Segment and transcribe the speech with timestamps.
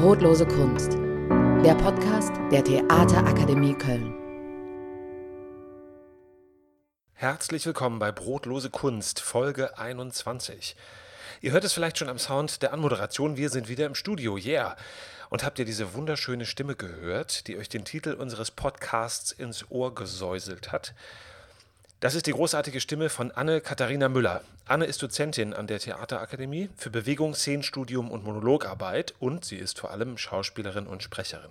[0.00, 4.14] Brotlose Kunst, der Podcast der Theaterakademie Köln.
[7.14, 10.76] Herzlich willkommen bei Brotlose Kunst, Folge 21.
[11.40, 14.76] Ihr hört es vielleicht schon am Sound der Anmoderation, wir sind wieder im Studio, yeah.
[15.30, 19.96] Und habt ihr diese wunderschöne Stimme gehört, die euch den Titel unseres Podcasts ins Ohr
[19.96, 20.94] gesäuselt hat?
[22.00, 24.42] Das ist die großartige Stimme von Anne-Katharina Müller.
[24.66, 29.90] Anne ist Dozentin an der Theaterakademie für Bewegung, Szenenstudium und Monologarbeit und sie ist vor
[29.90, 31.50] allem Schauspielerin und Sprecherin.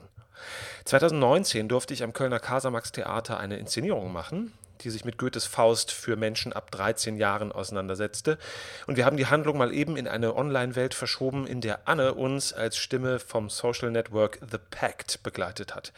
[0.85, 4.53] 2019 durfte ich am Kölner Kasamax Theater eine Inszenierung machen
[4.83, 8.37] die sich mit Goethes Faust für Menschen ab 13 Jahren auseinandersetzte.
[8.85, 12.53] Und wir haben die Handlung mal eben in eine Online-Welt verschoben, in der Anne uns
[12.53, 15.93] als Stimme vom Social Network The Pact begleitet hat.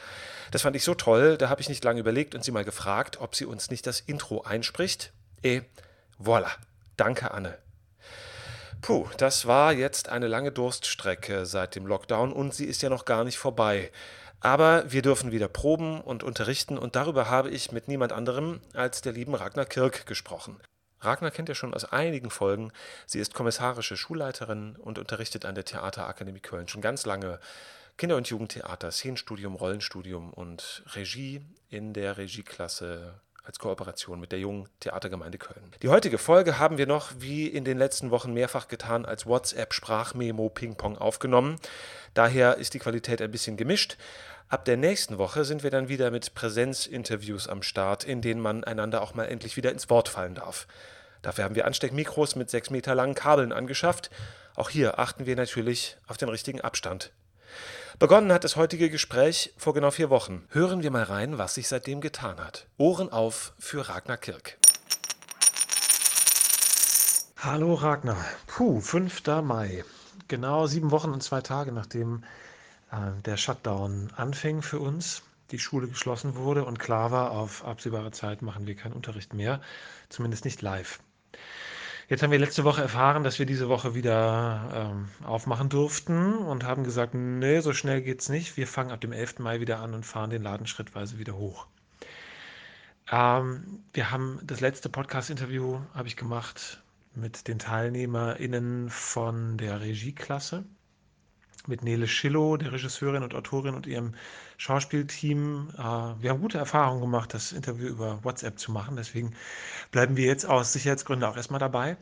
[0.52, 3.20] Das fand ich so toll, da habe ich nicht lange überlegt und sie mal gefragt,
[3.20, 5.12] ob sie uns nicht das Intro einspricht.
[5.44, 5.64] Et
[6.22, 6.50] voilà.
[6.98, 7.58] Danke, Anne.
[8.82, 13.06] Puh, das war jetzt eine lange Durststrecke seit dem Lockdown und sie ist ja noch
[13.06, 13.92] gar nicht vorbei.
[14.42, 19.02] Aber wir dürfen wieder proben und unterrichten und darüber habe ich mit niemand anderem als
[19.02, 20.60] der lieben Ragnar Kirk gesprochen.
[21.02, 22.72] Ragnar kennt ihr schon aus einigen Folgen.
[23.06, 27.40] Sie ist kommissarische Schulleiterin und unterrichtet an der Theaterakademie Köln schon ganz lange
[27.98, 34.70] Kinder- und Jugendtheater, Szenenstudium, Rollenstudium und Regie in der Regieklasse als Kooperation mit der jungen
[34.80, 35.72] Theatergemeinde Köln.
[35.82, 40.50] Die heutige Folge haben wir noch, wie in den letzten Wochen mehrfach getan, als WhatsApp-Sprachmemo
[40.50, 41.56] Ping-Pong aufgenommen.
[42.14, 43.98] Daher ist die Qualität ein bisschen gemischt.
[44.52, 48.64] Ab der nächsten Woche sind wir dann wieder mit Präsenzinterviews am Start, in denen man
[48.64, 50.66] einander auch mal endlich wieder ins Wort fallen darf.
[51.22, 54.10] Dafür haben wir Ansteckmikros mit sechs Meter langen Kabeln angeschafft.
[54.56, 57.12] Auch hier achten wir natürlich auf den richtigen Abstand.
[58.00, 60.48] Begonnen hat das heutige Gespräch vor genau vier Wochen.
[60.50, 62.66] Hören wir mal rein, was sich seitdem getan hat.
[62.80, 64.58] Ohren auf für Ragnar Kirk.
[67.38, 68.26] Hallo Ragnar.
[68.48, 69.22] Puh, 5.
[69.44, 69.84] Mai.
[70.28, 72.24] Genau sieben Wochen und zwei Tage nachdem
[73.26, 78.42] der Shutdown anfing für uns, die Schule geschlossen wurde und klar war, auf absehbare Zeit
[78.42, 79.62] machen wir keinen Unterricht mehr,
[80.10, 81.00] zumindest nicht live.
[82.08, 86.64] Jetzt haben wir letzte Woche erfahren, dass wir diese Woche wieder ähm, aufmachen durften und
[86.64, 88.58] haben gesagt, nee, so schnell geht's nicht.
[88.58, 89.38] Wir fangen ab dem 11.
[89.38, 91.68] Mai wieder an und fahren den Laden schrittweise wieder hoch.
[93.12, 96.82] Ähm, wir haben das letzte Podcast-Interview habe ich gemacht
[97.14, 100.66] mit den TeilnehmerInnen von der Regieklasse
[101.70, 104.16] mit Nele Schillow, der Regisseurin und Autorin und ihrem
[104.58, 105.70] Schauspielteam.
[105.78, 105.82] Äh,
[106.22, 108.98] wir haben gute Erfahrungen gemacht, das Interview über WhatsApp zu machen.
[108.98, 109.34] Deswegen
[109.92, 111.98] bleiben wir jetzt aus Sicherheitsgründen auch erstmal dabei.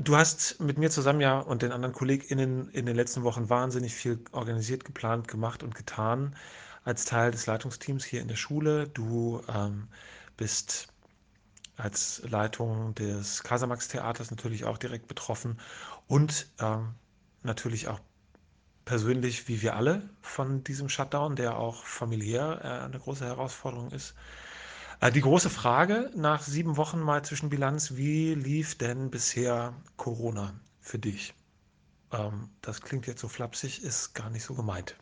[0.00, 3.94] Du hast mit mir zusammen ja und den anderen KollegInnen in den letzten Wochen wahnsinnig
[3.94, 6.34] viel organisiert, geplant, gemacht und getan
[6.84, 8.88] als Teil des Leitungsteams hier in der Schule.
[8.88, 9.88] Du ähm,
[10.36, 10.88] bist
[11.76, 15.58] als Leitung des Casamax Theaters natürlich auch direkt betroffen
[16.08, 16.94] und ähm,
[17.46, 18.00] natürlich auch
[18.84, 24.14] persönlich, wie wir alle, von diesem Shutdown, der auch familiär äh, eine große Herausforderung ist.
[25.00, 30.98] Äh, die große Frage nach sieben Wochen mal Zwischenbilanz, wie lief denn bisher Corona für
[30.98, 31.34] dich?
[32.12, 34.96] Ähm, das klingt jetzt so flapsig, ist gar nicht so gemeint.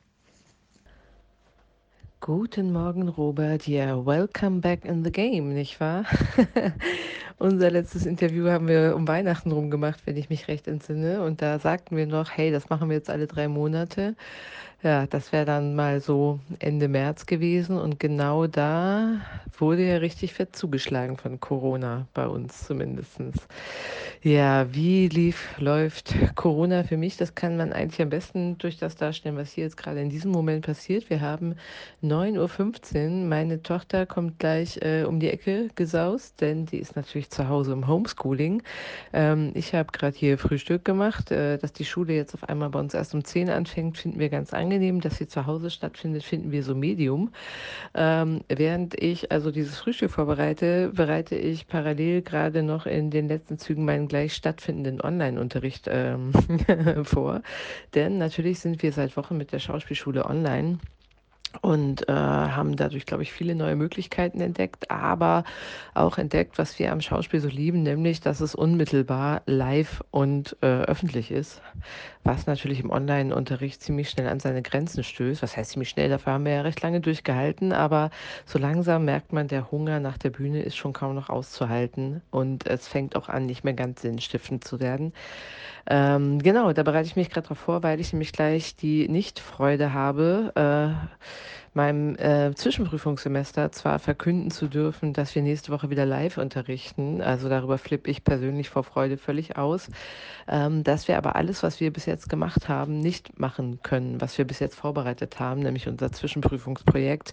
[2.27, 3.67] Guten Morgen, Robert.
[3.67, 6.07] Ja, yeah, welcome back in the game, nicht wahr?
[7.39, 11.23] Unser letztes Interview haben wir um Weihnachten rum gemacht, wenn ich mich recht entsinne.
[11.23, 14.17] Und da sagten wir noch, hey, das machen wir jetzt alle drei Monate.
[14.85, 17.79] Ja, das wäre dann mal so Ende März gewesen.
[17.79, 19.23] Und genau da
[19.59, 23.19] wurde ja richtig fett zugeschlagen von Corona, bei uns zumindest.
[24.21, 27.17] Ja, wie lief, läuft Corona für mich?
[27.17, 30.31] Das kann man eigentlich am besten durch das darstellen, was hier jetzt gerade in diesem
[30.33, 31.09] Moment passiert.
[31.09, 31.55] Wir haben
[32.03, 33.27] 9.15 Uhr.
[33.27, 37.73] Meine Tochter kommt gleich äh, um die Ecke gesaust, denn die ist natürlich zu Hause
[37.73, 38.63] im Homeschooling.
[39.15, 41.31] Ähm, ich habe gerade hier Frühstück gemacht.
[41.31, 44.29] Äh, dass die Schule jetzt auf einmal bei uns erst um 10 anfängt, finden wir
[44.29, 44.74] ganz angenehm.
[45.01, 47.33] Dass sie zu Hause stattfindet, finden wir so medium.
[47.95, 53.59] Ähm, während ich also dieses Frühstück vorbereite, bereite ich parallel gerade noch in den letzten
[53.59, 56.33] Zügen meinen gleich stattfindenden Online-Unterricht ähm,
[57.05, 57.43] vor.
[57.95, 60.79] Denn natürlich sind wir seit Wochen mit der Schauspielschule online
[61.61, 65.45] und äh, haben dadurch, glaube ich, viele neue Möglichkeiten entdeckt, aber
[65.95, 70.67] auch entdeckt, was wir am Schauspiel so lieben, nämlich, dass es unmittelbar live und äh,
[70.67, 71.63] öffentlich ist,
[72.25, 75.43] was natürlich im Online-Unterricht ziemlich schnell an seine Grenzen stößt.
[75.43, 76.09] Was heißt ziemlich schnell?
[76.09, 78.11] Dafür haben wir ja recht lange durchgehalten, aber
[78.47, 82.67] so langsam merkt man, der Hunger nach der Bühne ist schon kaum noch auszuhalten und
[82.67, 85.13] es fängt auch an, nicht mehr ganz sinnstiftend zu werden.
[85.87, 89.93] Ähm, genau, da bereite ich mich gerade darauf vor, weil ich nämlich gleich die Nichtfreude
[89.93, 91.25] habe, äh,
[91.75, 97.21] meinem äh, Zwischenprüfungssemester zwar verkünden zu dürfen, dass wir nächste Woche wieder live unterrichten.
[97.21, 99.89] Also darüber flippe ich persönlich vor Freude völlig aus.
[100.47, 104.37] Ähm, dass wir aber alles, was wir bis jetzt gemacht haben, nicht machen können, was
[104.37, 107.31] wir bis jetzt vorbereitet haben, nämlich unser Zwischenprüfungsprojekt,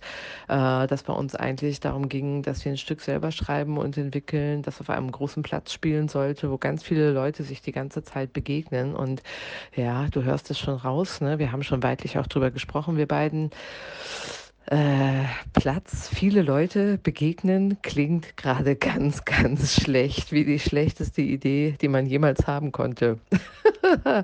[0.47, 4.61] äh, das bei uns eigentlich darum ging, dass wir ein Stück selber schreiben und entwickeln,
[4.61, 8.33] das auf einem großen Platz spielen sollte, wo ganz viele Leute sich die ganze Zeit
[8.33, 8.95] begegnen.
[8.95, 9.21] Und
[9.75, 11.37] ja, du hörst es schon raus, ne?
[11.37, 13.51] wir haben schon weitlich auch drüber gesprochen, wir beiden.
[14.71, 21.89] Äh, Platz, viele Leute begegnen, klingt gerade ganz, ganz schlecht, wie die schlechteste Idee, die
[21.89, 23.19] man jemals haben konnte.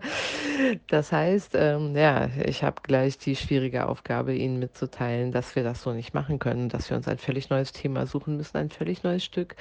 [0.88, 5.82] das heißt, ähm, ja, ich habe gleich die schwierige Aufgabe, Ihnen mitzuteilen, dass wir das
[5.82, 9.04] so nicht machen können, dass wir uns ein völlig neues Thema suchen müssen, ein völlig
[9.04, 9.58] neues Stück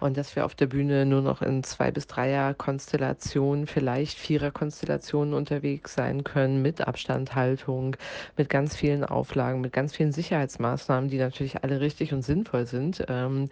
[0.00, 4.50] und dass wir auf der Bühne nur noch in zwei bis dreier Konstellationen, vielleicht vierer
[4.50, 7.96] Konstellationen unterwegs sein können, mit Abstandhaltung,
[8.36, 13.04] mit ganz vielen Auflagen, mit ganz vielen Sicherheitsmaßnahmen, die natürlich alle richtig und sinnvoll sind.
[13.08, 13.50] Ähm,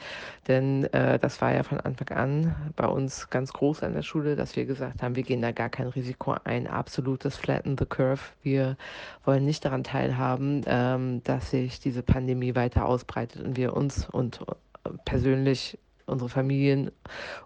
[0.48, 4.36] denn äh, das war ja von Anfang an bei uns ganz groß an der Schule,
[4.36, 8.20] dass wir gesagt haben, wir gehen da gar kein Risiko ein, absolutes Flatten the Curve.
[8.42, 8.76] Wir
[9.24, 14.40] wollen nicht daran teilhaben, ähm, dass sich diese Pandemie weiter ausbreitet und wir uns und
[14.40, 16.90] äh, persönlich unsere Familien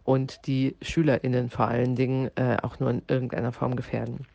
[0.05, 4.27] und die SchülerInnen vor allen Dingen äh, auch nur in irgendeiner Form gefährden.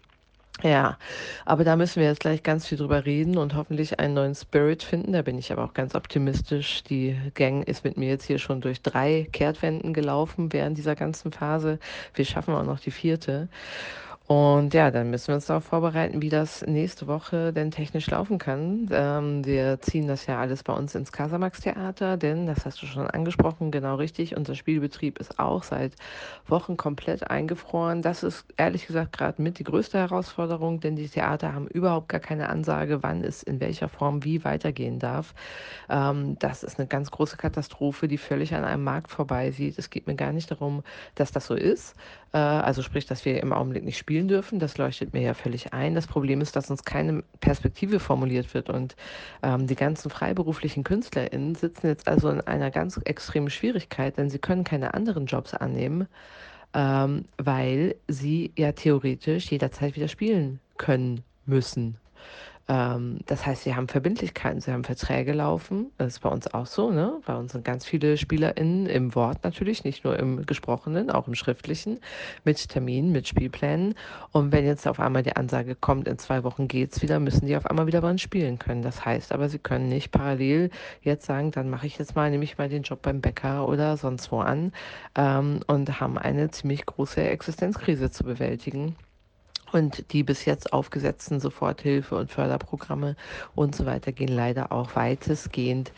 [0.64, 1.00] Ja,
[1.44, 4.84] aber da müssen wir jetzt gleich ganz viel drüber reden und hoffentlich einen neuen Spirit
[4.84, 5.12] finden.
[5.14, 6.84] Da bin ich aber auch ganz optimistisch.
[6.84, 11.32] Die Gang ist mit mir jetzt hier schon durch drei Kehrtwenden gelaufen während dieser ganzen
[11.32, 11.80] Phase.
[12.14, 13.50] Wir schaffen auch noch die vierte.
[14.32, 18.38] Und ja, dann müssen wir uns darauf vorbereiten, wie das nächste Woche denn technisch laufen
[18.38, 18.88] kann.
[18.90, 23.08] Ähm, wir ziehen das ja alles bei uns ins Casamax-Theater, denn, das hast du schon
[23.08, 25.96] angesprochen, genau richtig, unser Spielbetrieb ist auch seit
[26.48, 28.02] Wochen komplett eingefroren.
[28.02, 32.22] Das ist ehrlich gesagt gerade mit die größte Herausforderung, denn die Theater haben überhaupt gar
[32.22, 35.34] keine Ansage, wann es in welcher Form wie weitergehen darf.
[35.90, 39.78] Ähm, das ist eine ganz große Katastrophe, die völlig an einem Markt vorbeisieht.
[39.78, 40.84] Es geht mir gar nicht darum,
[41.16, 41.98] dass das so ist,
[42.38, 44.60] also sprich, dass wir im Augenblick nicht spielen dürfen.
[44.60, 45.96] Das leuchtet mir ja völlig ein.
[45.96, 48.96] Das Problem ist, dass uns keine Perspektive formuliert wird und
[49.44, 54.40] ähm, die ganzen freiberuflichen KünstlerInnen sitzen jetzt also in einer ganz extremen Schwierigkeit, denn sie
[54.40, 56.08] können keine anderen Jobs annehmen,
[56.74, 61.98] ähm, weil sie ja theoretisch jederzeit wieder spielen können müssen.
[62.68, 65.92] Ähm, das heißt, sie haben Verbindlichkeiten, sie haben Verträge laufen.
[65.98, 66.92] Das ist bei uns auch so.
[66.92, 67.20] Ne?
[67.26, 71.36] Bei uns sind ganz viele SpielerInnen im Wort natürlich, nicht nur im Gesprochenen, auch im
[71.36, 72.00] Schriftlichen,
[72.44, 73.96] mit Terminen, mit Spielplänen.
[74.32, 77.58] Und wenn jetzt auf einmal die Ansage kommt, in zwei Wochen geht's wieder, müssen die
[77.58, 78.82] auf einmal wieder uns spielen können.
[78.82, 80.70] Das heißt aber, sie können nicht parallel
[81.02, 83.98] jetzt sagen, dann mache ich jetzt mal, nehme ich mal den Job beim Bäcker oder
[83.98, 84.72] sonst wo an
[85.16, 88.96] ähm, und haben eine ziemlich große Existenzkrise zu bewältigen.
[89.72, 93.16] Und die bis jetzt aufgesetzten Soforthilfe- und Förderprogramme
[93.56, 95.92] und so weiter gehen leider auch weitestgehend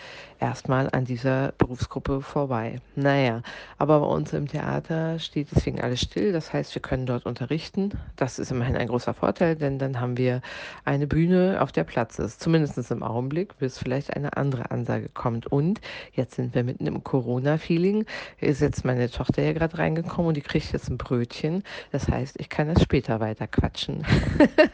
[0.43, 2.81] erstmal an dieser Berufsgruppe vorbei.
[2.95, 3.41] Naja,
[3.77, 6.33] aber bei uns im Theater steht deswegen alles still.
[6.33, 7.91] Das heißt, wir können dort unterrichten.
[8.17, 10.41] Das ist immerhin ein großer Vorteil, denn dann haben wir
[10.83, 12.41] eine Bühne, auf der Platz ist.
[12.41, 15.47] Zumindest im Augenblick, bis vielleicht eine andere Ansage kommt.
[15.47, 15.79] Und
[16.11, 18.05] jetzt sind wir mitten im Corona-Feeling.
[18.41, 21.63] Ist jetzt meine Tochter hier gerade reingekommen und die kriegt jetzt ein Brötchen.
[21.91, 24.05] Das heißt, ich kann das später weiter quatschen.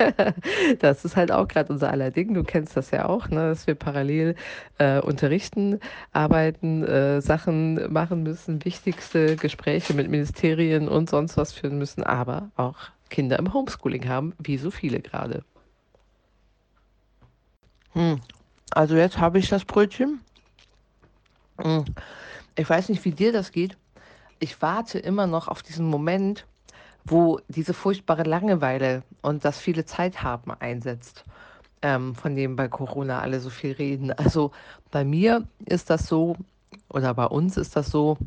[0.79, 2.33] das ist halt auch gerade unser aller Ding.
[2.33, 3.49] Du kennst das ja auch, ne?
[3.49, 4.35] dass wir parallel
[4.79, 5.79] äh, unterrichten
[6.11, 12.49] arbeiten, äh, Sachen machen müssen, wichtigste Gespräche mit Ministerien und sonst was führen müssen, aber
[12.55, 12.77] auch
[13.09, 15.43] Kinder im Homeschooling haben, wie so viele gerade.
[17.93, 18.19] Hm.
[18.71, 20.19] Also jetzt habe ich das Brötchen.
[21.61, 21.85] Hm.
[22.55, 23.77] Ich weiß nicht, wie dir das geht.
[24.39, 26.45] Ich warte immer noch auf diesen Moment,
[27.05, 31.25] wo diese furchtbare Langeweile und das viele Zeit haben einsetzt
[31.81, 34.13] ähm, von dem bei Corona alle so viel reden.
[34.17, 34.51] Also
[34.91, 36.35] bei mir ist das so,
[36.89, 38.17] oder bei uns ist das so,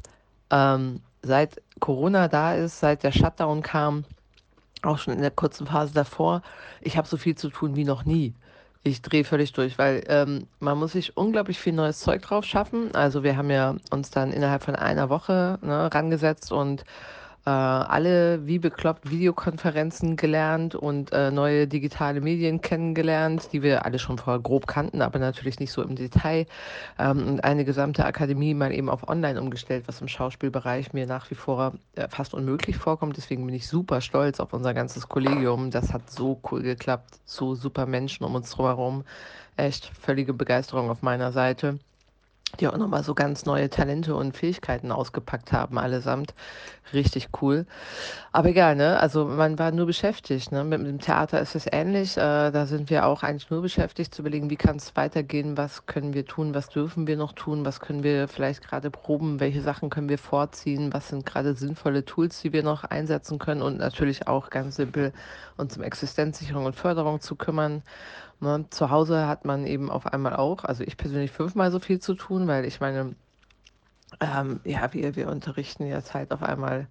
[0.51, 4.05] ähm, seit Corona da ist, seit der Shutdown kam,
[4.83, 6.43] auch schon in der kurzen Phase davor,
[6.81, 8.35] ich habe so viel zu tun wie noch nie.
[8.85, 12.93] Ich drehe völlig durch, weil ähm, man muss sich unglaublich viel neues Zeug drauf schaffen.
[12.97, 16.85] Also wir haben ja uns dann innerhalb von einer Woche ne, rangesetzt und
[17.45, 23.99] äh, alle wie bekloppt Videokonferenzen gelernt und äh, neue digitale Medien kennengelernt, die wir alle
[23.99, 26.47] schon vorher grob kannten, aber natürlich nicht so im Detail.
[26.99, 31.31] Ähm, und eine gesamte Akademie mal eben auf Online umgestellt, was im Schauspielbereich mir nach
[31.31, 33.17] wie vor äh, fast unmöglich vorkommt.
[33.17, 35.71] Deswegen bin ich super stolz auf unser ganzes Kollegium.
[35.71, 39.05] Das hat so cool geklappt, so super Menschen um uns herum.
[39.57, 41.79] Echt völlige Begeisterung auf meiner Seite.
[42.61, 46.35] Die auch nochmal so ganz neue Talente und Fähigkeiten ausgepackt haben, allesamt.
[46.93, 47.65] Richtig cool.
[48.33, 48.99] Aber egal, ne?
[49.01, 50.53] Also man war nur beschäftigt.
[50.53, 50.63] Ne?
[50.65, 52.17] Mit, mit dem Theater ist es ähnlich.
[52.17, 55.87] Äh, da sind wir auch eigentlich nur beschäftigt zu überlegen, wie kann es weitergehen, was
[55.87, 59.63] können wir tun, was dürfen wir noch tun, was können wir vielleicht gerade proben, welche
[59.63, 63.79] Sachen können wir vorziehen, was sind gerade sinnvolle Tools, die wir noch einsetzen können und
[63.79, 65.13] natürlich auch ganz simpel
[65.57, 67.83] uns um Existenzsicherung und Förderung zu kümmern.
[68.43, 68.67] Ne?
[68.71, 72.15] Zu Hause hat man eben auf einmal auch, also ich persönlich fünfmal so viel zu
[72.15, 73.15] tun, weil ich meine,
[74.21, 76.89] ähm, ja, wir, wir unterrichten jetzt halt auf einmal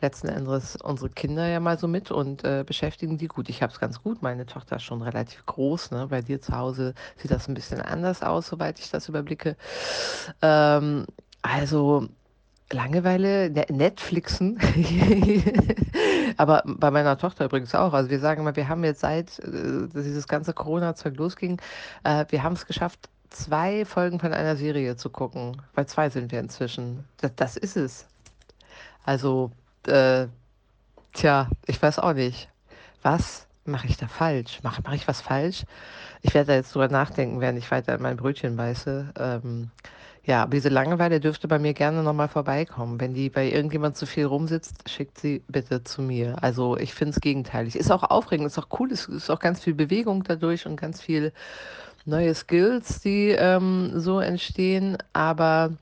[0.00, 3.48] letzten Endes unsere Kinder ja mal so mit und äh, beschäftigen die gut.
[3.48, 4.22] Ich habe es ganz gut.
[4.22, 5.90] Meine Tochter ist schon relativ groß.
[5.92, 6.08] Ne?
[6.08, 9.56] Bei dir zu Hause sieht das ein bisschen anders aus, soweit ich das überblicke.
[10.42, 11.06] Ähm,
[11.42, 12.08] also
[12.72, 14.58] Langeweile, ne Netflixen.
[16.36, 17.92] Aber bei meiner Tochter übrigens auch.
[17.92, 21.60] Also wir sagen immer, wir haben jetzt seit äh, dieses ganze Corona-Zeug losging,
[22.04, 25.60] äh, wir haben es geschafft, zwei Folgen von einer Serie zu gucken.
[25.74, 27.04] Bei zwei sind wir inzwischen.
[27.18, 28.06] Das, das ist es.
[29.04, 29.50] Also,
[29.86, 30.26] äh,
[31.12, 32.48] tja, ich weiß auch nicht.
[33.02, 34.60] Was mache ich da falsch?
[34.62, 35.64] Mache mach ich was falsch?
[36.22, 39.12] Ich werde da jetzt drüber nachdenken, während ich weiter mein Brötchen beiße.
[39.18, 39.70] Ähm,
[40.26, 42.98] ja, aber diese Langeweile dürfte bei mir gerne nochmal vorbeikommen.
[42.98, 46.42] Wenn die bei irgendjemand zu viel rumsitzt, schickt sie bitte zu mir.
[46.42, 47.76] Also ich finde es gegenteilig.
[47.76, 51.02] Ist auch aufregend, ist auch cool, ist, ist auch ganz viel Bewegung dadurch und ganz
[51.02, 51.32] viel
[52.06, 54.96] neue Skills, die ähm, so entstehen.
[55.12, 55.72] Aber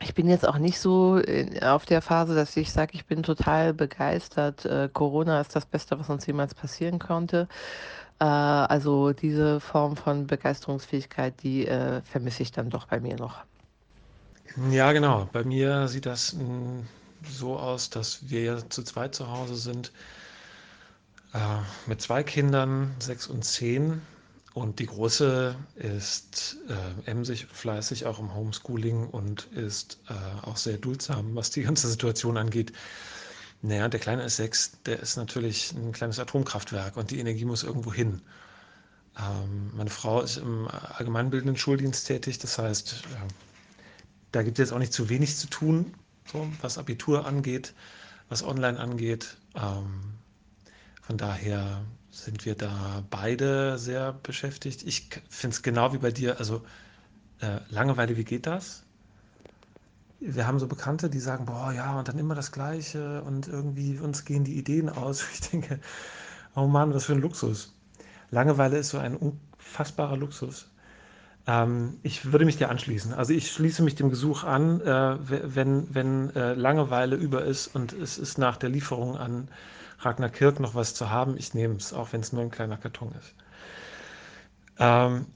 [0.00, 1.20] ich bin jetzt auch nicht so
[1.62, 4.64] auf der Phase, dass ich sage, ich bin total begeistert.
[4.66, 7.48] Äh, Corona ist das Beste, was uns jemals passieren konnte.
[8.20, 13.44] Äh, also diese Form von Begeisterungsfähigkeit, die äh, vermisse ich dann doch bei mir noch.
[14.70, 15.28] Ja, genau.
[15.32, 16.80] Bei mir sieht das mm,
[17.28, 19.92] so aus, dass wir zu zweit zu Hause sind,
[21.32, 21.38] äh,
[21.86, 24.02] mit zwei Kindern, sechs und zehn.
[24.54, 30.78] Und die Große ist äh, emsig, fleißig auch im Homeschooling und ist äh, auch sehr
[30.78, 32.72] duldsam, was die ganze Situation angeht.
[33.62, 37.64] Naja, der Kleine ist sechs, der ist natürlich ein kleines Atomkraftwerk und die Energie muss
[37.64, 38.22] irgendwo hin.
[39.18, 43.53] Ähm, meine Frau ist im allgemeinbildenden Schuldienst tätig, das heißt, äh,
[44.34, 45.94] da gibt es jetzt auch nicht zu wenig zu tun,
[46.30, 47.74] so, was Abitur angeht,
[48.28, 49.36] was Online angeht.
[49.54, 50.14] Ähm,
[51.02, 54.82] von daher sind wir da beide sehr beschäftigt.
[54.82, 56.64] Ich finde es genau wie bei dir, also
[57.40, 58.82] äh, Langeweile, wie geht das?
[60.18, 63.98] Wir haben so Bekannte, die sagen, boah, ja, und dann immer das Gleiche und irgendwie
[63.98, 65.24] uns gehen die Ideen aus.
[65.32, 65.80] Ich denke,
[66.56, 67.74] oh Mann, was für ein Luxus.
[68.30, 70.70] Langeweile ist so ein unfassbarer Luxus.
[71.46, 73.12] Ähm, ich würde mich dir anschließen.
[73.12, 75.16] Also ich schließe mich dem Gesuch an, äh,
[75.54, 79.48] wenn, wenn äh, Langeweile über ist und es ist nach der Lieferung an
[80.00, 81.36] Ragnar Kirk noch was zu haben.
[81.36, 83.34] Ich nehme es, auch wenn es nur ein kleiner Karton ist.
[84.78, 85.26] Ähm,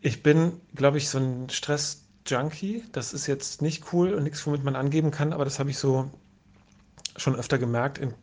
[0.00, 2.84] ich bin, glaube ich, so ein Stress-Junkie.
[2.92, 5.78] Das ist jetzt nicht cool und nichts, womit man angeben kann, aber das habe ich
[5.78, 6.10] so
[7.16, 7.98] schon öfter gemerkt.
[7.98, 8.14] In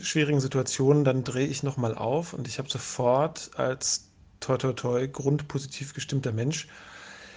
[0.00, 4.11] schwierigen Situationen, dann drehe ich nochmal auf und ich habe sofort als
[4.42, 6.68] toi toi toi, grundpositiv gestimmter Mensch,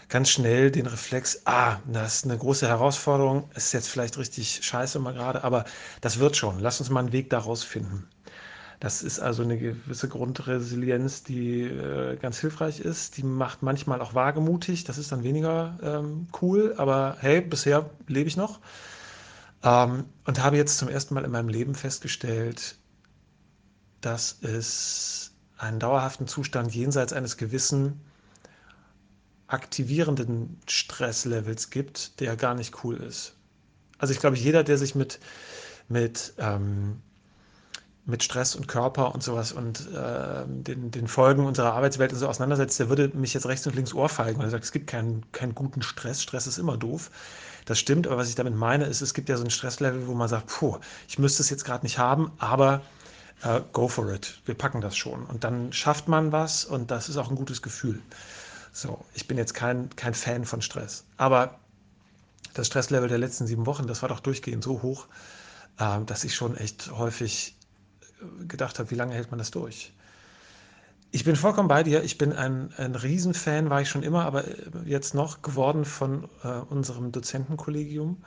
[0.09, 4.99] ganz schnell den Reflex, ah, das ist eine große Herausforderung, ist jetzt vielleicht richtig scheiße
[4.99, 5.65] mal gerade, aber
[6.01, 6.59] das wird schon.
[6.59, 8.07] Lass uns mal einen Weg daraus finden.
[8.79, 13.17] Das ist also eine gewisse Grundresilienz, die äh, ganz hilfreich ist.
[13.17, 14.83] Die macht manchmal auch wagemutig.
[14.83, 18.59] Das ist dann weniger ähm, cool, aber hey, bisher lebe ich noch.
[19.63, 22.77] Ähm, und habe jetzt zum ersten Mal in meinem Leben festgestellt,
[24.01, 28.01] dass es einen dauerhaften Zustand jenseits eines gewissen
[29.47, 33.35] aktivierenden Stresslevels gibt, der gar nicht cool ist.
[33.97, 35.19] Also ich glaube, jeder, der sich mit,
[35.87, 37.01] mit, ähm,
[38.05, 42.27] mit Stress und Körper und sowas und äh, den, den Folgen unserer Arbeitswelt und so
[42.27, 45.31] auseinandersetzt, der würde mich jetzt rechts und links ohrfeigen, weil er sagt, es gibt keinen,
[45.31, 47.11] keinen guten Stress, Stress ist immer doof.
[47.65, 50.13] Das stimmt, aber was ich damit meine, ist, es gibt ja so ein Stresslevel, wo
[50.13, 52.81] man sagt, puh, ich müsste es jetzt gerade nicht haben, aber
[53.43, 54.39] uh, go for it.
[54.45, 55.25] Wir packen das schon.
[55.25, 58.01] Und dann schafft man was und das ist auch ein gutes Gefühl.
[58.71, 61.05] So, ich bin jetzt kein, kein Fan von Stress.
[61.17, 61.59] Aber
[62.53, 65.07] das Stresslevel der letzten sieben Wochen, das war doch durchgehend so hoch,
[65.79, 67.55] äh, dass ich schon echt häufig
[68.21, 69.93] äh, gedacht habe, wie lange hält man das durch?
[71.11, 72.03] Ich bin vollkommen bei dir.
[72.03, 76.27] Ich bin ein, ein Riesenfan, war ich schon immer, aber äh, jetzt noch geworden von
[76.43, 78.23] äh, unserem Dozentenkollegium,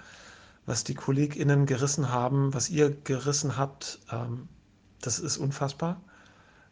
[0.65, 3.99] was die KollegInnen gerissen haben, was ihr gerissen habt.
[4.11, 4.49] Ähm,
[5.01, 6.01] das ist unfassbar.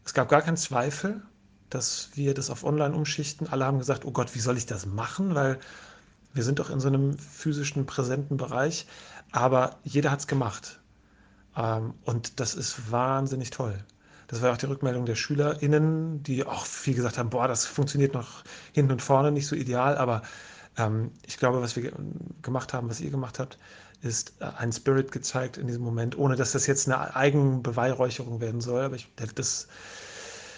[0.05, 1.23] Es gab gar keinen Zweifel,
[1.71, 3.49] dass wir das auf Online umschichten.
[3.49, 5.35] Alle haben gesagt, oh Gott, wie soll ich das machen?
[5.35, 5.59] Weil
[6.35, 8.87] wir sind doch in so einem physischen, präsenten Bereich.
[9.33, 10.81] Aber jeder hat es gemacht.
[11.57, 13.85] Ähm, und das ist wahnsinnig toll.
[14.29, 18.15] Das war auch die Rückmeldung der SchülerInnen, die auch viel gesagt haben, boah, das funktioniert
[18.15, 20.23] noch hinten und vorne nicht so ideal, aber
[20.79, 21.93] Ähm, ich glaube, was wir
[22.43, 23.59] gemacht haben, was ihr gemacht habt,
[24.07, 28.61] ist äh, ein Spirit gezeigt in diesem Moment, ohne dass das jetzt eine Eigenbeweihräucherung werden
[28.61, 28.85] soll.
[28.85, 29.69] Aber ich, das,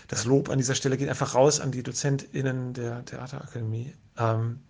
[0.08, 3.94] das Lob an dieser Stelle geht einfach raus an die DozentInnen der Theaterakademie.
[4.16, 4.60] Ähm,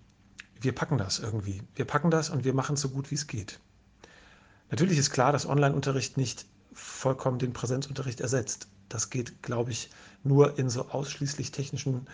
[0.61, 1.63] wir packen das irgendwie.
[1.75, 3.61] Wir packen das und wir machen es so gut, wie es geht.
[4.71, 8.69] Natürlich ist klar, dass Online-Unterricht nicht vollkommen den Präsenzunterricht ersetzt.
[8.89, 9.91] Das geht, glaube ich,
[10.25, 12.07] nur in so ausschließlich technischen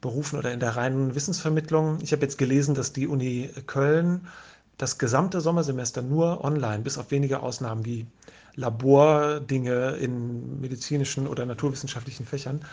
[0.00, 1.98] Berufen oder in der reinen Wissensvermittlung.
[2.02, 4.28] Ich habe jetzt gelesen, dass die Uni Köln
[4.78, 8.06] das gesamte Sommersemester nur online, bis auf wenige Ausnahmen wie
[8.54, 12.64] Labordinge in medizinischen oder naturwissenschaftlichen Fächern,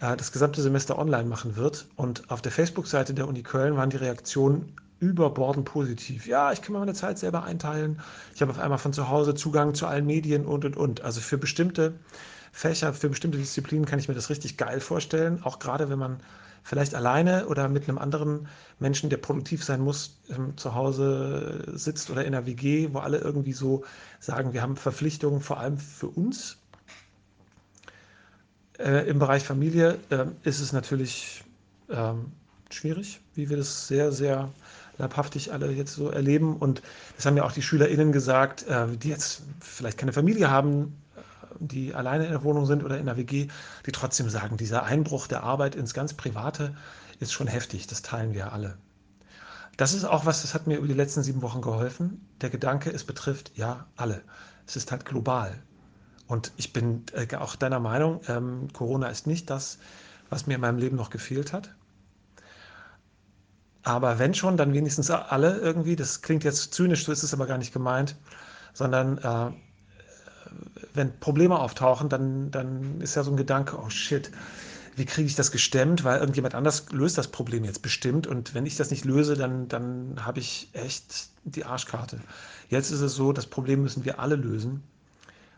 [0.00, 1.86] äh, das gesamte Semester online machen wird.
[1.96, 6.26] Und auf der Facebook-Seite der Uni Köln waren die Reaktionen überbordend positiv.
[6.26, 8.00] Ja, ich kann mir meine Zeit selber einteilen.
[8.34, 11.02] Ich habe auf einmal von zu Hause Zugang zu allen Medien und, und, und.
[11.02, 11.94] Also für bestimmte
[12.52, 15.42] Fächer, für bestimmte Disziplinen kann ich mir das richtig geil vorstellen.
[15.42, 16.20] Auch gerade, wenn man
[16.66, 18.48] vielleicht alleine oder mit einem anderen
[18.80, 23.18] Menschen, der produktiv sein muss, ähm, zu Hause sitzt oder in einer WG, wo alle
[23.18, 23.84] irgendwie so
[24.18, 26.58] sagen, wir haben Verpflichtungen, vor allem für uns.
[28.80, 31.44] Äh, Im Bereich Familie äh, ist es natürlich
[31.88, 32.32] ähm,
[32.68, 34.50] schwierig, wie wir das sehr, sehr
[34.98, 36.56] leibhaftig alle jetzt so erleben.
[36.56, 36.82] Und
[37.14, 40.96] das haben ja auch die SchülerInnen gesagt, äh, die jetzt vielleicht keine Familie haben,
[41.60, 43.48] die alleine in der Wohnung sind oder in der WG,
[43.86, 46.74] die trotzdem sagen, dieser Einbruch der Arbeit ins ganz Private
[47.20, 47.86] ist schon heftig.
[47.86, 48.78] Das teilen wir alle.
[49.76, 52.26] Das ist auch was, das hat mir über die letzten sieben Wochen geholfen.
[52.40, 54.22] Der Gedanke, es betrifft ja alle.
[54.66, 55.62] Es ist halt global.
[56.26, 59.78] Und ich bin äh, auch deiner Meinung, ähm, Corona ist nicht das,
[60.30, 61.74] was mir in meinem Leben noch gefehlt hat.
[63.82, 65.94] Aber wenn schon, dann wenigstens alle irgendwie.
[65.94, 68.16] Das klingt jetzt zynisch, so ist es aber gar nicht gemeint,
[68.72, 69.52] sondern äh,
[70.94, 74.30] wenn Probleme auftauchen, dann, dann ist ja so ein Gedanke, oh shit,
[74.96, 78.64] wie kriege ich das gestemmt, weil irgendjemand anders löst das Problem jetzt bestimmt und wenn
[78.64, 82.18] ich das nicht löse, dann, dann habe ich echt die Arschkarte.
[82.70, 84.82] Jetzt ist es so, das Problem müssen wir alle lösen.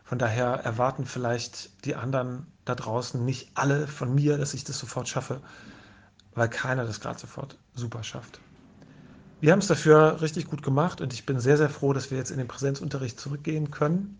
[0.03, 4.77] Von daher erwarten vielleicht die anderen da draußen nicht alle von mir, dass ich das
[4.77, 5.39] sofort schaffe,
[6.35, 8.39] weil keiner das gerade sofort super schafft.
[9.39, 12.17] Wir haben es dafür richtig gut gemacht und ich bin sehr, sehr froh, dass wir
[12.17, 14.19] jetzt in den Präsenzunterricht zurückgehen können.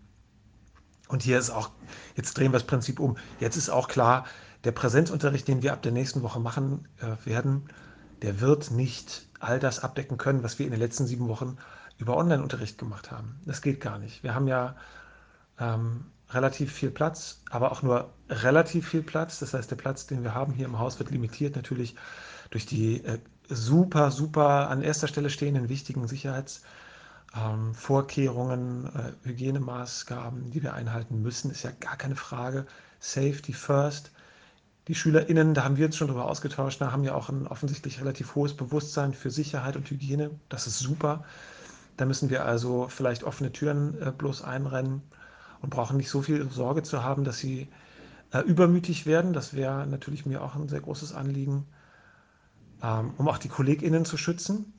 [1.10, 1.70] Und hier ist auch,
[2.14, 3.16] jetzt drehen wir das Prinzip um.
[3.40, 4.26] Jetzt ist auch klar,
[4.62, 7.68] der Präsenzunterricht, den wir ab der nächsten Woche machen äh, werden,
[8.22, 11.56] der wird nicht all das abdecken können, was wir in den letzten sieben Wochen
[11.98, 13.40] über Online-Unterricht gemacht haben.
[13.44, 14.22] Das geht gar nicht.
[14.22, 14.76] Wir haben ja
[15.58, 19.40] ähm, relativ viel Platz, aber auch nur relativ viel Platz.
[19.40, 21.96] Das heißt, der Platz, den wir haben hier im Haus, wird limitiert natürlich
[22.50, 23.18] durch die äh,
[23.48, 26.62] super, super an erster Stelle stehenden wichtigen Sicherheits-
[27.36, 32.66] ähm, Vorkehrungen, äh, Hygienemaßgaben, die wir einhalten müssen, ist ja gar keine Frage.
[32.98, 34.10] Safety first.
[34.88, 38.00] Die SchülerInnen, da haben wir uns schon drüber ausgetauscht, da haben ja auch ein offensichtlich
[38.00, 40.30] relativ hohes Bewusstsein für Sicherheit und Hygiene.
[40.48, 41.24] Das ist super.
[41.96, 45.02] Da müssen wir also vielleicht offene Türen äh, bloß einrennen
[45.60, 47.68] und brauchen nicht so viel Sorge zu haben, dass sie
[48.32, 49.32] äh, übermütig werden.
[49.32, 51.66] Das wäre natürlich mir auch ein sehr großes Anliegen,
[52.82, 54.72] ähm, um auch die KollegInnen zu schützen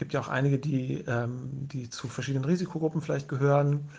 [0.00, 3.90] gibt ja auch einige, die, ähm, die zu verschiedenen Risikogruppen vielleicht gehören.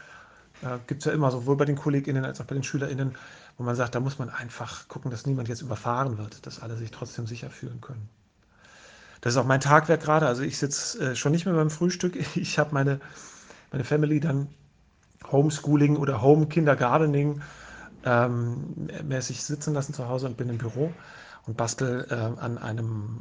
[0.64, 3.16] Äh, gibt es ja immer, sowohl bei den KollegInnen als auch bei den SchülerInnen,
[3.58, 6.76] wo man sagt, da muss man einfach gucken, dass niemand jetzt überfahren wird, dass alle
[6.76, 8.10] sich trotzdem sicher fühlen können.
[9.22, 10.26] Das ist auch mein Tagwerk gerade.
[10.26, 12.18] Also ich sitze äh, schon nicht mehr beim Frühstück.
[12.36, 13.00] Ich habe meine,
[13.72, 14.48] meine Family dann
[15.32, 17.42] Homeschooling oder Home Kindergartening
[18.06, 20.92] ähm, mäßig sitzen lassen zu Hause und bin im Büro
[21.46, 23.20] und bastel äh, an einem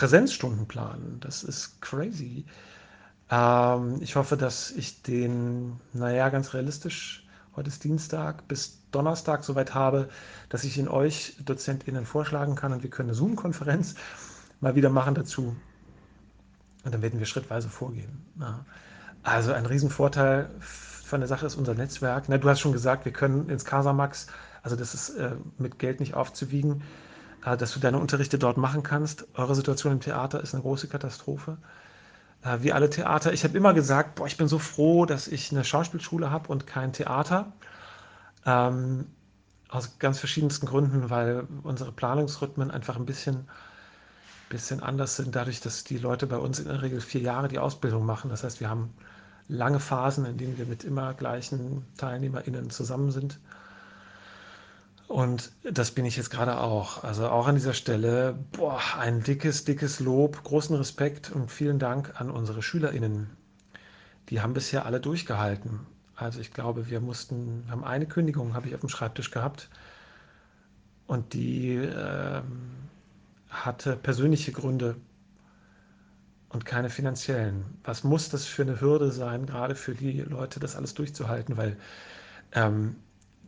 [0.00, 1.18] äh, Präsenzstundenplan.
[1.20, 2.44] Das ist crazy.
[3.30, 9.74] Ähm, ich hoffe, dass ich den, naja, ganz realistisch, heute ist Dienstag, bis Donnerstag soweit
[9.74, 10.08] habe,
[10.48, 13.94] dass ich ihn euch DozentInnen vorschlagen kann und wir können eine Zoom-Konferenz
[14.60, 15.54] mal wieder machen dazu.
[16.84, 18.24] Und dann werden wir schrittweise vorgehen.
[18.40, 18.64] Ja.
[19.22, 22.24] Also ein Riesenvorteil von der Sache ist unser Netzwerk.
[22.28, 24.28] Na, du hast schon gesagt, wir können ins Casamax,
[24.62, 26.82] also das ist äh, mit Geld nicht aufzuwiegen.
[27.44, 29.26] Äh, dass du deine Unterrichte dort machen kannst.
[29.34, 31.58] Eure Situation im Theater ist eine große Katastrophe.
[32.42, 33.32] Äh, wie alle Theater.
[33.32, 36.66] Ich habe immer gesagt, boah, ich bin so froh, dass ich eine Schauspielschule habe und
[36.66, 37.52] kein Theater.
[38.46, 39.06] Ähm,
[39.68, 43.48] aus ganz verschiedensten Gründen, weil unsere Planungsrhythmen einfach ein bisschen,
[44.48, 47.60] bisschen anders sind, dadurch, dass die Leute bei uns in der Regel vier Jahre die
[47.60, 48.30] Ausbildung machen.
[48.30, 48.92] Das heißt, wir haben
[49.48, 53.38] lange Phasen, in denen wir mit immer gleichen TeilnehmerInnen zusammen sind.
[55.10, 57.02] Und das bin ich jetzt gerade auch.
[57.02, 62.20] Also auch an dieser Stelle, boah, ein dickes, dickes Lob, großen Respekt und vielen Dank
[62.20, 63.28] an unsere SchülerInnen.
[64.28, 65.80] Die haben bisher alle durchgehalten.
[66.14, 69.68] Also ich glaube, wir mussten, wir haben eine Kündigung, habe ich auf dem Schreibtisch gehabt.
[71.08, 72.42] Und die äh,
[73.48, 74.94] hatte persönliche Gründe.
[76.50, 77.64] und keine finanziellen.
[77.82, 81.76] Was muss das für eine Hürde sein, gerade für die Leute, das alles durchzuhalten, weil
[82.52, 82.94] ähm,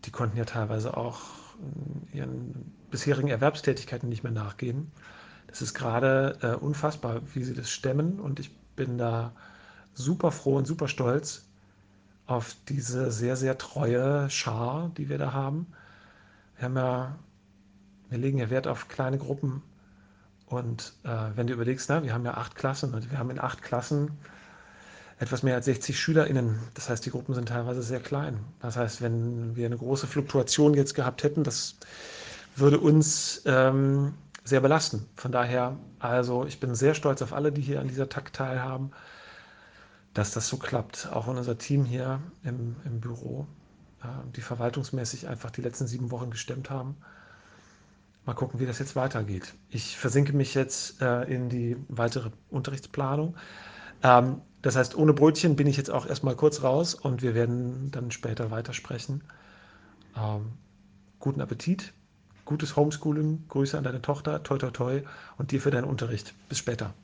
[0.05, 1.21] die konnten ja teilweise auch
[2.13, 4.91] äh, ihren bisherigen Erwerbstätigkeiten nicht mehr nachgehen.
[5.47, 9.33] Das ist gerade äh, unfassbar, wie sie das stemmen und ich bin da
[9.95, 11.45] super froh und super stolz
[12.27, 15.67] auf diese sehr, sehr treue Schar, die wir da haben.
[16.57, 17.19] Wir haben ja,
[18.09, 19.63] wir legen ja Wert auf kleine Gruppen
[20.47, 23.41] und äh, wenn du überlegst, na, wir haben ja acht Klassen und wir haben in
[23.41, 24.13] acht Klassen
[25.23, 26.59] etwas mehr als 60 SchülerInnen.
[26.75, 28.41] Das heißt, die Gruppen sind teilweise sehr klein.
[28.61, 31.77] Das heißt, wenn wir eine große Fluktuation jetzt gehabt hätten, das
[32.57, 35.07] würde uns ähm, sehr belasten.
[35.15, 38.91] Von daher, also ich bin sehr stolz auf alle, die hier an dieser Takt teilhaben,
[40.13, 41.09] dass das so klappt.
[41.13, 43.47] Auch in unser Team hier im, im Büro,
[44.03, 46.97] äh, die verwaltungsmäßig einfach die letzten sieben Wochen gestemmt haben.
[48.27, 49.55] Mal gucken, wie das jetzt weitergeht.
[49.71, 53.37] Ich versinke mich jetzt äh, in die weitere Unterrichtsplanung.
[54.03, 57.91] Ähm, das heißt, ohne Brötchen bin ich jetzt auch erstmal kurz raus und wir werden
[57.91, 59.23] dann später weitersprechen.
[60.17, 60.53] Ähm,
[61.19, 61.93] guten Appetit
[62.45, 65.03] gutes Homeschooling, Grüße an deine Tochter, toi toi toi
[65.39, 66.35] und dir für deinen Unterricht.
[66.49, 66.95] Bis später.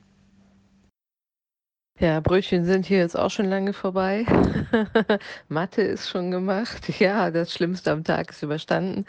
[2.00, 4.24] Ja, Brötchen sind hier jetzt auch schon lange vorbei.
[5.48, 6.88] Mathe ist schon gemacht.
[6.98, 9.04] Ja, das Schlimmste am Tag ist überstanden.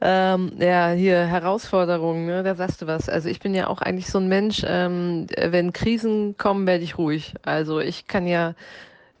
[0.00, 2.42] Ähm, ja, hier Herausforderungen, ne?
[2.42, 3.08] da sagst du was.
[3.08, 6.98] Also ich bin ja auch eigentlich so ein Mensch, ähm, wenn Krisen kommen, werde ich
[6.98, 7.34] ruhig.
[7.42, 8.54] Also ich kann ja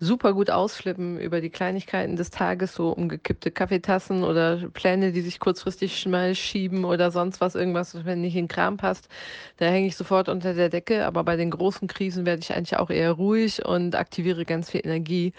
[0.04, 5.40] super gut ausflippen über die Kleinigkeiten des Tages, so umgekippte Kaffeetassen oder Pläne, die sich
[5.40, 9.08] kurzfristig mal schieben oder sonst was, irgendwas, wenn nicht in den Kram passt.
[9.56, 12.76] Da hänge ich sofort unter der Decke, aber bei den großen Krisen werde ich eigentlich
[12.76, 15.32] auch eher ruhig und aktiviere ganz viel Energie.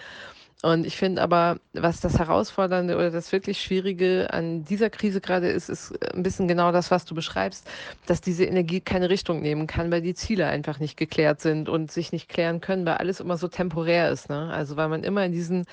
[0.66, 5.46] Und ich finde aber, was das Herausfordernde oder das wirklich Schwierige an dieser Krise gerade
[5.46, 7.70] ist, ist ein bisschen genau das, was du beschreibst,
[8.06, 11.92] dass diese Energie keine Richtung nehmen kann, weil die Ziele einfach nicht geklärt sind und
[11.92, 14.28] sich nicht klären können, weil alles immer so temporär ist.
[14.28, 14.50] Ne?
[14.52, 15.66] Also weil man immer in diesen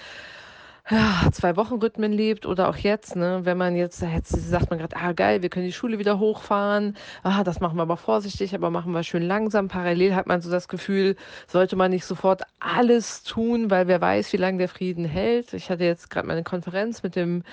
[0.90, 4.80] ja, zwei Wochen Rhythmen lebt oder auch jetzt, ne, wenn man jetzt, jetzt sagt man
[4.80, 8.54] gerade, ah geil, wir können die Schule wieder hochfahren, ah, das machen wir aber vorsichtig,
[8.54, 9.70] aber machen wir schön langsam.
[9.70, 11.16] Parallel hat man so das Gefühl,
[11.48, 15.54] sollte man nicht sofort alles tun, weil wer weiß, wie lange der Frieden hält.
[15.54, 17.44] Ich hatte jetzt gerade meine Konferenz mit dem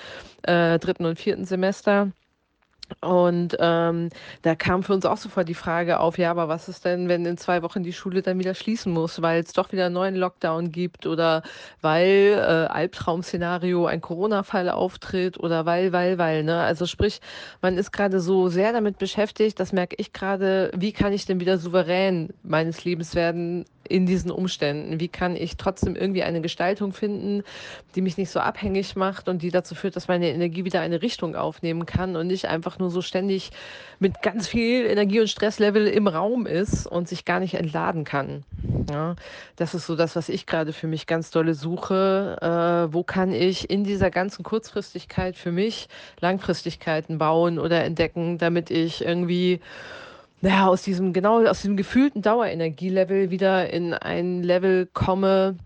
[0.42, 2.10] äh, dritten und vierten Semester.
[3.00, 4.10] Und ähm,
[4.42, 7.24] da kam für uns auch sofort die Frage auf, ja, aber was ist denn, wenn
[7.24, 10.16] in zwei Wochen die Schule dann wieder schließen muss, weil es doch wieder einen neuen
[10.16, 11.42] Lockdown gibt oder
[11.80, 16.44] weil äh, Albtraum-Szenario ein Corona-Fall auftritt oder weil, weil, weil.
[16.44, 16.60] Ne?
[16.60, 17.20] Also sprich,
[17.62, 21.40] man ist gerade so sehr damit beschäftigt, das merke ich gerade, wie kann ich denn
[21.40, 25.00] wieder souverän meines Lebens werden in diesen Umständen?
[25.00, 27.42] Wie kann ich trotzdem irgendwie eine Gestaltung finden,
[27.94, 31.02] die mich nicht so abhängig macht und die dazu führt, dass meine Energie wieder eine
[31.02, 33.50] Richtung aufnehmen kann und nicht einfach nur so ständig
[33.98, 38.44] mit ganz viel Energie und Stresslevel im Raum ist und sich gar nicht entladen kann.
[38.90, 39.16] Ja,
[39.56, 42.38] das ist so das, was ich gerade für mich ganz dolle suche.
[42.40, 45.88] Äh, wo kann ich in dieser ganzen Kurzfristigkeit für mich
[46.20, 49.60] Langfristigkeiten bauen oder entdecken, damit ich irgendwie
[50.40, 55.56] naja, aus diesem, genau, aus diesem gefühlten Dauerenergielevel wieder in ein Level komme,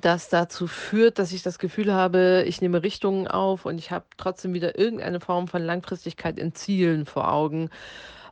[0.00, 4.04] das dazu führt, dass ich das Gefühl habe, ich nehme Richtungen auf und ich habe
[4.16, 7.70] trotzdem wieder irgendeine Form von Langfristigkeit in Zielen vor Augen.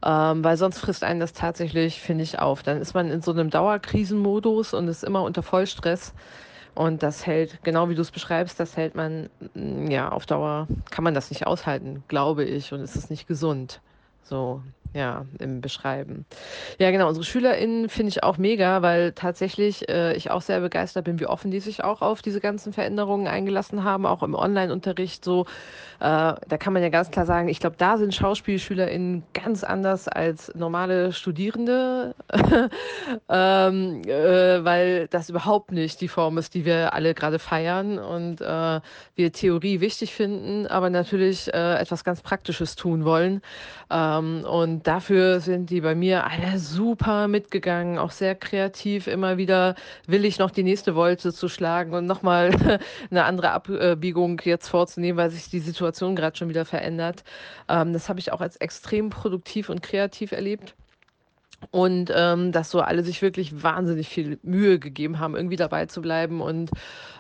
[0.05, 2.63] Ähm, weil sonst frisst einen das tatsächlich, finde ich, auf.
[2.63, 6.15] Dann ist man in so einem Dauerkrisenmodus und ist immer unter Vollstress.
[6.77, 10.69] Und das hält, genau wie du es beschreibst, das hält man, mm, ja, auf Dauer
[10.91, 13.81] kann man das nicht aushalten, glaube ich, und es ist nicht gesund.
[14.23, 14.63] So,
[14.95, 16.25] ja, im Beschreiben.
[16.79, 21.05] Ja, genau, unsere SchülerInnen finde ich auch mega, weil tatsächlich äh, ich auch sehr begeistert
[21.05, 25.25] bin, wie offen die sich auch auf diese ganzen Veränderungen eingelassen haben, auch im Online-Unterricht
[25.25, 25.47] so.
[26.01, 30.07] Äh, da kann man ja ganz klar sagen, ich glaube, da sind SchauspielschülerInnen ganz anders
[30.07, 32.15] als normale Studierende,
[33.29, 38.41] ähm, äh, weil das überhaupt nicht die Form ist, die wir alle gerade feiern und
[38.41, 38.81] äh,
[39.17, 43.43] wir Theorie wichtig finden, aber natürlich äh, etwas ganz Praktisches tun wollen.
[43.91, 49.37] Ähm, und und dafür sind die bei mir alle super mitgegangen, auch sehr kreativ, immer
[49.37, 49.75] wieder
[50.07, 52.51] willig noch die nächste Wolte zu schlagen und nochmal
[53.11, 57.25] eine andere Abbiegung jetzt vorzunehmen, weil sich die Situation gerade schon wieder verändert.
[57.69, 60.77] Ähm, das habe ich auch als extrem produktiv und kreativ erlebt.
[61.73, 66.01] Und ähm, dass so alle sich wirklich wahnsinnig viel Mühe gegeben haben, irgendwie dabei zu
[66.01, 66.71] bleiben und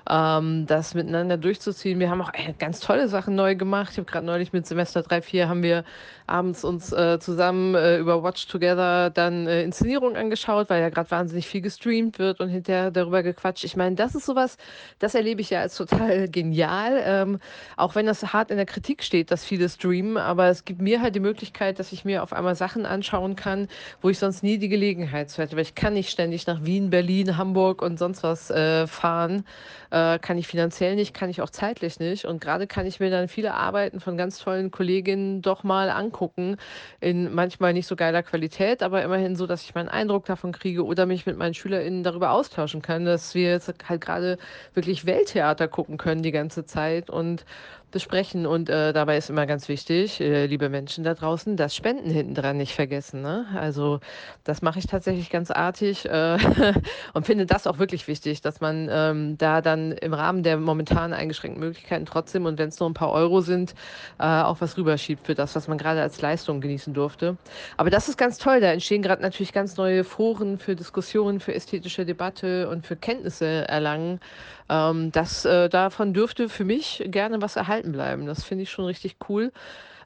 [0.08, 2.00] ähm, das miteinander durchzuziehen.
[2.00, 3.90] Wir haben auch äh, ganz tolle Sachen neu gemacht.
[3.92, 5.84] Ich habe gerade neulich mit Semester 3, 4 haben wir
[6.26, 11.10] abends uns äh, zusammen äh, über Watch Together dann äh, Inszenierung angeschaut, weil ja gerade
[11.10, 13.64] wahnsinnig viel gestreamt wird und hinterher darüber gequatscht.
[13.64, 14.56] Ich meine, das ist sowas,
[14.98, 17.40] das erlebe ich ja als total genial, ähm,
[17.76, 21.00] auch wenn das hart in der Kritik steht, dass viele streamen, aber es gibt mir
[21.00, 23.68] halt die Möglichkeit, dass ich mir auf einmal Sachen anschauen kann,
[24.02, 26.90] wo ich sonst nie die Gelegenheit zu hätte, weil ich kann nicht ständig nach Wien,
[26.90, 29.44] Berlin, Hamburg und sonst was äh, fahren.
[29.90, 32.24] Äh, kann ich finanziell nicht, kann ich auch zeitlich nicht.
[32.24, 36.56] Und gerade kann ich mir dann viele Arbeiten von ganz tollen Kolleginnen doch mal angucken,
[37.00, 40.84] in manchmal nicht so geiler Qualität, aber immerhin so, dass ich meinen Eindruck davon kriege
[40.84, 44.38] oder mich mit meinen SchülerInnen darüber austauschen kann, dass wir jetzt halt gerade
[44.74, 47.44] wirklich Welttheater gucken können die ganze Zeit und
[47.90, 48.46] besprechen.
[48.46, 52.34] Und äh, dabei ist immer ganz wichtig, äh, liebe Menschen da draußen, das Spenden hinten
[52.34, 53.22] dran nicht vergessen.
[53.22, 53.46] Ne?
[53.54, 54.00] Also
[54.44, 56.38] das mache ich tatsächlich ganz artig äh,
[57.14, 61.12] und finde das auch wirklich wichtig, dass man ähm, da dann im Rahmen der momentan
[61.12, 63.74] eingeschränkten Möglichkeiten trotzdem und wenn es nur ein paar Euro sind,
[64.18, 67.36] äh, auch was rüberschiebt für das, was man gerade als Leistung genießen durfte.
[67.76, 68.60] Aber das ist ganz toll.
[68.60, 73.66] Da entstehen gerade natürlich ganz neue Foren für Diskussionen, für ästhetische Debatte und für Kenntnisse
[73.68, 74.20] erlangen.
[74.68, 78.26] Ähm, das, äh, davon dürfte für mich gerne was erhalten bleiben.
[78.26, 79.52] Das finde ich schon richtig cool.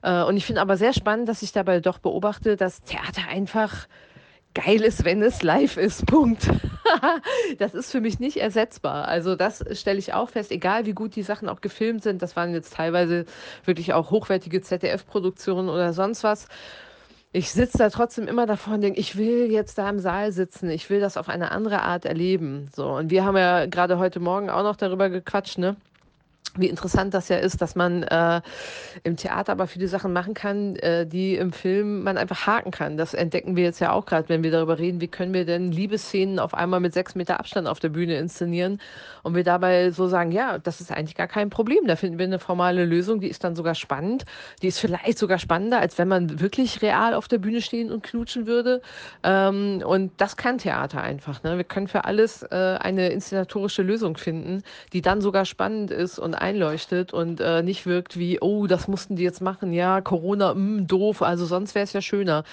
[0.02, 3.86] Äh, und ich finde aber sehr spannend, dass ich dabei doch beobachte, dass Theater einfach
[4.54, 6.06] geil ist, wenn es live ist.
[6.08, 6.50] Punkt.
[7.58, 9.08] das ist für mich nicht ersetzbar.
[9.08, 12.22] Also das stelle ich auch fest, egal wie gut die Sachen auch gefilmt sind.
[12.22, 13.24] Das waren jetzt teilweise
[13.64, 16.48] wirklich auch hochwertige ZDF-Produktionen oder sonst was
[17.32, 20.68] ich sitze da trotzdem immer davor und denke, ich will jetzt da im Saal sitzen,
[20.68, 22.68] ich will das auf eine andere Art erleben.
[22.74, 25.76] So, und wir haben ja gerade heute Morgen auch noch darüber gequatscht, ne?
[26.56, 28.40] Wie interessant das ja ist, dass man äh,
[29.04, 32.96] im Theater aber viele Sachen machen kann, äh, die im Film man einfach haken kann.
[32.96, 35.72] Das entdecken wir jetzt ja auch gerade, wenn wir darüber reden, wie können wir denn
[35.72, 38.80] Liebesszenen auf einmal mit sechs Meter Abstand auf der Bühne inszenieren
[39.22, 41.86] und wir dabei so sagen, ja, das ist eigentlich gar kein Problem.
[41.86, 44.24] Da finden wir eine formale Lösung, die ist dann sogar spannend.
[44.60, 48.02] Die ist vielleicht sogar spannender, als wenn man wirklich real auf der Bühne stehen und
[48.02, 48.82] knutschen würde.
[49.22, 51.42] Ähm, und das kann Theater einfach.
[51.42, 51.56] Ne?
[51.56, 54.62] Wir können für alles äh, eine inszenatorische Lösung finden,
[54.92, 59.16] die dann sogar spannend ist und einleuchtet und äh, nicht wirkt wie, oh, das mussten
[59.16, 62.44] die jetzt machen, ja, Corona, mh, hm, doof, also sonst wäre es ja schöner.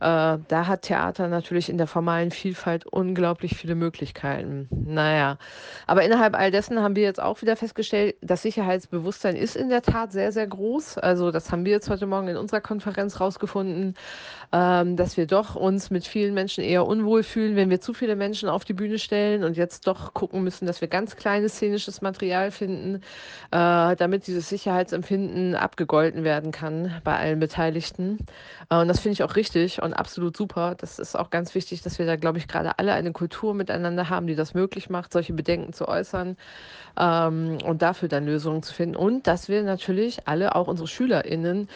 [0.00, 4.68] Äh, da hat Theater natürlich in der formalen Vielfalt unglaublich viele Möglichkeiten.
[4.70, 5.38] Naja,
[5.86, 9.82] aber innerhalb all dessen haben wir jetzt auch wieder festgestellt, das Sicherheitsbewusstsein ist in der
[9.82, 10.98] Tat sehr, sehr groß.
[10.98, 13.94] Also das haben wir jetzt heute Morgen in unserer Konferenz rausgefunden,
[14.52, 18.16] ähm, dass wir doch uns mit vielen Menschen eher unwohl fühlen, wenn wir zu viele
[18.16, 22.02] Menschen auf die Bühne stellen und jetzt doch gucken müssen, dass wir ganz kleines szenisches
[22.02, 23.00] Material finden,
[23.50, 28.18] äh, damit dieses Sicherheitsempfinden abgegolten werden kann bei allen Beteiligten.
[28.70, 30.74] Äh, und das finde ich auch richtig und absolut super.
[30.76, 34.08] Das ist auch ganz wichtig, dass wir da, glaube ich, gerade alle eine Kultur miteinander
[34.10, 36.36] haben, die das möglich macht, solche Bedenken zu äußern
[36.98, 38.96] ähm, und dafür dann Lösungen zu finden.
[38.96, 41.68] Und dass wir natürlich alle, auch unsere SchülerInnen,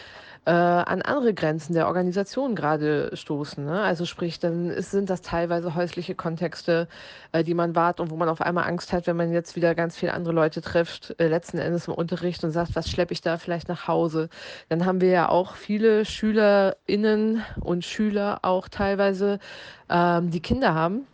[0.45, 3.63] äh, an andere Grenzen der Organisation gerade stoßen.
[3.63, 3.81] Ne?
[3.81, 6.87] Also sprich, dann ist, sind das teilweise häusliche Kontexte,
[7.31, 9.75] äh, die man wahrt und wo man auf einmal Angst hat, wenn man jetzt wieder
[9.75, 13.21] ganz viele andere Leute trifft, äh, letzten Endes im Unterricht und sagt, was schleppe ich
[13.21, 14.29] da vielleicht nach Hause.
[14.69, 19.37] Dann haben wir ja auch viele SchülerInnen und Schüler auch teilweise,
[19.89, 21.05] ähm, die Kinder haben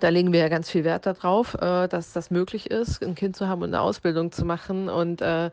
[0.00, 3.36] da legen wir ja ganz viel Wert darauf, äh, dass das möglich ist, ein Kind
[3.36, 5.50] zu haben und eine Ausbildung zu machen und äh,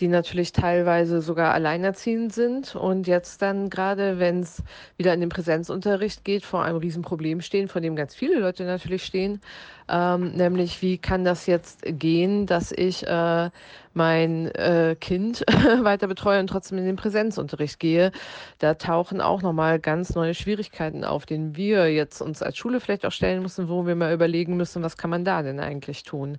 [0.00, 2.74] die natürlich teilweise sogar alleinerziehend sind.
[2.74, 4.62] Und jetzt dann gerade, wenn es
[4.96, 9.04] wieder in den Präsenzunterricht geht, vor einem Riesenproblem stehen, vor dem ganz viele Leute natürlich
[9.04, 9.40] stehen,
[9.88, 13.50] ähm, nämlich wie kann das jetzt gehen, dass ich äh,
[13.96, 15.40] mein äh, Kind
[15.82, 18.12] weiter betreue und trotzdem in den Präsenzunterricht gehe.
[18.58, 23.06] Da tauchen auch nochmal ganz neue Schwierigkeiten auf, denen wir jetzt uns als Schule vielleicht
[23.06, 26.38] auch stellen müssen, wo wir mal überlegen müssen, was kann man da denn eigentlich tun.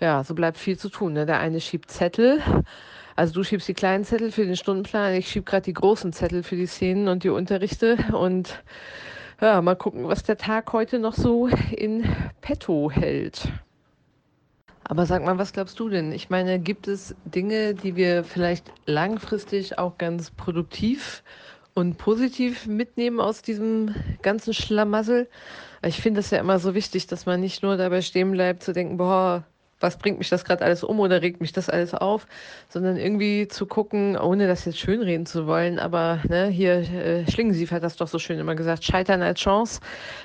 [0.00, 1.12] Ja, so bleibt viel zu tun.
[1.12, 1.26] Ne?
[1.26, 2.40] Der eine schiebt Zettel.
[3.16, 6.42] Also du schiebst die kleinen Zettel für den Stundenplan, ich schiebe gerade die großen Zettel
[6.42, 8.62] für die Szenen und die Unterrichte und
[9.40, 12.04] ja, mal gucken, was der Tag heute noch so in
[12.40, 13.52] petto hält.
[14.84, 16.12] Aber sag mal, was glaubst du denn?
[16.12, 21.22] Ich meine, gibt es Dinge, die wir vielleicht langfristig auch ganz produktiv
[21.74, 25.28] und positiv mitnehmen aus diesem ganzen Schlamassel?
[25.82, 28.72] Ich finde es ja immer so wichtig, dass man nicht nur dabei stehen bleibt zu
[28.72, 29.44] denken, boah,
[29.84, 32.26] was bringt mich das gerade alles um oder regt mich das alles auf,
[32.68, 37.70] sondern irgendwie zu gucken, ohne das jetzt schönreden zu wollen, aber ne, hier äh, Schlingensief
[37.70, 39.80] hat das doch so schön immer gesagt, Scheitern als Chance,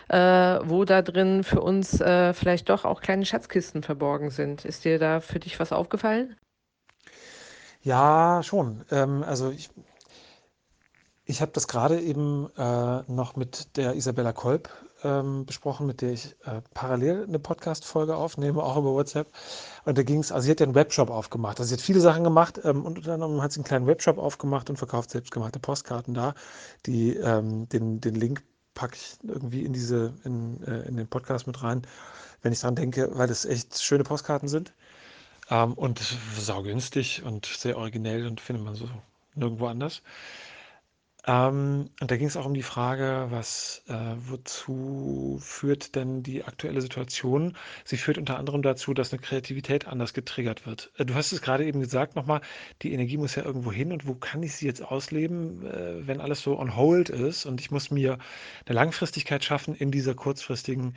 [0.10, 0.18] äh,
[0.64, 4.66] wo da drin für uns äh, vielleicht doch auch kleine Schatzkisten verborgen sind.
[4.66, 6.36] Ist dir da für dich was aufgefallen?
[7.82, 8.86] Ja, schon.
[8.92, 9.70] Ähm, also ich,
[11.26, 14.70] Ich habe das gerade eben äh, noch mit der Isabella Kolb
[15.04, 19.28] ähm, besprochen, mit der ich äh, parallel eine Podcast-Folge aufnehme, auch über WhatsApp.
[19.86, 21.60] Und da ging es, also sie hat ja einen Webshop aufgemacht.
[21.60, 24.18] Also sie hat viele Sachen gemacht ähm, und unter anderem hat sie einen kleinen Webshop
[24.18, 26.34] aufgemacht und verkauft selbstgemachte Postkarten da.
[26.86, 31.48] Die, ähm, den, den Link packe ich irgendwie in diese, in, äh, in den Podcast
[31.48, 31.82] mit rein,
[32.42, 34.74] wenn ich dran denke, weil es echt schöne Postkarten sind.
[35.50, 36.00] Ähm, und
[36.38, 38.88] saugünstig und sehr originell und findet man so
[39.36, 40.02] nirgendwo anders.
[41.28, 46.46] Ähm, und da ging es auch um die Frage, was, äh, wozu führt denn die
[46.46, 47.58] aktuelle Situation?
[47.84, 50.92] Sie führt unter anderem dazu, dass eine Kreativität anders getriggert wird.
[50.98, 52.42] Äh, du hast es gerade eben gesagt nochmal,
[52.82, 56.22] die Energie muss ja irgendwo hin und wo kann ich sie jetzt ausleben, äh, wenn
[56.22, 58.18] alles so on hold ist und ich muss mir
[58.66, 60.96] eine Langfristigkeit schaffen in dieser kurzfristigen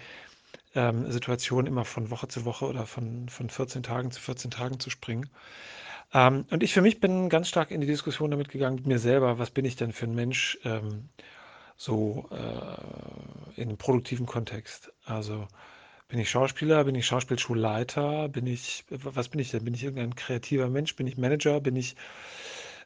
[0.75, 4.79] ähm, Situation immer von Woche zu Woche oder von, von 14 Tagen zu 14 Tagen
[4.81, 5.29] zu springen.
[6.15, 8.99] Ähm, und ich für mich bin ganz stark in die Diskussion damit gegangen mit mir
[8.99, 11.09] selber, was bin ich denn für ein Mensch, ähm,
[11.77, 14.93] so äh, in einem produktiven Kontext.
[15.05, 15.49] Also
[16.09, 19.65] bin ich Schauspieler, bin ich Schauspielschulleiter, bin ich, was bin ich denn?
[19.65, 21.97] Bin ich irgendein kreativer Mensch, bin ich Manager, bin ich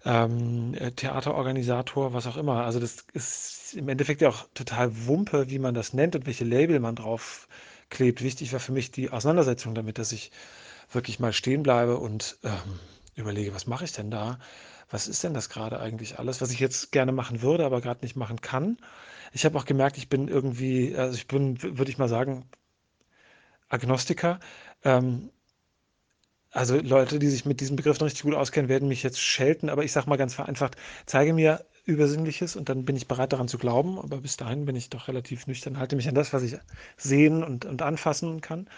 [0.05, 2.65] ähm, äh, Theaterorganisator, was auch immer.
[2.65, 6.45] Also das ist im Endeffekt ja auch total Wumpe, wie man das nennt und welche
[6.45, 7.49] Label man drauf
[7.91, 8.23] klebt.
[8.23, 10.31] Wichtig war für mich die Auseinandersetzung damit, dass ich
[10.93, 12.79] wirklich mal stehen bleibe und ähm,
[13.17, 14.39] überlege, was mache ich denn da?
[14.91, 18.03] Was ist denn das gerade eigentlich alles, was ich jetzt gerne machen würde, aber gerade
[18.05, 18.79] nicht machen kann?
[19.33, 22.47] Ich habe auch gemerkt, ich bin irgendwie, also ich bin, würde ich mal sagen,
[23.69, 24.41] Agnostiker.
[24.85, 25.31] Ähm,
[26.51, 29.69] also Leute, die sich mit diesem Begriff noch richtig gut auskennen, werden mich jetzt schelten,
[29.69, 33.47] aber ich sage mal ganz vereinfacht, zeige mir Übersinnliches und dann bin ich bereit daran
[33.49, 36.43] zu glauben, aber bis dahin bin ich doch relativ nüchtern, halte mich an das, was
[36.43, 36.57] ich
[36.97, 38.69] sehen und, und anfassen kann.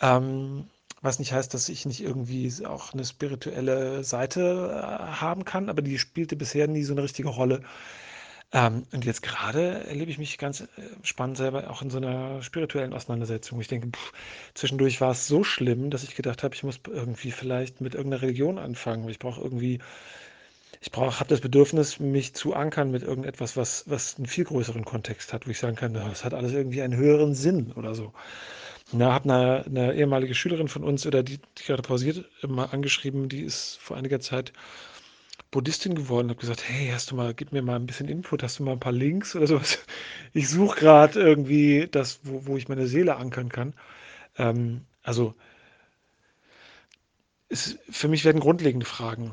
[0.00, 0.68] Ähm,
[1.02, 5.82] was nicht heißt, dass ich nicht irgendwie auch eine spirituelle Seite äh, haben kann, aber
[5.82, 7.62] die spielte bisher nie so eine richtige Rolle.
[8.50, 10.66] Ähm, und jetzt gerade erlebe ich mich ganz äh,
[11.02, 13.60] spannend selber auch in so einer spirituellen Auseinandersetzung.
[13.60, 14.12] Ich denke, pff,
[14.54, 18.22] zwischendurch war es so schlimm, dass ich gedacht habe, ich muss irgendwie vielleicht mit irgendeiner
[18.22, 19.08] Religion anfangen.
[19.08, 19.80] Ich brauche irgendwie,
[20.80, 24.84] ich brauche, habe das Bedürfnis, mich zu ankern mit irgendetwas, was, was einen viel größeren
[24.84, 28.14] Kontext hat, wo ich sagen kann, das hat alles irgendwie einen höheren Sinn oder so.
[28.92, 33.28] Na, habe eine, eine ehemalige Schülerin von uns, oder die, die gerade pausiert, mal angeschrieben,
[33.28, 34.52] die ist vor einiger Zeit
[35.50, 38.58] Buddhistin geworden, habe gesagt, hey, hast du mal, gib mir mal ein bisschen Input, hast
[38.58, 39.78] du mal ein paar Links oder sowas?
[40.34, 43.74] Ich suche gerade irgendwie das, wo, wo ich meine Seele ankern kann.
[44.38, 45.34] Ähm, also
[47.48, 49.32] es, für mich werden grundlegende Fragen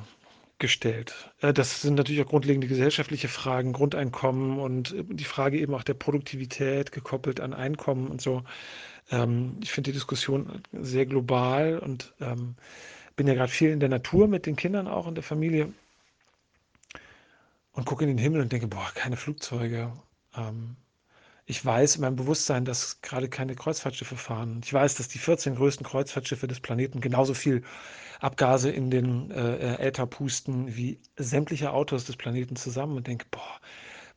[0.59, 1.13] gestellt.
[1.41, 5.83] Äh, das sind natürlich auch grundlegende gesellschaftliche Fragen, Grundeinkommen und äh, die Frage eben auch
[5.83, 8.43] der Produktivität gekoppelt an Einkommen und so.
[9.11, 12.55] Ähm, ich finde die Diskussion sehr global und ähm,
[13.15, 15.71] bin ja gerade viel in der Natur mit den Kindern auch in der Familie
[17.73, 19.91] und gucke in den Himmel und denke, boah, keine Flugzeuge.
[20.35, 20.75] Ähm,
[21.45, 24.61] ich weiß in meinem Bewusstsein, dass gerade keine Kreuzfahrtschiffe fahren.
[24.63, 27.63] Ich weiß, dass die 14 größten Kreuzfahrtschiffe des Planeten genauso viel
[28.19, 33.59] Abgase in den äh, Äther pusten wie sämtliche Autos des Planeten zusammen und denke, boah,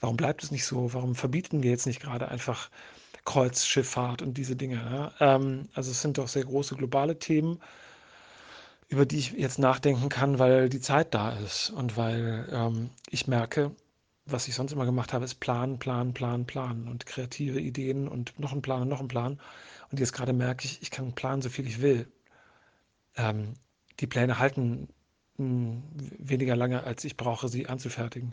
[0.01, 0.95] warum bleibt es nicht so?
[0.95, 2.71] Warum verbieten wir jetzt nicht gerade einfach
[3.29, 4.77] Kreuzschifffahrt und diese Dinge?
[4.77, 5.13] Ja?
[5.37, 7.61] Ähm, also es sind doch sehr große globale Themen
[8.89, 13.27] über die ich jetzt nachdenken kann, weil die Zeit da ist und weil ähm, ich
[13.27, 13.73] merke,
[14.25, 18.39] was ich sonst immer gemacht habe, ist planen, planen, planen, planen und kreative Ideen und
[18.39, 19.41] noch ein Plan und noch ein Plan.
[19.91, 22.11] Und jetzt gerade merke ich, ich kann planen, so viel ich will.
[23.17, 23.55] Ähm,
[24.01, 24.89] die Pläne halten
[25.37, 25.83] hm,
[26.19, 28.33] weniger lange, als ich brauche, sie anzufertigen.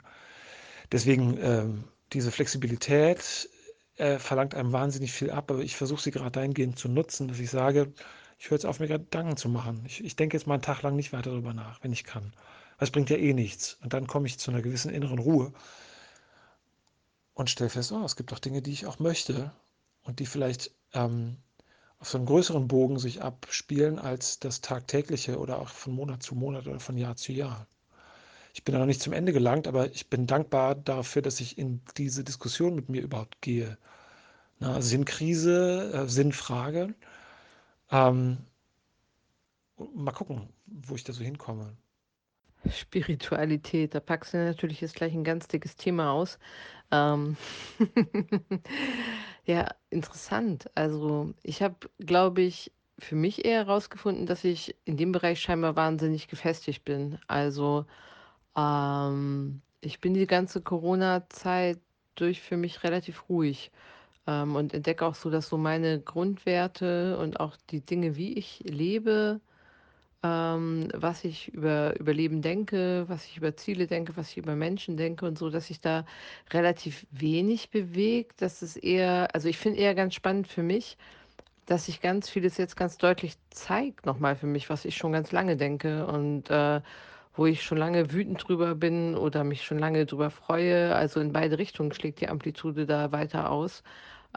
[0.91, 3.49] Deswegen ähm, diese Flexibilität
[3.97, 7.39] äh, verlangt einem wahnsinnig viel ab, aber ich versuche sie gerade dahingehend zu nutzen, dass
[7.39, 7.93] ich sage,
[8.37, 9.83] ich höre jetzt auf, mir Gedanken zu machen.
[9.85, 12.33] Ich, ich denke jetzt mal einen Tag lang nicht weiter darüber nach, wenn ich kann.
[12.77, 13.77] Es bringt ja eh nichts.
[13.81, 15.53] Und dann komme ich zu einer gewissen inneren Ruhe
[17.33, 19.51] und stelle fest, oh, es gibt doch Dinge, die ich auch möchte
[20.03, 21.37] und die vielleicht ähm,
[21.99, 26.35] auf so einem größeren Bogen sich abspielen als das tagtägliche oder auch von Monat zu
[26.35, 27.67] Monat oder von Jahr zu Jahr.
[28.55, 31.57] Ich bin da noch nicht zum Ende gelangt, aber ich bin dankbar dafür, dass ich
[31.57, 33.77] in diese Diskussion mit mir überhaupt gehe.
[34.59, 36.95] Na, Sinnkrise, äh, Sinnfrage.
[37.91, 38.37] Ähm,
[39.93, 41.75] mal gucken, wo ich da so hinkomme.
[42.71, 46.39] Spiritualität, da packst du natürlich jetzt gleich ein ganz dickes Thema aus.
[46.91, 47.35] Ähm
[49.45, 50.71] ja, interessant.
[50.75, 55.75] Also ich habe, glaube ich, für mich eher herausgefunden, dass ich in dem Bereich scheinbar
[55.75, 57.19] wahnsinnig gefestigt bin.
[57.27, 57.85] Also
[58.55, 61.79] ähm, ich bin die ganze Corona-Zeit
[62.15, 63.71] durch für mich relativ ruhig
[64.27, 68.61] ähm, und entdecke auch so, dass so meine Grundwerte und auch die Dinge, wie ich
[68.65, 69.41] lebe,
[70.23, 74.55] ähm, was ich über, über Leben denke, was ich über Ziele denke, was ich über
[74.55, 76.05] Menschen denke und so, dass sich da
[76.51, 78.41] relativ wenig bewegt.
[78.41, 80.97] Das ist eher, also ich finde eher ganz spannend für mich,
[81.65, 85.31] dass sich ganz vieles jetzt ganz deutlich zeigt, nochmal für mich, was ich schon ganz
[85.31, 86.81] lange denke und äh,
[87.35, 90.95] wo ich schon lange wütend drüber bin oder mich schon lange drüber freue.
[90.95, 93.83] Also in beide Richtungen schlägt die Amplitude da weiter aus.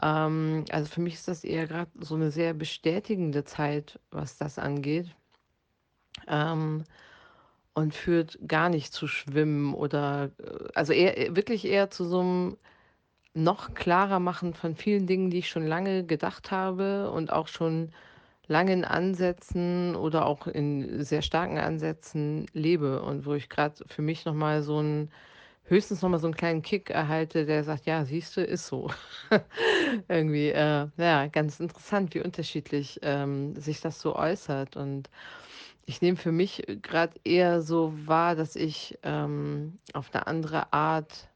[0.01, 4.59] Ähm, also für mich ist das eher gerade so eine sehr bestätigende Zeit, was das
[4.59, 5.15] angeht.
[6.27, 6.83] Ähm,
[7.73, 12.57] und führt gar nicht zu Schwimmen oder, äh, also eher, wirklich eher zu so einem
[13.33, 17.91] noch klarer machen von vielen Dingen, die ich schon lange gedacht habe und auch schon
[18.49, 24.03] lange in Ansätzen oder auch in sehr starken Ansätzen lebe und wo ich gerade für
[24.03, 25.11] mich noch mal so 'n
[25.65, 28.89] höchstens noch mal so einen kleinen Kick erhalte, der sagt: „Ja, siehst du, ist so.“
[30.09, 35.09] Irgendwie, äh, ja, ganz interessant, wie unterschiedlich, ähm, sich das so äußert und
[35.85, 41.29] ich nehme für mich gerade eher so wahr, dass ich, ähm, auf eine andere Art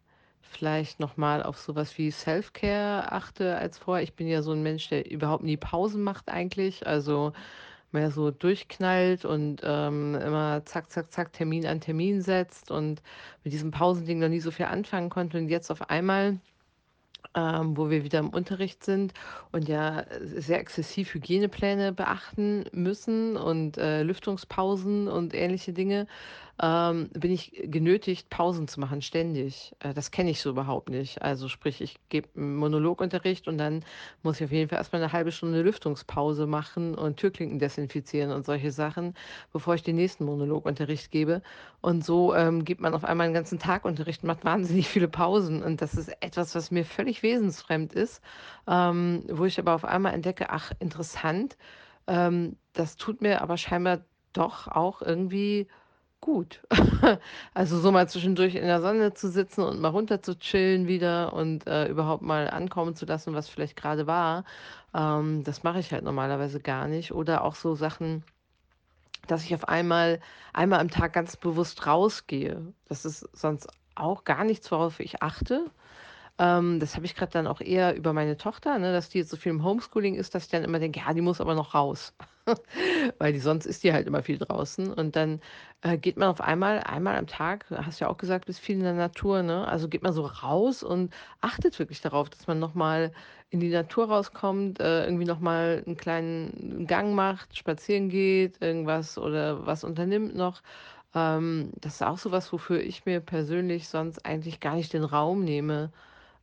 [0.54, 4.04] vielleicht noch mal auf sowas wie Self-Care achte als vorher.
[4.04, 7.34] Ich bin ja so ein Mensch, der überhaupt nie Pausen macht eigentlich, also
[7.92, 13.02] mehr so durchknallt und, ähm, immer zack, zack, zack, Termin an Termin setzt und
[13.44, 16.40] mit diesem Pausending noch nie so viel anfangen konnte und jetzt auf einmal
[17.36, 19.14] ähm, wo wir wieder im Unterricht sind
[19.52, 26.08] und ja äh, sehr exzessiv Hygienepläne beachten müssen und äh, Lüftungspausen und ähnliche Dinge,
[26.62, 29.74] ähm, bin ich genötigt, Pausen zu machen, ständig.
[29.80, 31.22] Äh, das kenne ich so überhaupt nicht.
[31.22, 33.84] Also sprich, ich gebe einen Monologunterricht und dann
[34.22, 38.46] muss ich auf jeden Fall erstmal eine halbe Stunde Lüftungspause machen und Türklinken desinfizieren und
[38.46, 39.16] solche Sachen,
[39.52, 41.42] bevor ich den nächsten Monologunterricht gebe.
[41.82, 45.64] Und so ähm, gibt man auf einmal einen ganzen Tag Unterricht, macht wahnsinnig viele Pausen.
[45.64, 48.22] Und das ist etwas, was mir völlig wesensfremd ist,
[48.68, 51.58] ähm, wo ich aber auf einmal entdecke, ach, interessant.
[52.06, 54.02] Ähm, das tut mir aber scheinbar
[54.34, 55.68] doch auch irgendwie
[56.24, 56.62] gut.
[57.54, 61.34] Also so mal zwischendurch in der Sonne zu sitzen und mal runter zu chillen wieder
[61.34, 64.46] und äh, überhaupt mal ankommen zu lassen, was vielleicht gerade war.
[64.94, 67.12] Ähm, das mache ich halt normalerweise gar nicht.
[67.12, 68.24] Oder auch so Sachen,
[69.28, 70.22] dass ich auf einmal
[70.54, 72.74] einmal am Tag ganz bewusst rausgehe.
[72.88, 75.66] Das ist sonst auch gar nichts, worauf ich achte.
[76.40, 79.30] Ähm, das habe ich gerade dann auch eher über meine Tochter, ne, dass die jetzt
[79.30, 81.74] so viel im Homeschooling ist, dass ich dann immer denke, ja, die muss aber noch
[81.76, 82.14] raus.
[83.20, 84.92] Weil die sonst ist die halt immer viel draußen.
[84.94, 85.40] Und dann
[85.82, 88.78] äh, geht man auf einmal, einmal am Tag, hast du ja auch gesagt, bist viel
[88.78, 89.68] in der Natur, ne?
[89.68, 93.12] Also geht man so raus und achtet wirklich darauf, dass man nochmal
[93.50, 99.66] in die Natur rauskommt, äh, irgendwie nochmal einen kleinen Gang macht, spazieren geht, irgendwas oder
[99.66, 100.62] was unternimmt noch.
[101.14, 105.04] Ähm, das ist auch so was, wofür ich mir persönlich sonst eigentlich gar nicht den
[105.04, 105.92] Raum nehme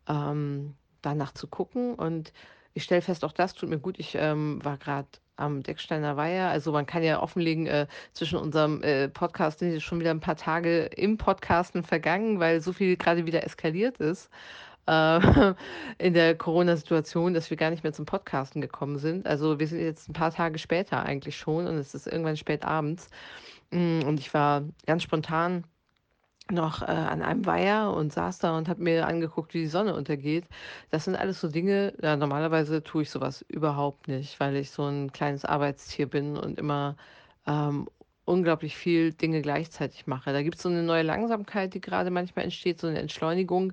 [0.08, 1.94] ähm, danach zu gucken.
[1.94, 2.32] Und
[2.74, 3.98] ich stelle fest, auch das tut mir gut.
[3.98, 5.08] Ich ähm, war gerade
[5.40, 6.48] am Decksteiner Weiher.
[6.48, 10.20] Also man kann ja offenlegen, äh, zwischen unserem äh, Podcast sind jetzt schon wieder ein
[10.20, 14.30] paar Tage im Podcasten vergangen, weil so viel gerade wieder eskaliert ist
[14.86, 15.54] äh,
[15.98, 19.26] in der Corona-Situation, dass wir gar nicht mehr zum Podcasten gekommen sind.
[19.26, 22.64] Also wir sind jetzt ein paar Tage später eigentlich schon und es ist irgendwann spät
[22.64, 23.08] abends.
[23.70, 25.64] Mm, und ich war ganz spontan
[26.52, 29.94] noch äh, an einem Weiher und saß da und habe mir angeguckt, wie die Sonne
[29.94, 30.46] untergeht.
[30.90, 34.84] Das sind alles so Dinge, ja, normalerweise tue ich sowas überhaupt nicht, weil ich so
[34.86, 36.96] ein kleines Arbeitstier bin und immer
[37.46, 37.88] ähm,
[38.24, 40.32] unglaublich viel Dinge gleichzeitig mache.
[40.32, 43.72] Da gibt es so eine neue Langsamkeit, die gerade manchmal entsteht, so eine Entschleunigung,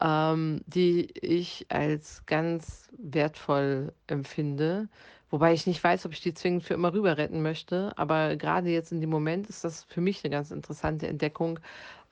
[0.00, 4.88] ähm, die ich als ganz wertvoll empfinde.
[5.30, 7.92] Wobei ich nicht weiß, ob ich die zwingend für immer rüber retten möchte.
[7.96, 11.58] Aber gerade jetzt in dem Moment ist das für mich eine ganz interessante Entdeckung,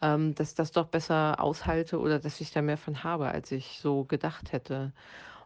[0.03, 3.78] ähm, dass das doch besser aushalte oder dass ich da mehr von habe, als ich
[3.80, 4.92] so gedacht hätte.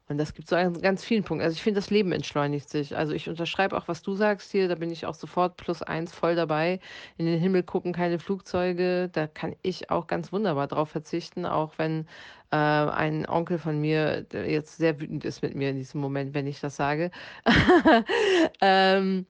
[0.06, 1.44] Und das gibt so an ganz vielen Punkten.
[1.44, 2.94] Also ich finde, das Leben entschleunigt sich.
[2.94, 6.12] Also ich unterschreibe auch, was du sagst hier, da bin ich auch sofort plus eins
[6.12, 6.80] voll dabei.
[7.16, 11.72] In den Himmel gucken, keine Flugzeuge, da kann ich auch ganz wunderbar drauf verzichten, auch
[11.78, 12.06] wenn
[12.50, 16.46] äh, ein Onkel von mir jetzt sehr wütend ist mit mir in diesem Moment, wenn
[16.46, 17.10] ich das sage.
[18.60, 19.26] ähm,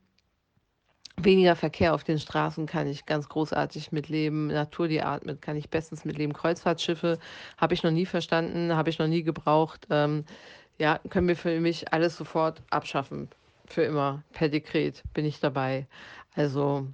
[1.17, 4.47] Weniger Verkehr auf den Straßen kann ich ganz großartig mitleben.
[4.47, 6.33] Natur, die atmet, kann ich bestens mitleben.
[6.33, 7.19] Kreuzfahrtschiffe
[7.57, 9.87] habe ich noch nie verstanden, habe ich noch nie gebraucht.
[9.89, 10.25] Ähm,
[10.77, 13.29] ja, können wir für mich alles sofort abschaffen.
[13.65, 14.23] Für immer.
[14.33, 15.87] Per Dekret bin ich dabei.
[16.35, 16.87] Also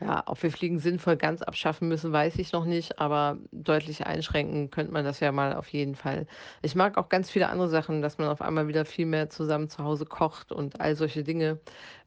[0.00, 4.70] ja, ob wir Fliegen sinnvoll ganz abschaffen müssen, weiß ich noch nicht, aber deutlich einschränken
[4.70, 6.26] könnte man das ja mal auf jeden Fall.
[6.62, 9.68] Ich mag auch ganz viele andere Sachen, dass man auf einmal wieder viel mehr zusammen
[9.68, 11.58] zu Hause kocht und all solche Dinge.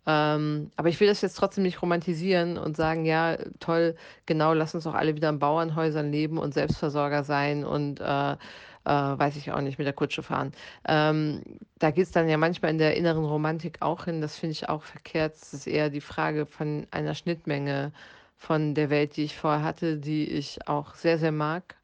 [0.08, 4.74] Ähm, aber ich will das jetzt trotzdem nicht romantisieren und sagen, ja, toll, genau, lass
[4.74, 8.38] uns doch alle wieder in Bauernhäusern leben und Selbstversorger sein und äh,
[8.86, 10.52] äh, weiß ich auch nicht, mit der Kutsche fahren.
[10.88, 11.42] Ähm,
[11.80, 14.22] da geht es dann ja manchmal in der inneren Romantik auch hin.
[14.22, 15.36] Das finde ich auch verkehrt.
[15.36, 17.92] Es ist eher die Frage von einer Schnittmenge
[18.38, 21.76] von der Welt, die ich vorher hatte, die ich auch sehr, sehr mag.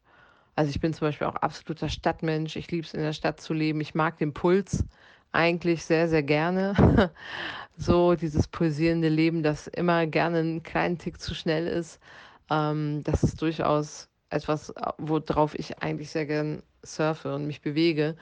[0.56, 2.56] Also ich bin zum Beispiel auch absoluter Stadtmensch.
[2.56, 3.80] Ich liebe es, in der Stadt zu leben.
[3.80, 4.84] Ich mag den Puls
[5.30, 7.12] eigentlich sehr, sehr gerne.
[7.76, 12.00] so dieses pulsierende Leben, das immer gerne einen kleinen Tick zu schnell ist.
[12.50, 16.62] Ähm, das ist durchaus etwas, worauf ich eigentlich sehr gern
[16.94, 18.16] surfe und mich bewege.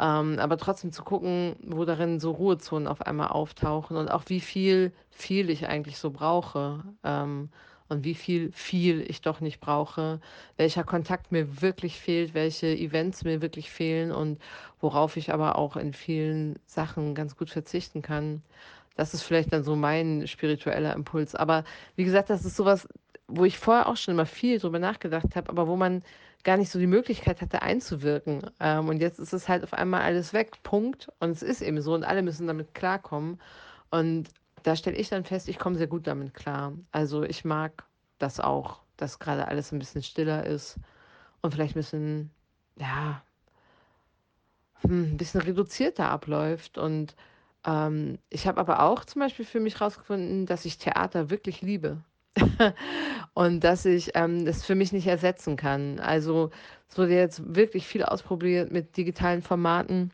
[0.00, 4.40] Ähm, aber trotzdem zu gucken, wo darin so Ruhezonen auf einmal auftauchen und auch wie
[4.40, 6.82] viel viel ich eigentlich so brauche.
[7.04, 7.50] Ähm,
[7.92, 10.18] und wie viel viel ich doch nicht brauche,
[10.56, 14.40] welcher Kontakt mir wirklich fehlt, welche Events mir wirklich fehlen und
[14.80, 18.42] worauf ich aber auch in vielen Sachen ganz gut verzichten kann.
[18.96, 21.34] Das ist vielleicht dann so mein spiritueller Impuls.
[21.34, 21.64] Aber
[21.96, 22.88] wie gesagt, das ist sowas,
[23.28, 26.02] wo ich vorher auch schon immer viel drüber nachgedacht habe, aber wo man
[26.44, 28.42] gar nicht so die Möglichkeit hatte einzuwirken.
[28.60, 31.08] Ähm, und jetzt ist es halt auf einmal alles weg, Punkt.
[31.20, 33.40] Und es ist eben so und alle müssen damit klarkommen.
[33.90, 34.28] Und
[34.62, 36.72] da stelle ich dann fest, ich komme sehr gut damit klar.
[36.92, 37.84] Also ich mag
[38.18, 40.78] das auch, dass gerade alles ein bisschen stiller ist
[41.42, 42.30] und vielleicht ein bisschen,
[42.76, 43.22] ja,
[44.82, 46.78] hm, ein bisschen reduzierter abläuft.
[46.78, 47.16] Und
[47.64, 52.02] ähm, ich habe aber auch zum Beispiel für mich herausgefunden, dass ich Theater wirklich liebe.
[53.34, 55.98] und dass ich ähm, das für mich nicht ersetzen kann.
[56.00, 56.50] Also
[56.88, 60.12] es wurde jetzt wirklich viel ausprobiert mit digitalen Formaten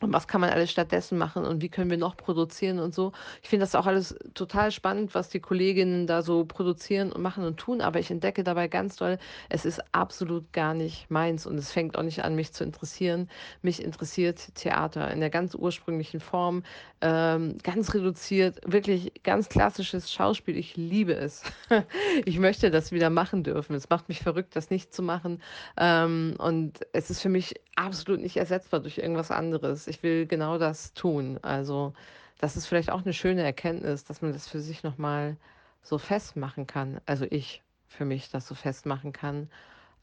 [0.00, 3.12] und was kann man alles stattdessen machen und wie können wir noch produzieren und so.
[3.42, 7.44] Ich finde das auch alles total spannend, was die Kolleginnen da so produzieren und machen
[7.44, 11.58] und tun, aber ich entdecke dabei ganz doll, es ist absolut gar nicht meins und
[11.58, 13.28] es fängt auch nicht an, mich zu interessieren.
[13.62, 16.62] Mich interessiert Theater in der ganz ursprünglichen Form,
[17.02, 20.56] ähm, ganz reduziert, wirklich ganz klassisches Schauspiel.
[20.56, 21.42] Ich liebe es.
[22.24, 23.74] ich möchte das wieder machen dürfen.
[23.74, 25.42] Es macht mich verrückt, das nicht zu machen
[25.76, 30.58] ähm, und es ist für mich absolut nicht ersetzbar durch irgendwas anderes ich will genau
[30.58, 31.38] das tun.
[31.42, 31.92] Also
[32.38, 35.36] das ist vielleicht auch eine schöne Erkenntnis, dass man das für sich nochmal
[35.82, 37.00] so festmachen kann.
[37.06, 39.50] Also ich für mich das so festmachen kann.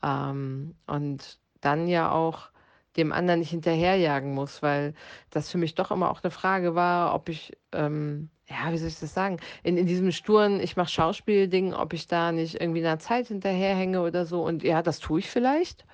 [0.03, 2.49] Ähm, und dann ja auch
[2.97, 4.93] dem anderen nicht hinterherjagen muss, weil
[5.29, 8.87] das für mich doch immer auch eine Frage war, ob ich, ähm, ja, wie soll
[8.87, 12.79] ich das sagen, in, in diesem sturen, ich mache Schauspiel-Ding, ob ich da nicht irgendwie
[12.79, 14.43] einer Zeit hinterherhänge oder so.
[14.43, 15.85] Und ja, das tue ich vielleicht.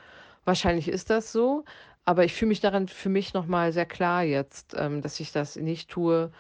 [0.46, 1.64] Wahrscheinlich ist das so.
[2.06, 5.56] Aber ich fühle mich daran für mich nochmal sehr klar jetzt, ähm, dass ich das
[5.56, 6.32] nicht tue,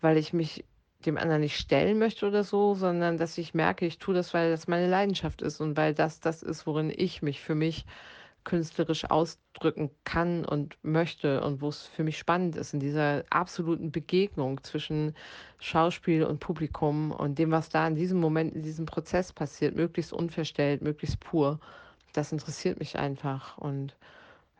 [0.00, 0.64] weil ich mich
[1.06, 4.50] dem anderen nicht stellen möchte oder so, sondern dass ich merke, ich tue das, weil
[4.50, 7.86] das meine Leidenschaft ist und weil das das ist, worin ich mich für mich
[8.44, 13.92] künstlerisch ausdrücken kann und möchte und wo es für mich spannend ist, in dieser absoluten
[13.92, 15.14] Begegnung zwischen
[15.58, 20.12] Schauspiel und Publikum und dem, was da in diesem Moment, in diesem Prozess passiert, möglichst
[20.12, 21.60] unverstellt, möglichst pur.
[22.14, 23.94] Das interessiert mich einfach und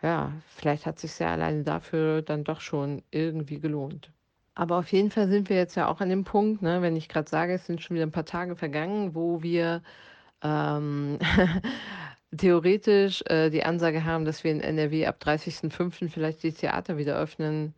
[0.03, 4.13] ja, vielleicht hat sich ja alleine dafür dann doch schon irgendwie gelohnt.
[4.55, 7.09] Aber auf jeden Fall sind wir jetzt ja auch an dem Punkt, ne, wenn ich
[7.09, 9.83] gerade sage, es sind schon wieder ein paar Tage vergangen, wo wir
[10.43, 11.19] ähm,
[12.37, 16.11] theoretisch äh, die Ansage haben, dass wir in NRW ab 30.05.
[16.11, 17.75] vielleicht die Theater wieder öffnen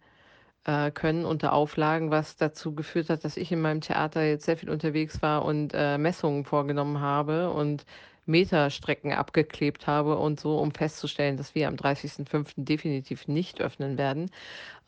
[0.65, 4.57] äh, können unter Auflagen, was dazu geführt hat, dass ich in meinem Theater jetzt sehr
[4.57, 7.85] viel unterwegs war und äh, Messungen vorgenommen habe und
[8.27, 12.53] Meterstrecken abgeklebt habe und so, um festzustellen, dass wir am 30.05.
[12.57, 14.31] definitiv nicht öffnen werden.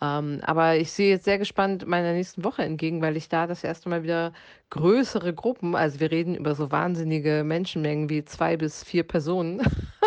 [0.01, 3.65] Ähm, aber ich sehe jetzt sehr gespannt meiner nächsten Woche entgegen, weil ich da das
[3.65, 4.33] erste Mal wieder
[4.71, 9.63] größere Gruppen, also wir reden über so wahnsinnige Menschenmengen wie zwei bis vier Personen,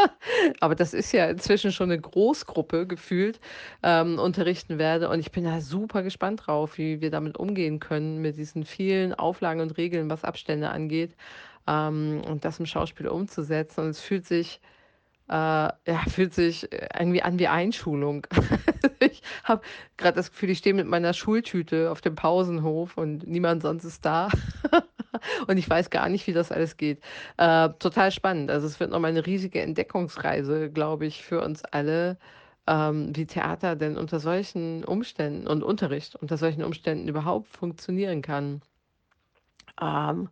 [0.60, 3.40] aber das ist ja inzwischen schon eine Großgruppe gefühlt,
[3.84, 5.10] ähm, unterrichten werde.
[5.10, 9.14] Und ich bin da super gespannt drauf, wie wir damit umgehen können, mit diesen vielen
[9.14, 11.16] Auflagen und Regeln, was Abstände angeht
[11.68, 13.82] ähm, und das im Schauspiel umzusetzen.
[13.82, 14.62] Und es fühlt sich,
[15.30, 15.74] äh, ja,
[16.08, 18.26] fühlt sich irgendwie an wie Einschulung.
[19.00, 19.62] ich habe
[19.98, 24.06] gerade das Gefühl, ich stehe mit meiner Schultüte auf dem Pausenhof und niemand sonst ist
[24.06, 24.30] da.
[25.48, 27.02] und ich weiß gar nicht, wie das alles geht.
[27.38, 28.50] Äh, total spannend.
[28.52, 32.18] Also es wird nochmal eine riesige Entdeckungsreise, glaube ich, für uns alle,
[32.68, 38.62] ähm, wie Theater denn unter solchen Umständen und Unterricht unter solchen Umständen überhaupt funktionieren kann.
[39.82, 40.30] Ähm,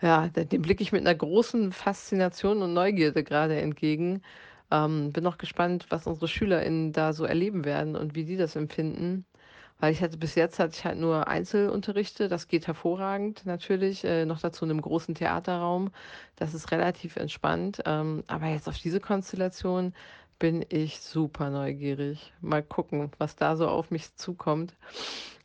[0.00, 4.22] ja, dem blicke ich mit einer großen Faszination und Neugierde gerade entgegen.
[4.70, 8.56] Ähm, bin noch gespannt, was unsere SchülerInnen da so erleben werden und wie die das
[8.56, 9.26] empfinden.
[9.80, 14.26] Weil ich hatte bis jetzt hatte ich halt nur Einzelunterrichte, das geht hervorragend natürlich, äh,
[14.26, 15.90] noch dazu in einem großen Theaterraum.
[16.36, 17.80] Das ist relativ entspannt.
[17.86, 19.94] Ähm, aber jetzt auf diese Konstellation
[20.38, 22.32] bin ich super neugierig.
[22.40, 24.74] Mal gucken, was da so auf mich zukommt.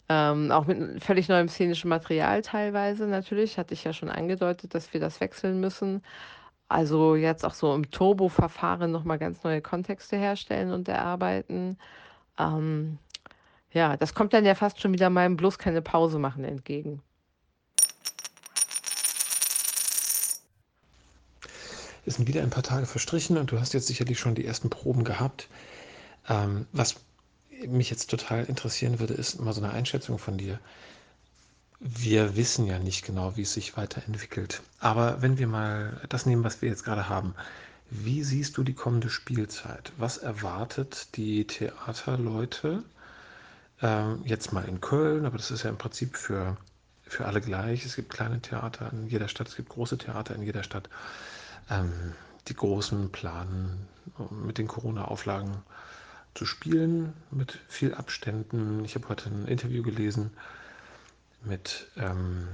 [0.07, 4.93] Ähm, auch mit völlig neuem szenischen Material teilweise natürlich, hatte ich ja schon angedeutet, dass
[4.93, 6.03] wir das wechseln müssen.
[6.67, 11.77] also jetzt auch so im Turbo-Verfahren nochmal ganz neue Kontexte herstellen und erarbeiten.
[12.39, 12.97] Ähm,
[13.71, 17.01] ja, das kommt dann ja fast schon wieder meinem bloß keine Pause machen entgegen.
[22.05, 24.69] Es sind wieder ein paar Tage verstrichen und du hast jetzt sicherlich schon die ersten
[24.69, 25.49] Proben gehabt.
[26.29, 26.95] Ähm, was
[27.67, 30.59] mich jetzt total interessieren würde, ist mal so eine Einschätzung von dir.
[31.79, 34.61] Wir wissen ja nicht genau, wie es sich weiterentwickelt.
[34.79, 37.35] Aber wenn wir mal das nehmen, was wir jetzt gerade haben,
[37.89, 39.91] wie siehst du die kommende Spielzeit?
[39.97, 42.83] Was erwartet die Theaterleute
[43.81, 45.25] ähm, jetzt mal in Köln?
[45.25, 46.57] Aber das ist ja im Prinzip für,
[47.03, 47.85] für alle gleich.
[47.85, 50.89] Es gibt kleine Theater in jeder Stadt, es gibt große Theater in jeder Stadt.
[51.69, 51.91] Ähm,
[52.47, 53.87] die großen planen
[54.45, 55.57] mit den Corona-Auflagen
[56.35, 58.83] zu spielen, mit viel Abständen.
[58.85, 60.31] Ich habe heute ein Interview gelesen
[61.43, 62.47] mit, ähm,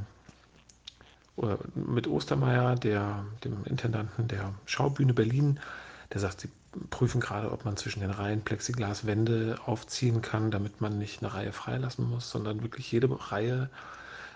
[1.73, 5.59] mit Ostermeier, der, dem Intendanten der Schaubühne Berlin.
[6.13, 6.49] Der sagt, sie
[6.89, 11.51] prüfen gerade, ob man zwischen den Reihen Plexiglaswände aufziehen kann, damit man nicht eine Reihe
[11.51, 13.69] freilassen muss, sondern wirklich jede Reihe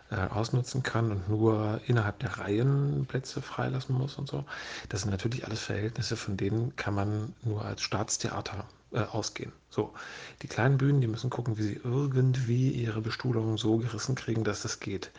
[0.10, 4.44] äh, ausnutzen kann und nur innerhalb der Reihen Plätze freilassen muss und so.
[4.90, 8.66] Das sind natürlich alles Verhältnisse, von denen kann man nur als Staatstheater
[8.96, 9.52] äh, ausgehen.
[9.70, 9.94] So,
[10.42, 14.62] die kleinen Bühnen, die müssen gucken, wie sie irgendwie ihre Bestuhlung so gerissen kriegen, dass
[14.62, 15.12] das geht.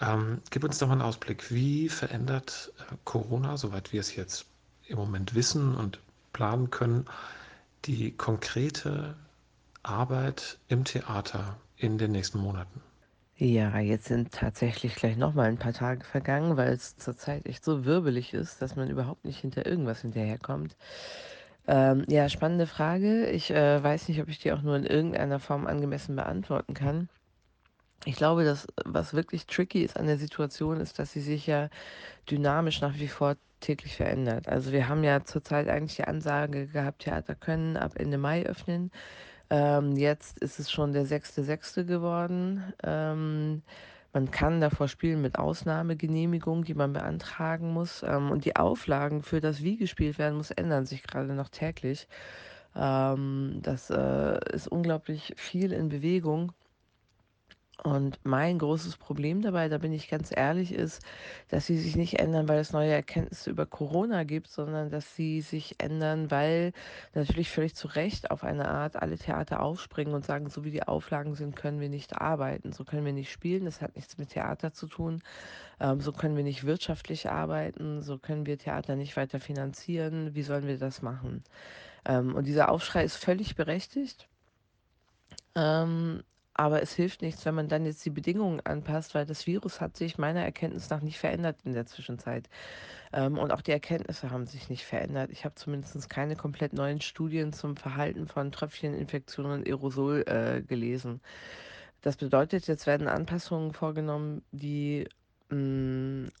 [0.00, 1.50] Ähm, gib uns doch mal einen Ausblick.
[1.50, 4.46] Wie verändert äh, Corona, soweit wir es jetzt
[4.86, 6.00] im Moment wissen und
[6.32, 7.04] planen können,
[7.84, 9.14] die konkrete
[9.82, 12.80] Arbeit im Theater in den nächsten Monaten?
[13.36, 17.64] Ja, jetzt sind tatsächlich gleich noch mal ein paar Tage vergangen, weil es zurzeit echt
[17.64, 20.76] so wirbelig ist, dass man überhaupt nicht hinter irgendwas hinterherkommt.
[21.66, 23.26] Ähm, ja, spannende Frage.
[23.30, 27.08] Ich äh, weiß nicht, ob ich die auch nur in irgendeiner Form angemessen beantworten kann.
[28.04, 31.68] Ich glaube, dass was wirklich tricky ist an der Situation, ist, dass sie sich ja
[32.28, 34.48] dynamisch nach wie vor täglich verändert.
[34.48, 38.90] Also wir haben ja zurzeit eigentlich die Ansage gehabt, Theater können ab Ende Mai öffnen.
[39.50, 41.84] Ähm, jetzt ist es schon der 6.6.
[41.84, 42.72] geworden.
[42.82, 43.62] Ähm,
[44.12, 48.02] man kann davor spielen mit Ausnahmegenehmigung, die man beantragen muss.
[48.02, 52.08] Ähm, und die Auflagen für das, wie gespielt werden muss, ändern sich gerade noch täglich.
[52.76, 56.52] Ähm, das äh, ist unglaublich viel in Bewegung.
[57.82, 61.02] Und mein großes Problem dabei, da bin ich ganz ehrlich, ist,
[61.48, 65.40] dass sie sich nicht ändern, weil es neue Erkenntnisse über Corona gibt, sondern dass sie
[65.40, 66.74] sich ändern, weil
[67.12, 70.84] natürlich völlig zu Recht auf eine Art alle Theater aufspringen und sagen, so wie die
[70.84, 74.30] Auflagen sind, können wir nicht arbeiten, so können wir nicht spielen, das hat nichts mit
[74.30, 75.20] Theater zu tun,
[75.80, 80.42] ähm, so können wir nicht wirtschaftlich arbeiten, so können wir Theater nicht weiter finanzieren, wie
[80.42, 81.42] sollen wir das machen?
[82.04, 84.28] Ähm, und dieser Aufschrei ist völlig berechtigt.
[85.56, 86.22] Ähm,
[86.62, 89.96] aber es hilft nichts, wenn man dann jetzt die Bedingungen anpasst, weil das Virus hat
[89.96, 92.48] sich meiner Erkenntnis nach nicht verändert in der Zwischenzeit.
[93.12, 95.30] Ähm, und auch die Erkenntnisse haben sich nicht verändert.
[95.32, 101.20] Ich habe zumindest keine komplett neuen Studien zum Verhalten von Tröpfcheninfektionen und Aerosol äh, gelesen.
[102.00, 105.08] Das bedeutet, jetzt werden Anpassungen vorgenommen, die
[105.48, 106.32] mh, mm,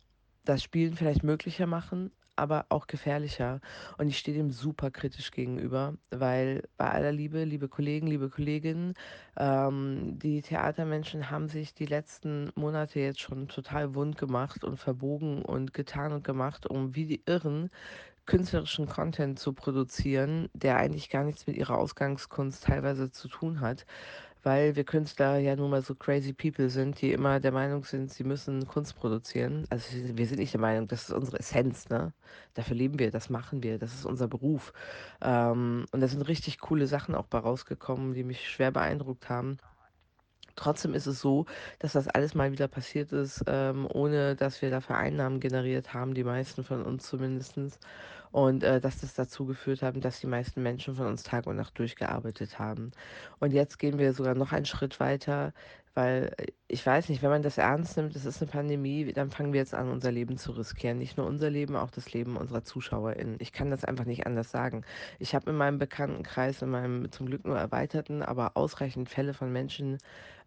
[0.44, 3.60] das Spielen vielleicht möglicher machen, aber auch gefährlicher.
[3.98, 8.94] Und ich stehe dem super kritisch gegenüber, weil bei aller Liebe, liebe Kollegen, liebe Kolleginnen,
[9.36, 15.42] ähm, die Theatermenschen haben sich die letzten Monate jetzt schon total wund gemacht und verbogen
[15.42, 17.70] und getan und gemacht, um wie die Irren
[18.24, 23.84] künstlerischen Content zu produzieren, der eigentlich gar nichts mit ihrer Ausgangskunst teilweise zu tun hat
[24.42, 28.12] weil wir Künstler ja nun mal so crazy people sind, die immer der Meinung sind,
[28.12, 29.66] sie müssen Kunst produzieren.
[29.70, 32.12] Also wir sind nicht der Meinung, das ist unsere Essenz, ne?
[32.54, 34.72] Dafür leben wir, das machen wir, das ist unser Beruf.
[35.20, 39.58] Ähm, und da sind richtig coole Sachen auch bei rausgekommen, die mich schwer beeindruckt haben.
[40.56, 41.46] Trotzdem ist es so,
[41.78, 46.14] dass das alles mal wieder passiert ist, ähm, ohne dass wir dafür Einnahmen generiert haben,
[46.14, 47.78] die meisten von uns zumindest.
[48.32, 51.56] Und äh, dass das dazu geführt hat, dass die meisten Menschen von uns Tag und
[51.56, 52.92] Nacht durchgearbeitet haben.
[53.40, 55.52] Und jetzt gehen wir sogar noch einen Schritt weiter,
[55.94, 59.30] weil äh, ich weiß nicht, wenn man das ernst nimmt, das ist eine Pandemie, dann
[59.30, 60.98] fangen wir jetzt an, unser Leben zu riskieren.
[60.98, 63.36] Nicht nur unser Leben, auch das Leben unserer ZuschauerInnen.
[63.40, 64.84] Ich kann das einfach nicht anders sagen.
[65.18, 69.52] Ich habe in meinem Bekanntenkreis, in meinem zum Glück nur erweiterten, aber ausreichend Fälle von
[69.52, 69.98] Menschen,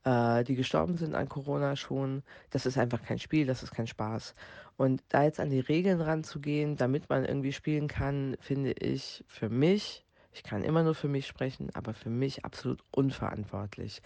[0.05, 2.23] äh, die gestorben sind an Corona schon.
[2.51, 4.35] Das ist einfach kein Spiel, das ist kein Spaß.
[4.77, 9.49] Und da jetzt an die Regeln ranzugehen, damit man irgendwie spielen kann, finde ich für
[9.49, 14.01] mich, ich kann immer nur für mich sprechen, aber für mich absolut unverantwortlich.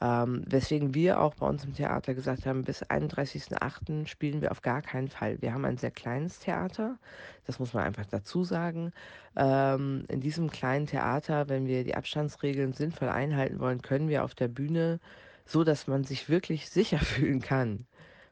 [0.00, 4.06] Ähm, weswegen wir auch bei uns im Theater gesagt haben, bis 31.08.
[4.06, 5.40] spielen wir auf gar keinen Fall.
[5.42, 6.98] Wir haben ein sehr kleines Theater,
[7.44, 8.92] das muss man einfach dazu sagen.
[9.36, 14.34] Ähm, in diesem kleinen Theater, wenn wir die Abstandsregeln sinnvoll einhalten wollen, können wir auf
[14.34, 14.98] der Bühne
[15.46, 17.86] so, dass man sich wirklich sicher fühlen kann.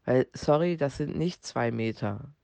[0.05, 2.35] Weil, sorry, das sind nicht zwei Meter.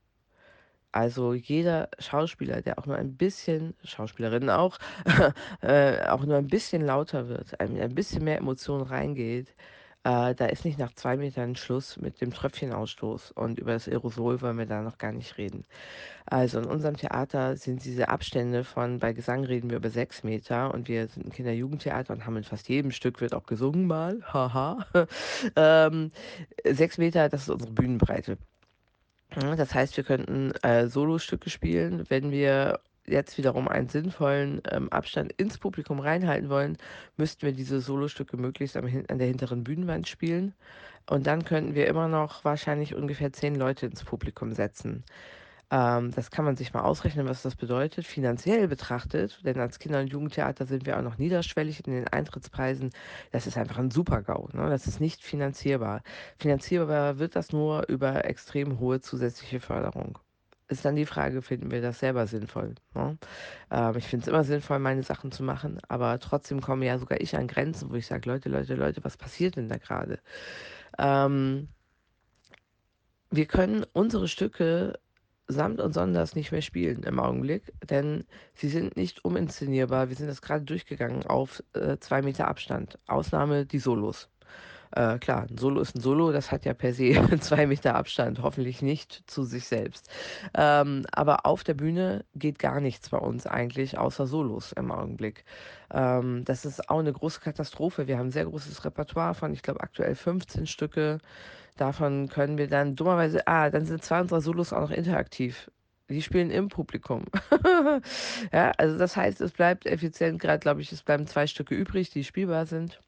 [0.93, 4.77] Also jeder Schauspieler, der auch nur ein bisschen, Schauspielerinnen auch,
[5.61, 9.55] äh, auch nur ein bisschen lauter wird, ein, ein bisschen mehr Emotion reingeht,
[10.03, 13.31] äh, da ist nicht nach zwei Metern Schluss mit dem Tröpfchenausstoß.
[13.31, 15.63] Und über das Aerosol wollen wir da noch gar nicht reden.
[16.25, 20.73] Also in unserem Theater sind diese Abstände von, bei Gesang reden wir über sechs Meter
[20.73, 24.21] und wir sind ein Kinder-Jugendtheater und haben in fast jedem Stück wird auch gesungen mal,
[24.33, 24.85] haha.
[25.55, 26.11] ähm,
[26.65, 28.37] sechs Meter, das ist unsere Bühnenbreite.
[29.29, 35.33] Das heißt, wir könnten äh, Solostücke spielen, wenn wir jetzt wiederum einen sinnvollen ähm, Abstand
[35.33, 36.77] ins Publikum reinhalten wollen,
[37.17, 40.53] müssten wir diese Solostücke möglichst am, an der hinteren Bühnenwand spielen.
[41.09, 45.03] Und dann könnten wir immer noch wahrscheinlich ungefähr zehn Leute ins Publikum setzen.
[45.71, 49.39] Ähm, das kann man sich mal ausrechnen, was das bedeutet, finanziell betrachtet.
[49.45, 52.91] Denn als Kinder- und Jugendtheater sind wir auch noch niederschwellig in den Eintrittspreisen.
[53.31, 54.49] Das ist einfach ein Super-GAU.
[54.53, 54.69] Ne?
[54.69, 56.03] Das ist nicht finanzierbar.
[56.37, 60.19] Finanzierbar wird das nur über extrem hohe zusätzliche Förderung
[60.71, 62.75] ist dann die Frage, finden wir das selber sinnvoll?
[62.95, 63.17] Ne?
[63.71, 67.21] Ähm, ich finde es immer sinnvoll, meine Sachen zu machen, aber trotzdem komme ja sogar
[67.21, 70.19] ich an Grenzen, wo ich sage, Leute, Leute, Leute, was passiert denn da gerade?
[70.97, 71.69] Ähm,
[73.29, 74.99] wir können unsere Stücke
[75.47, 80.09] samt und sonders nicht mehr spielen im Augenblick, denn sie sind nicht uminszenierbar.
[80.09, 82.99] Wir sind das gerade durchgegangen auf äh, zwei Meter Abstand.
[83.07, 84.29] Ausnahme die Solos.
[84.93, 88.41] Äh, klar, ein Solo ist ein Solo, das hat ja per se zwei Meter Abstand,
[88.41, 90.09] hoffentlich nicht zu sich selbst.
[90.53, 95.45] Ähm, aber auf der Bühne geht gar nichts bei uns eigentlich, außer Solos im Augenblick.
[95.93, 98.07] Ähm, das ist auch eine große Katastrophe.
[98.07, 101.19] Wir haben ein sehr großes Repertoire von, ich glaube, aktuell 15 Stücke.
[101.77, 105.71] Davon können wir dann dummerweise, ah, dann sind zwei unserer Solos auch noch interaktiv.
[106.09, 107.25] Die spielen im Publikum.
[108.51, 112.09] ja, also das heißt, es bleibt effizient, gerade glaube ich, es bleiben zwei Stücke übrig,
[112.09, 112.99] die spielbar sind.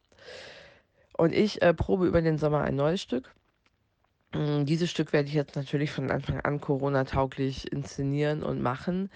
[1.24, 3.34] Und ich äh, probe über den Sommer ein neues Stück.
[4.34, 9.10] Mm, dieses Stück werde ich jetzt natürlich von Anfang an Corona-tauglich inszenieren und machen.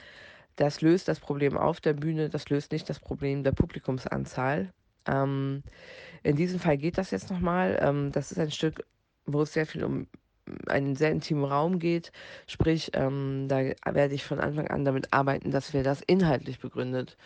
[0.55, 4.71] Das löst das Problem auf der Bühne, das löst nicht das Problem der Publikumsanzahl.
[5.05, 5.63] Ähm,
[6.23, 7.77] in diesem Fall geht das jetzt nochmal.
[7.81, 8.85] Ähm, das ist ein Stück,
[9.25, 10.07] wo es sehr viel um
[10.67, 12.13] einen sehr intimen Raum geht.
[12.47, 17.17] Sprich, ähm, da werde ich von Anfang an damit arbeiten, dass wir das inhaltlich begründet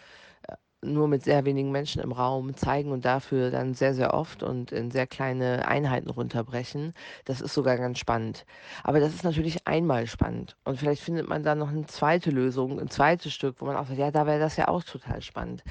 [0.84, 4.72] nur mit sehr wenigen Menschen im Raum zeigen und dafür dann sehr, sehr oft und
[4.72, 6.94] in sehr kleine Einheiten runterbrechen.
[7.26, 8.46] Das ist sogar ganz spannend.
[8.84, 10.58] Aber das ist natürlich einmal spannend.
[10.64, 13.88] Und vielleicht findet man dann noch eine zweite Lösung, ein zweites Stück, wo man auch
[13.88, 15.64] sagt, ja, da wäre das ja auch total spannend.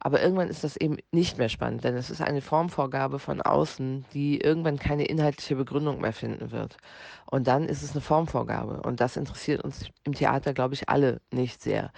[0.00, 4.04] Aber irgendwann ist das eben nicht mehr spannend, denn es ist eine Formvorgabe von außen,
[4.12, 6.76] die irgendwann keine inhaltliche Begründung mehr finden wird.
[7.30, 8.82] Und dann ist es eine Formvorgabe.
[8.82, 11.92] Und das interessiert uns im Theater, glaube ich, alle nicht sehr.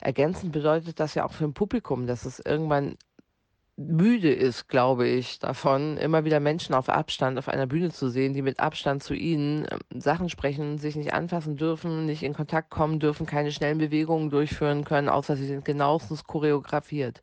[0.00, 2.96] Ergänzend bedeutet das ja auch für ein Publikum, dass es irgendwann
[3.76, 8.34] müde ist, glaube ich, davon, immer wieder Menschen auf Abstand auf einer Bühne zu sehen,
[8.34, 12.70] die mit Abstand zu ihnen ähm, Sachen sprechen, sich nicht anfassen dürfen, nicht in Kontakt
[12.70, 17.22] kommen dürfen, keine schnellen Bewegungen durchführen können, außer sie sind genauestens choreografiert.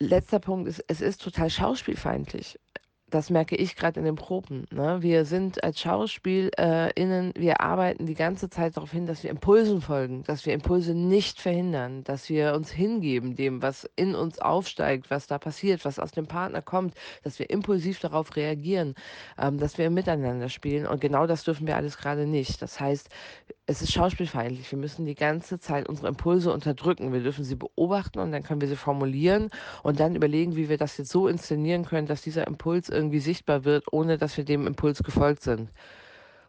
[0.00, 2.58] Letzter Punkt ist, es ist total schauspielfeindlich
[3.10, 4.64] das merke ich gerade in den Proben.
[4.70, 4.98] Ne?
[5.00, 10.22] Wir sind als SchauspielerInnen, wir arbeiten die ganze Zeit darauf hin, dass wir Impulsen folgen,
[10.24, 15.26] dass wir Impulse nicht verhindern, dass wir uns hingeben dem, was in uns aufsteigt, was
[15.26, 18.94] da passiert, was aus dem Partner kommt, dass wir impulsiv darauf reagieren,
[19.38, 20.86] ähm, dass wir miteinander spielen.
[20.86, 22.62] Und genau das dürfen wir alles gerade nicht.
[22.62, 23.08] Das heißt,
[23.66, 24.70] es ist schauspielfeindlich.
[24.70, 27.12] Wir müssen die ganze Zeit unsere Impulse unterdrücken.
[27.12, 29.50] Wir dürfen sie beobachten und dann können wir sie formulieren
[29.82, 33.64] und dann überlegen, wie wir das jetzt so inszenieren können, dass dieser Impuls irgendwie sichtbar
[33.64, 35.70] wird, ohne dass wir dem Impuls gefolgt sind.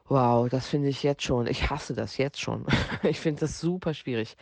[0.08, 1.47] Wow, das finde ich jetzt schon.
[1.47, 2.66] Ich hasse das jetzt schon.
[3.04, 4.36] ich finde das super schwierig.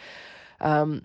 [0.60, 1.04] Ähm,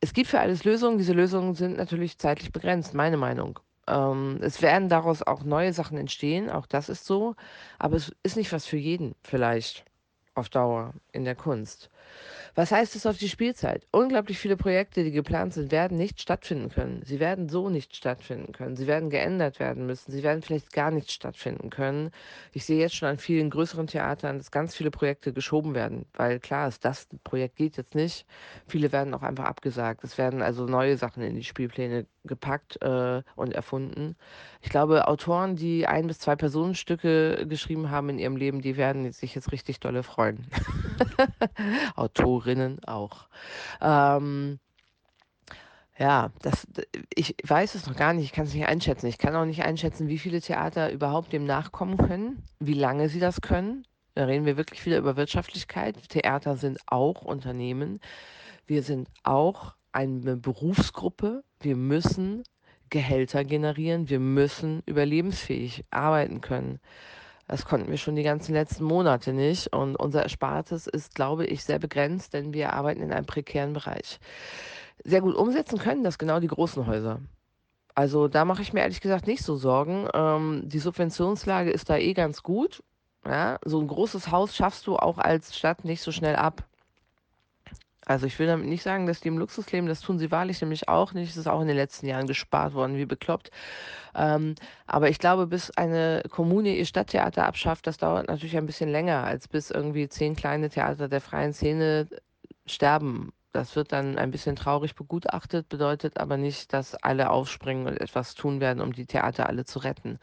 [0.00, 0.98] es gibt für alles Lösungen.
[0.98, 3.60] Diese Lösungen sind natürlich zeitlich begrenzt, meine Meinung.
[3.86, 7.36] Ähm, es werden daraus auch neue Sachen entstehen, auch das ist so.
[7.78, 9.84] Aber es ist nicht was für jeden vielleicht
[10.34, 11.90] auf Dauer in der Kunst.
[12.56, 13.84] Was heißt es auf die Spielzeit?
[13.90, 17.02] Unglaublich viele Projekte, die geplant sind, werden nicht stattfinden können.
[17.04, 18.76] Sie werden so nicht stattfinden können.
[18.76, 20.12] Sie werden geändert werden müssen.
[20.12, 22.10] Sie werden vielleicht gar nicht stattfinden können.
[22.52, 26.38] Ich sehe jetzt schon an vielen größeren Theatern, dass ganz viele Projekte geschoben werden, weil
[26.38, 28.24] klar ist, das Projekt geht jetzt nicht.
[28.68, 30.04] Viele werden auch einfach abgesagt.
[30.04, 34.16] Es werden also neue Sachen in die Spielpläne gepackt äh, und erfunden.
[34.62, 39.10] Ich glaube, Autoren, die ein bis zwei Personenstücke geschrieben haben in ihrem Leben, die werden
[39.12, 40.46] sich jetzt richtig dolle freuen.
[41.94, 43.28] Autorinnen auch.
[43.80, 44.58] Ähm,
[45.96, 46.66] ja, das,
[47.14, 49.06] ich weiß es noch gar nicht, ich kann es nicht einschätzen.
[49.06, 53.20] Ich kann auch nicht einschätzen, wie viele Theater überhaupt dem nachkommen können, wie lange sie
[53.20, 53.86] das können.
[54.14, 56.08] Da reden wir wirklich wieder über Wirtschaftlichkeit.
[56.08, 58.00] Theater sind auch Unternehmen.
[58.66, 61.44] Wir sind auch eine Berufsgruppe.
[61.60, 62.42] Wir müssen
[62.90, 64.08] Gehälter generieren.
[64.08, 66.80] Wir müssen überlebensfähig arbeiten können.
[67.46, 69.72] Das konnten wir schon die ganzen letzten Monate nicht.
[69.72, 74.18] Und unser Erspartes ist, glaube ich, sehr begrenzt, denn wir arbeiten in einem prekären Bereich.
[75.04, 77.20] Sehr gut umsetzen können das genau die großen Häuser.
[77.94, 80.08] Also da mache ich mir ehrlich gesagt nicht so Sorgen.
[80.14, 82.82] Ähm, die Subventionslage ist da eh ganz gut.
[83.24, 83.58] Ja?
[83.64, 86.64] So ein großes Haus schaffst du auch als Stadt nicht so schnell ab.
[88.06, 90.60] Also ich will damit nicht sagen, dass die im Luxus leben, das tun sie wahrlich
[90.60, 91.30] nämlich auch nicht.
[91.30, 93.50] Es ist auch in den letzten Jahren gespart worden, wie bekloppt.
[94.14, 94.54] Ähm,
[94.86, 99.24] aber ich glaube, bis eine Kommune ihr Stadttheater abschafft, das dauert natürlich ein bisschen länger,
[99.24, 102.06] als bis irgendwie zehn kleine Theater der freien Szene
[102.66, 108.00] sterben das wird dann ein bisschen traurig begutachtet, bedeutet aber nicht, dass alle aufspringen und
[108.00, 110.18] etwas tun werden, um die Theater alle zu retten.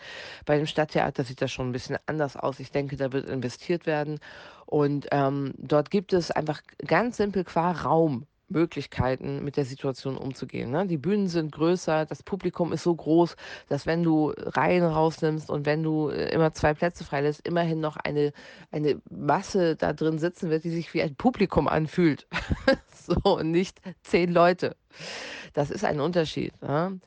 [0.45, 2.59] Bei dem Stadttheater sieht das schon ein bisschen anders aus.
[2.59, 4.19] Ich denke, da wird investiert werden.
[4.65, 10.71] Und ähm, dort gibt es einfach ganz simpel qua Raum Möglichkeiten, mit der Situation umzugehen.
[10.71, 10.87] Ne?
[10.87, 13.35] Die Bühnen sind größer, das Publikum ist so groß,
[13.69, 17.97] dass wenn du Reihen rausnimmst und wenn du äh, immer zwei Plätze freilässt, immerhin noch
[17.97, 18.33] eine,
[18.71, 22.27] eine Masse da drin sitzen wird, die sich wie ein Publikum anfühlt.
[22.93, 24.75] so, und nicht zehn Leute.
[25.53, 26.53] Das ist ein Unterschied.
[26.61, 26.99] Ne?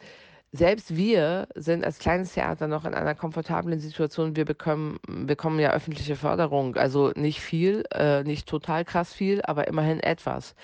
[0.57, 4.37] Selbst wir sind als kleines Theater noch in einer komfortablen Situation.
[4.37, 6.77] Wir bekommen, bekommen ja öffentliche Förderung.
[6.77, 10.55] Also nicht viel, äh, nicht total krass viel, aber immerhin etwas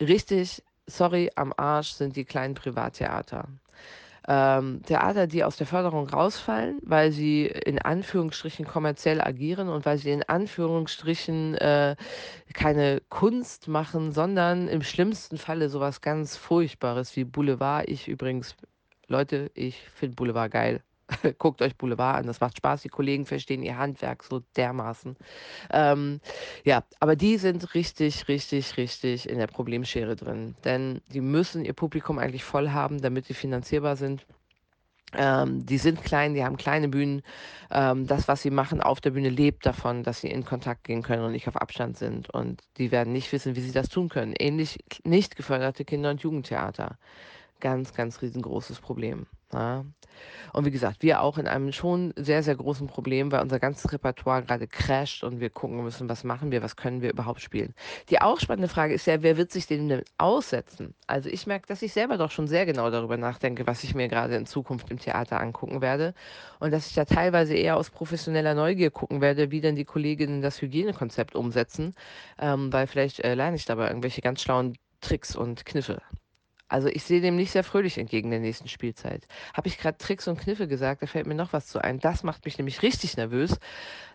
[0.00, 3.48] richtig, sorry, am Arsch sind die kleinen Privattheater.
[4.28, 9.98] Ähm, Theater, die aus der Förderung rausfallen, weil sie in Anführungsstrichen kommerziell agieren und weil
[9.98, 11.94] sie in Anführungsstrichen äh,
[12.52, 17.88] keine Kunst machen, sondern im schlimmsten Falle sowas ganz Furchtbares wie Boulevard.
[17.88, 18.56] Ich übrigens,
[19.06, 20.82] Leute, ich finde Boulevard geil.
[21.38, 22.82] Guckt euch Boulevard an, das macht Spaß.
[22.82, 25.16] Die Kollegen verstehen ihr Handwerk so dermaßen.
[25.70, 26.20] Ähm,
[26.64, 30.56] ja, aber die sind richtig, richtig, richtig in der Problemschere drin.
[30.64, 34.26] Denn die müssen ihr Publikum eigentlich voll haben, damit sie finanzierbar sind.
[35.14, 37.22] Ähm, die sind klein, die haben kleine Bühnen.
[37.70, 41.02] Ähm, das, was sie machen auf der Bühne, lebt davon, dass sie in Kontakt gehen
[41.02, 42.28] können und nicht auf Abstand sind.
[42.30, 44.34] Und die werden nicht wissen, wie sie das tun können.
[44.38, 46.98] Ähnlich nicht geförderte Kinder- und Jugendtheater.
[47.60, 49.26] Ganz, ganz riesengroßes Problem.
[49.52, 49.84] Ja.
[50.52, 53.92] Und wie gesagt, wir auch in einem schon sehr, sehr großen Problem, weil unser ganzes
[53.92, 57.74] Repertoire gerade crasht und wir gucken müssen, was machen wir, was können wir überhaupt spielen.
[58.10, 60.94] Die auch spannende Frage ist ja, wer wird sich dem denn aussetzen?
[61.06, 64.08] Also ich merke, dass ich selber doch schon sehr genau darüber nachdenke, was ich mir
[64.08, 66.14] gerade in Zukunft im Theater angucken werde
[66.60, 70.42] und dass ich da teilweise eher aus professioneller Neugier gucken werde, wie denn die Kolleginnen
[70.42, 71.94] das Hygienekonzept umsetzen,
[72.38, 76.00] ähm, weil vielleicht äh, lerne ich dabei irgendwelche ganz schlauen Tricks und Kniffe.
[76.68, 79.26] Also ich sehe dem nicht sehr fröhlich entgegen der nächsten Spielzeit.
[79.54, 82.00] Habe ich gerade Tricks und Kniffe gesagt, da fällt mir noch was zu ein.
[82.00, 83.56] Das macht mich nämlich richtig nervös,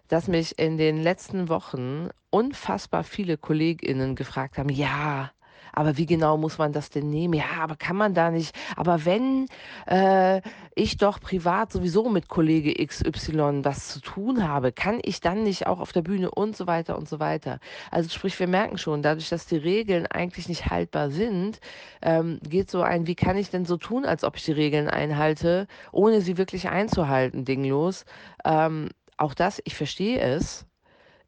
[0.10, 5.32] dass mich in den letzten Wochen unfassbar viele KollegInnen gefragt haben, ja,
[5.74, 7.34] aber wie genau muss man das denn nehmen?
[7.34, 8.56] Ja, aber kann man da nicht?
[8.76, 9.48] Aber wenn
[9.88, 10.42] äh,
[10.76, 15.68] ich doch privat sowieso mit Kollege XY was zu tun habe, kann ich dann nicht
[15.68, 17.60] auch auf der Bühne und so weiter und so weiter.
[17.92, 21.60] Also sprich, wir merken schon, dadurch, dass die Regeln eigentlich nicht haltbar sind,
[22.02, 24.90] ähm, geht so ein, wie kann ich denn so tun, als ob ich die Regeln
[24.90, 28.06] einhalte, ohne sie wirklich einzuhalten, Ding los.
[28.46, 30.66] Ähm, auch das, ich verstehe es,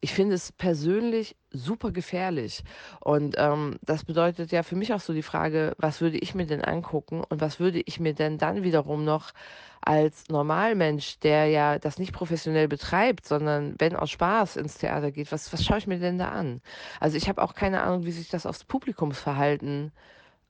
[0.04, 2.62] ich finde es persönlich super gefährlich.
[3.00, 6.44] Und ähm, das bedeutet ja für mich auch so die Frage, was würde ich mir
[6.44, 9.32] denn angucken und was würde ich mir denn dann wiederum noch
[9.80, 15.32] als Normalmensch, der ja das nicht professionell betreibt, sondern wenn aus Spaß ins Theater geht,
[15.32, 16.60] was, was schaue ich mir denn da an?
[17.00, 19.90] Also ich habe auch keine Ahnung, wie sich das aufs Publikumsverhalten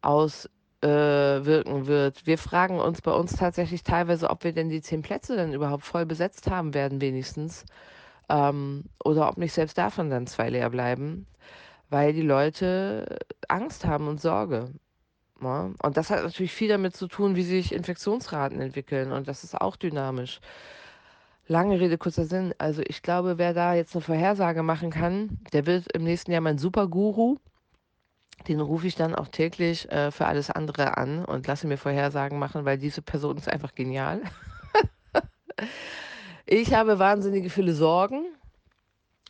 [0.02, 0.50] auswirken
[0.82, 2.26] äh, wird.
[2.26, 5.84] Wir fragen uns bei uns tatsächlich teilweise, ob wir denn die zehn Plätze dann überhaupt
[5.84, 7.64] voll besetzt haben werden, wenigstens.
[8.29, 11.27] Ähm, oder ob nicht selbst davon dann zwei leer bleiben,
[11.91, 13.18] weil die Leute
[13.49, 14.72] Angst haben und Sorge.
[15.41, 15.68] Ja?
[15.68, 15.75] Ne?
[15.83, 19.12] Und das hat natürlich viel damit zu tun, wie sich Infektionsraten entwickeln.
[19.12, 20.41] Und das ist auch dynamisch.
[21.47, 22.55] Lange Rede, kurzer Sinn.
[22.59, 26.41] Also ich glaube, wer da jetzt eine Vorhersage machen kann, der wird im nächsten Jahr
[26.41, 27.37] mein Superguru.
[28.49, 32.39] Den rufe ich dann auch täglich äh, für alles andere an und lasse mir Vorhersagen
[32.39, 34.22] machen, weil diese Person ist einfach genial.
[36.47, 38.24] Ich habe wahnsinnige viele Sorgen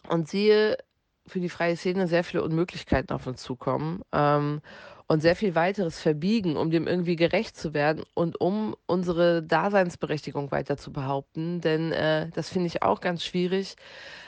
[0.08, 0.76] und sehe
[1.26, 4.02] für die freie Szene sehr viele Unmöglichkeiten auf uns zukommen.
[4.12, 4.60] Ähm,
[5.06, 10.50] und sehr viel weiteres verbiegen, um dem irgendwie gerecht zu werden und um unsere Daseinsberechtigung
[10.50, 11.60] weiter zu behaupten.
[11.60, 13.76] Denn äh, das finde ich auch ganz schwierig.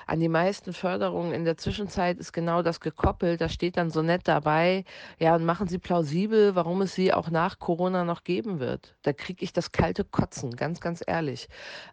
[0.07, 3.41] An die meisten Förderungen in der Zwischenzeit ist genau das gekoppelt.
[3.41, 4.85] Da steht dann so nett dabei,
[5.19, 8.97] ja, und machen Sie plausibel, warum es sie auch nach Corona noch geben wird.
[9.03, 11.49] Da kriege ich das kalte Kotzen, ganz, ganz ehrlich.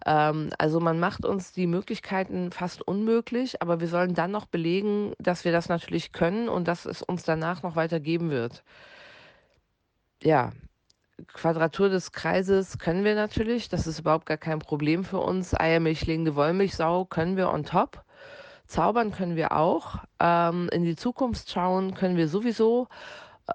[0.06, 5.14] Ähm, also man macht uns die Möglichkeiten fast unmöglich, aber wir sollen dann noch belegen,
[5.20, 8.64] dass wir das natürlich können und dass es uns danach noch weiter geben wird
[10.24, 10.52] ja,
[11.26, 15.54] Quadratur des Kreises können wir natürlich, das ist überhaupt gar kein Problem für uns.
[15.60, 18.04] Eiermilch legende Wollmilchsau können wir on top.
[18.66, 19.98] Zaubern können wir auch.
[20.20, 22.88] Ähm, in die Zukunft schauen können wir sowieso.
[23.48, 23.54] Äh,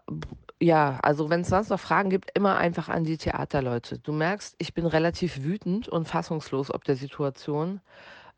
[0.61, 3.99] ja, also wenn es sonst noch Fragen gibt, immer einfach an die Theaterleute.
[4.01, 7.81] Du merkst, ich bin relativ wütend und fassungslos ob der Situation.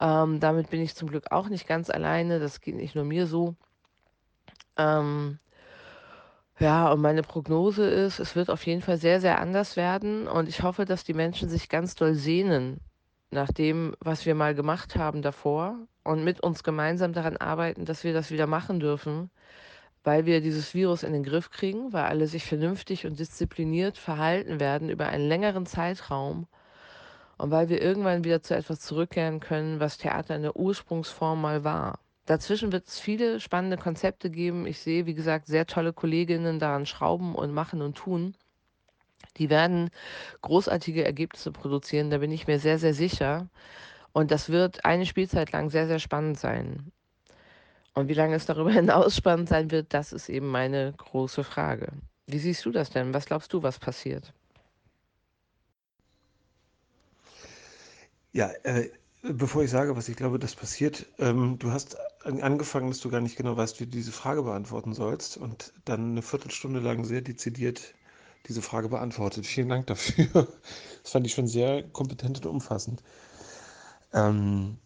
[0.01, 2.41] Ähm, damit bin ich zum Glück auch nicht ganz alleine.
[2.41, 3.55] Das geht nicht nur mir so.
[4.77, 5.39] Ähm,
[6.61, 10.29] ja, und meine Prognose ist, es wird auf jeden Fall sehr, sehr anders werden.
[10.29, 12.81] Und ich hoffe, dass die Menschen sich ganz doll sehnen
[13.31, 18.05] nach dem, was wir mal gemacht haben davor und mit uns gemeinsam daran arbeiten, dass
[18.05, 19.31] wir das wieder machen dürfen,
[20.05, 24.61] weil wir dieses Virus in den Griff kriegen, weil alle sich vernünftig und diszipliniert verhalten
[24.61, 26.47] werden über einen längeren Zeitraum
[27.39, 31.65] und weil wir irgendwann wieder zu etwas zurückkehren können, was Theater in der Ursprungsform mal
[31.65, 32.01] war.
[32.27, 34.67] Dazwischen wird es viele spannende Konzepte geben.
[34.67, 38.35] Ich sehe, wie gesagt, sehr tolle Kolleginnen daran schrauben und machen und tun.
[39.37, 39.91] Die werden
[40.43, 43.49] großartige Ergebnisse produzieren, da bin ich mir sehr, sehr sicher.
[44.13, 46.93] Und das wird eine Spielzeit lang sehr, sehr spannend sein.
[47.95, 51.93] Und wie lange es darüber hinaus spannend sein wird, das ist eben meine große Frage.
[52.27, 53.15] Wie siehst du das denn?
[53.15, 54.33] Was glaubst du, was passiert?
[58.33, 58.91] Ja, äh,
[59.23, 63.21] bevor ich sage, was ich glaube, das passiert, ähm, du hast angefangen, dass du gar
[63.21, 67.21] nicht genau weißt, wie du diese Frage beantworten sollst und dann eine Viertelstunde lang sehr
[67.21, 67.95] dezidiert
[68.47, 69.47] diese Frage beantwortet.
[69.47, 70.49] Vielen Dank dafür.
[71.03, 73.03] Das fand ich schon sehr kompetent und umfassend.
[74.13, 74.77] Ähm,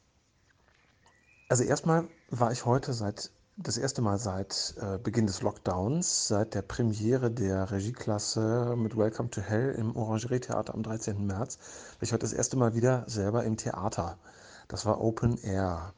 [1.49, 6.55] also erstmal war ich heute seit das erste Mal seit äh, Beginn des Lockdowns, seit
[6.55, 11.25] der Premiere der Regieklasse mit Welcome to Hell im Orangerie-Theater am 13.
[11.25, 14.19] März, war ich heute das erste Mal wieder selber im Theater.
[14.67, 15.93] Das war Open Air.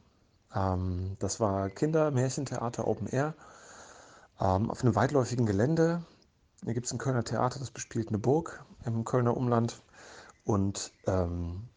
[0.54, 3.34] Ähm, das war Kinder-Märchentheater Open Air
[4.38, 6.02] ähm, auf einem weitläufigen Gelände.
[6.62, 9.80] Hier gibt es ein Kölner Theater, das bespielt eine Burg im Kölner Umland.
[10.44, 11.68] Und ähm,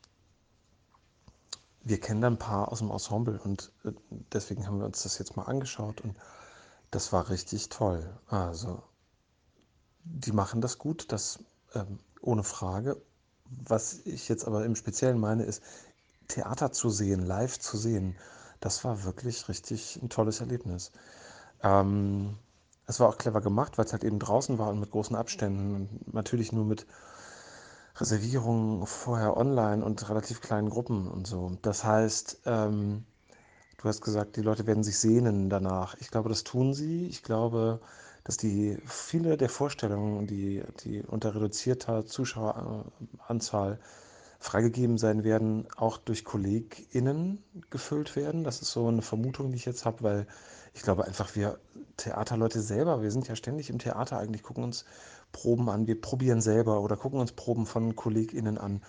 [1.84, 3.91] wir kennen da ein paar aus dem Ensemble und äh,
[4.34, 6.15] deswegen haben wir uns das jetzt mal angeschaut und
[6.91, 8.09] das war richtig toll.
[8.27, 8.82] Also,
[10.03, 11.39] die machen das gut, das
[11.75, 13.01] ähm, ohne Frage.
[13.45, 15.63] Was ich jetzt aber im Speziellen meine, ist,
[16.27, 18.15] Theater zu sehen, live zu sehen,
[18.59, 20.91] das war wirklich richtig ein tolles Erlebnis.
[21.63, 22.38] Ähm,
[22.86, 25.75] es war auch clever gemacht, weil es halt eben draußen war und mit großen Abständen
[25.75, 26.86] und natürlich nur mit
[27.99, 31.57] Reservierungen vorher online und relativ kleinen Gruppen und so.
[31.61, 33.05] Das heißt, ähm,
[33.77, 35.95] du hast gesagt, die Leute werden sich sehnen danach.
[35.99, 37.07] Ich glaube, das tun sie.
[37.07, 37.81] Ich glaube,
[38.23, 43.79] dass die viele der Vorstellungen, die, die unter reduzierter Zuschaueranzahl
[44.39, 48.43] freigegeben sein werden, auch durch KollegInnen gefüllt werden.
[48.43, 50.27] Das ist so eine Vermutung, die ich jetzt habe, weil
[50.73, 51.59] ich glaube einfach, wir
[51.97, 54.85] Theaterleute selber, wir sind ja ständig im Theater eigentlich, gucken uns
[55.32, 58.82] Proben an, wir probieren selber oder gucken uns Proben von KollegInnen an,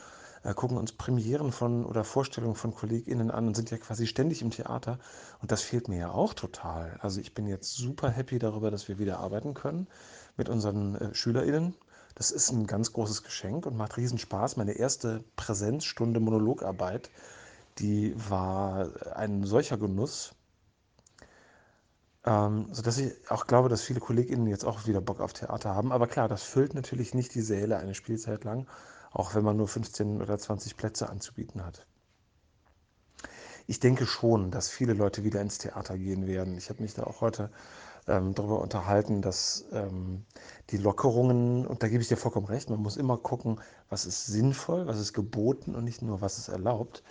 [0.43, 4.43] äh, gucken uns Premieren von oder Vorstellungen von KollegInnen an und sind ja quasi ständig
[4.43, 4.99] im Theater.
[5.41, 6.99] Und das fehlt mir ja auch total.
[7.01, 9.87] Also ich bin jetzt super happy darüber, dass wir wieder arbeiten können
[10.37, 11.75] mit unseren äh, SchülerInnen.
[12.15, 14.57] Das ist ein ganz großes Geschenk und macht riesen Spaß.
[14.57, 17.11] Meine erste Präsenzstunde Monologarbeit,
[17.79, 20.35] die war ein solcher Genuss.
[22.27, 25.91] Ähm, sodass ich auch glaube, dass viele KollegInnen jetzt auch wieder Bock auf Theater haben.
[25.91, 28.67] Aber klar, das füllt natürlich nicht die Säle eine Spielzeit lang,
[29.11, 31.87] auch wenn man nur 15 oder 20 Plätze anzubieten hat.
[33.67, 36.57] Ich denke schon, dass viele Leute wieder ins Theater gehen werden.
[36.59, 37.51] Ich habe mich da auch heute
[38.07, 40.27] ähm, darüber unterhalten, dass ähm,
[40.71, 44.27] die Lockerungen, und da gebe ich dir vollkommen recht, man muss immer gucken, was ist
[44.27, 47.03] sinnvoll, was ist geboten und nicht nur, was ist erlaubt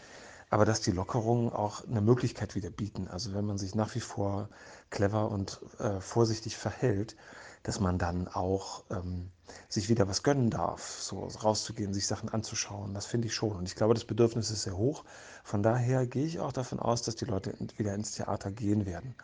[0.50, 3.08] aber dass die Lockerungen auch eine Möglichkeit wieder bieten.
[3.08, 4.50] Also wenn man sich nach wie vor
[4.90, 7.16] clever und äh, vorsichtig verhält,
[7.64, 9.32] dass man dann auch ähm,
[9.68, 12.94] sich wieder was gönnen darf, so rauszugehen, sich Sachen anzuschauen.
[12.94, 13.52] Das finde ich schon.
[13.52, 15.04] Und ich glaube, das Bedürfnis ist sehr hoch.
[15.44, 19.16] Von daher gehe ich auch davon aus, dass die Leute wieder ins Theater gehen werden.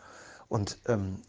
[0.48, 1.22] Und ähm,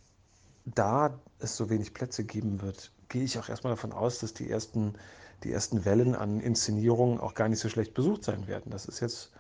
[0.65, 4.49] da es so wenig Plätze geben wird, gehe ich auch erstmal davon aus, dass die
[4.49, 4.95] ersten,
[5.43, 8.69] die ersten Wellen an Inszenierungen auch gar nicht so schlecht besucht sein werden.
[8.69, 9.31] Das ist jetzt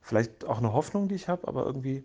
[0.00, 2.04] vielleicht auch eine Hoffnung, die ich habe, aber irgendwie,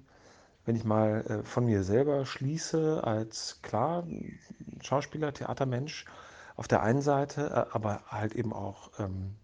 [0.66, 4.06] wenn ich mal äh, von mir selber schließe, als klar
[4.82, 6.06] Schauspieler, Theatermensch
[6.56, 9.36] auf der einen Seite, äh, aber halt eben auch ähm,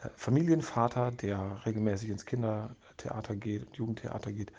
[0.00, 4.52] äh, Familienvater, der regelmäßig ins Kindertheater geht, Jugendtheater geht,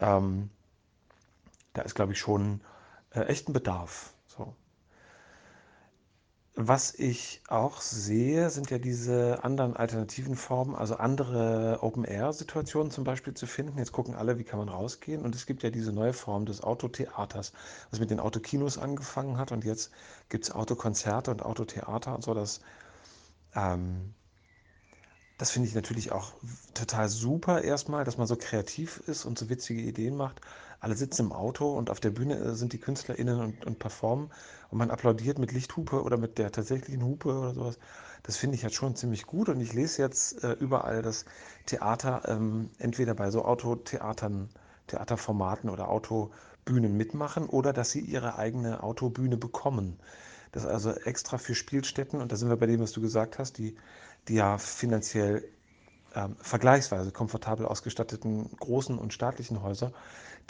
[0.00, 0.50] ähm,
[1.72, 2.60] da ist, glaube ich, schon
[3.10, 4.13] äh, echt ein Bedarf.
[6.56, 13.34] Was ich auch sehe, sind ja diese anderen alternativen Formen, also andere Open-Air-Situationen zum Beispiel
[13.34, 13.76] zu finden.
[13.78, 15.22] Jetzt gucken alle, wie kann man rausgehen.
[15.24, 17.52] Und es gibt ja diese neue Form des Autotheaters,
[17.90, 19.50] was mit den Autokinos angefangen hat.
[19.50, 19.90] Und jetzt
[20.28, 22.34] gibt es Autokonzerte und Autotheater und so.
[22.34, 22.60] Das,
[23.56, 24.14] ähm,
[25.38, 26.32] das finde ich natürlich auch
[26.74, 30.40] total super erstmal, dass man so kreativ ist und so witzige Ideen macht.
[30.78, 34.30] Alle sitzen im Auto und auf der Bühne äh, sind die KünstlerInnen und, und performen
[34.70, 37.78] und man applaudiert mit Lichthupe oder mit der tatsächlichen Hupe oder sowas.
[38.22, 41.24] Das finde ich halt schon ziemlich gut und ich lese jetzt äh, überall, dass
[41.66, 44.50] Theater ähm, entweder bei so Autotheatern,
[44.86, 49.98] Theaterformaten oder Autobühnen mitmachen oder dass sie ihre eigene Autobühne bekommen.
[50.52, 53.58] Das also extra für Spielstätten, und da sind wir bei dem, was du gesagt hast,
[53.58, 53.74] die,
[54.28, 55.44] die ja finanziell
[56.14, 59.92] ähm, vergleichsweise komfortabel ausgestatteten großen und staatlichen Häuser,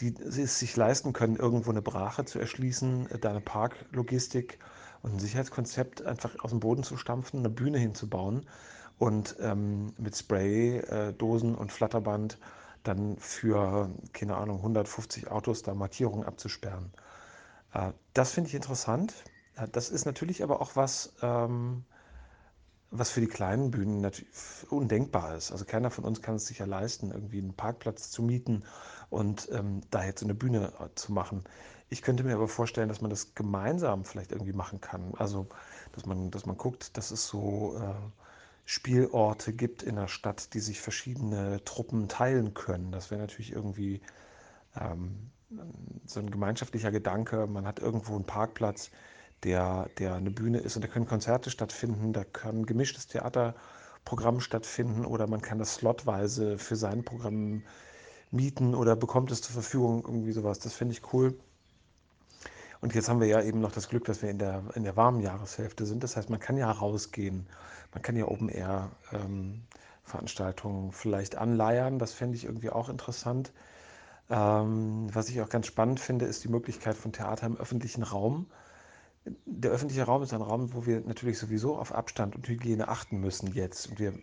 [0.01, 4.59] die es sich leisten können, irgendwo eine Brache zu erschließen, äh, da eine Parklogistik
[5.03, 8.47] und ein Sicherheitskonzept einfach aus dem Boden zu stampfen, eine Bühne hinzubauen
[8.99, 12.39] und ähm, mit Spraydosen äh, und Flatterband
[12.85, 16.93] dann für, keine Ahnung, 150 Autos da Markierungen abzusperren.
[17.73, 19.15] Äh, das finde ich interessant.
[19.57, 21.85] Äh, das ist natürlich aber auch was, ähm,
[22.97, 24.31] was für die kleinen Bühnen natürlich
[24.71, 25.51] undenkbar ist.
[25.51, 28.63] Also keiner von uns kann es sich ja leisten, irgendwie einen Parkplatz zu mieten
[29.11, 31.43] und ähm, da jetzt eine Bühne äh, zu machen.
[31.89, 35.13] Ich könnte mir aber vorstellen, dass man das gemeinsam vielleicht irgendwie machen kann.
[35.17, 35.49] Also,
[35.93, 37.95] dass man, dass man guckt, dass es so äh,
[38.65, 42.93] Spielorte gibt in der Stadt, die sich verschiedene Truppen teilen können.
[42.93, 44.01] Das wäre natürlich irgendwie
[44.81, 45.31] ähm,
[46.07, 47.47] so ein gemeinschaftlicher Gedanke.
[47.49, 48.91] Man hat irgendwo einen Parkplatz,
[49.45, 55.05] der, der eine Bühne ist und da können Konzerte stattfinden, da kann gemischtes Theaterprogramm stattfinden
[55.05, 57.63] oder man kann das slotweise für sein Programm
[58.31, 60.59] mieten oder bekommt es zur Verfügung, irgendwie sowas.
[60.59, 61.39] Das finde ich cool.
[62.81, 64.97] Und jetzt haben wir ja eben noch das Glück, dass wir in der, in der
[64.97, 66.05] warmen Jahreshälfte sind.
[66.05, 67.47] Das heißt, man kann ja rausgehen.
[67.95, 71.99] Man kann ja Open-Air-Veranstaltungen ähm, vielleicht anleiern.
[71.99, 73.53] Das fände ich irgendwie auch interessant.
[74.29, 78.47] Ähm, was ich auch ganz spannend finde, ist die Möglichkeit von Theater im öffentlichen Raum.
[79.47, 83.21] Der öffentliche Raum ist ein Raum, wo wir natürlich sowieso auf Abstand und Hygiene achten
[83.21, 83.89] müssen jetzt.
[83.89, 84.15] Und wir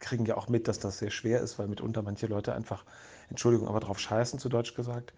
[0.00, 2.84] kriegen ja auch mit, dass das sehr schwer ist, weil mitunter manche Leute einfach,
[3.30, 5.14] Entschuldigung, aber drauf scheißen, zu Deutsch gesagt.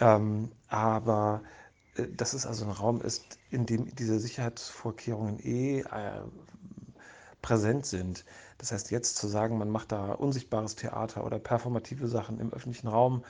[0.00, 1.42] Ähm, aber
[1.96, 6.22] äh, dass es also ein Raum ist, in dem diese Sicherheitsvorkehrungen eh äh,
[7.42, 8.24] präsent sind.
[8.58, 12.88] Das heißt, jetzt zu sagen, man macht da unsichtbares Theater oder performative Sachen im öffentlichen
[12.88, 13.24] Raum,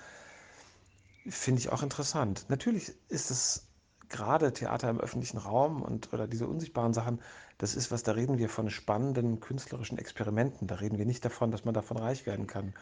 [1.29, 2.47] finde ich auch interessant.
[2.49, 3.67] Natürlich ist es
[4.09, 7.21] gerade Theater im öffentlichen Raum und oder diese unsichtbaren Sachen,
[7.59, 10.67] das ist was, da reden wir von spannenden künstlerischen Experimenten.
[10.69, 12.75] Da reden wir nicht davon, dass man davon reich werden kann.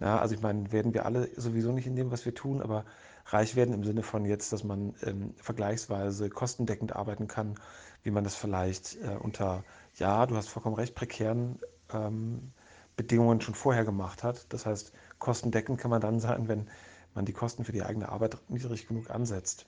[0.00, 2.84] Na, also ich meine, werden wir alle sowieso nicht in dem, was wir tun, aber
[3.26, 7.54] reich werden im Sinne von jetzt, dass man ähm, vergleichsweise kostendeckend arbeiten kann,
[8.02, 9.64] wie man das vielleicht äh, unter,
[9.96, 11.58] ja, du hast vollkommen recht, prekären
[11.92, 12.52] ähm,
[12.96, 14.46] Bedingungen schon vorher gemacht hat.
[14.50, 16.68] Das heißt, kostendeckend kann man dann sein, wenn
[17.14, 19.66] man die Kosten für die eigene Arbeit niedrig genug ansetzt.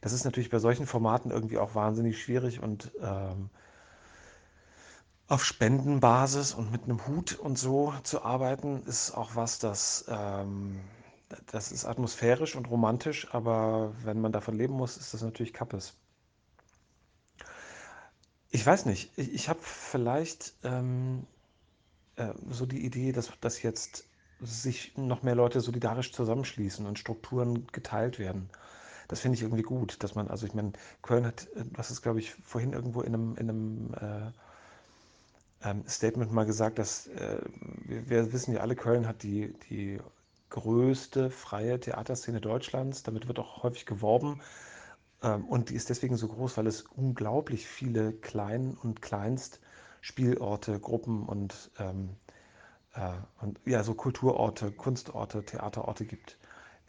[0.00, 3.50] Das ist natürlich bei solchen Formaten irgendwie auch wahnsinnig schwierig und ähm,
[5.28, 10.80] auf Spendenbasis und mit einem Hut und so zu arbeiten, ist auch was, das, ähm,
[11.52, 15.94] das ist atmosphärisch und romantisch, aber wenn man davon leben muss, ist das natürlich Kappes.
[18.50, 21.26] Ich weiß nicht, ich, ich habe vielleicht ähm,
[22.16, 24.06] äh, so die Idee, dass, dass jetzt
[24.40, 28.50] sich noch mehr Leute solidarisch zusammenschließen und Strukturen geteilt werden.
[29.10, 32.00] Das finde ich irgendwie gut, dass man, also ich meine, Köln hat, äh, was ist,
[32.00, 37.40] glaube ich, vorhin irgendwo in einem, in einem äh, ähm, Statement mal gesagt, dass äh,
[37.86, 39.98] wir, wir, wissen ja alle, Köln hat die, die
[40.50, 43.02] größte freie Theaterszene Deutschlands.
[43.02, 44.40] Damit wird auch häufig geworben.
[45.24, 51.26] Ähm, und die ist deswegen so groß, weil es unglaublich viele Klein- und Kleinst-Spielorte, Gruppen
[51.26, 52.10] und, ähm,
[52.94, 56.38] äh, und ja, so Kulturorte, Kunstorte, Theaterorte gibt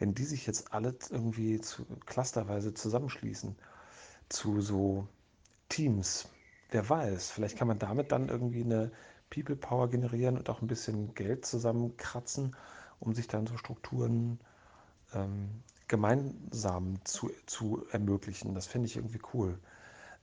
[0.02, 3.54] wenn die sich jetzt alle irgendwie zu, clusterweise zusammenschließen
[4.28, 5.06] zu so
[5.68, 6.28] Teams,
[6.72, 8.90] wer weiß, vielleicht kann man damit dann irgendwie eine
[9.30, 12.56] People Power generieren und auch ein bisschen Geld zusammenkratzen,
[12.98, 14.40] um sich dann so Strukturen
[15.14, 18.56] ähm, gemeinsam zu, zu ermöglichen.
[18.56, 19.60] Das finde ich irgendwie cool.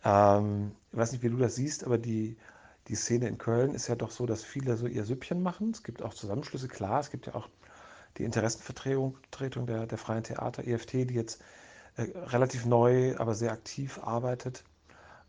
[0.03, 2.35] Ähm, ich weiß nicht, wie du das siehst, aber die,
[2.89, 5.71] die Szene in Köln ist ja doch so, dass viele so ihr Süppchen machen.
[5.71, 7.47] Es gibt auch Zusammenschlüsse, klar, es gibt ja auch
[8.17, 9.17] die Interessenvertretung
[9.65, 11.41] der, der Freien Theater, EFT, die jetzt
[11.95, 14.63] äh, relativ neu, aber sehr aktiv arbeitet.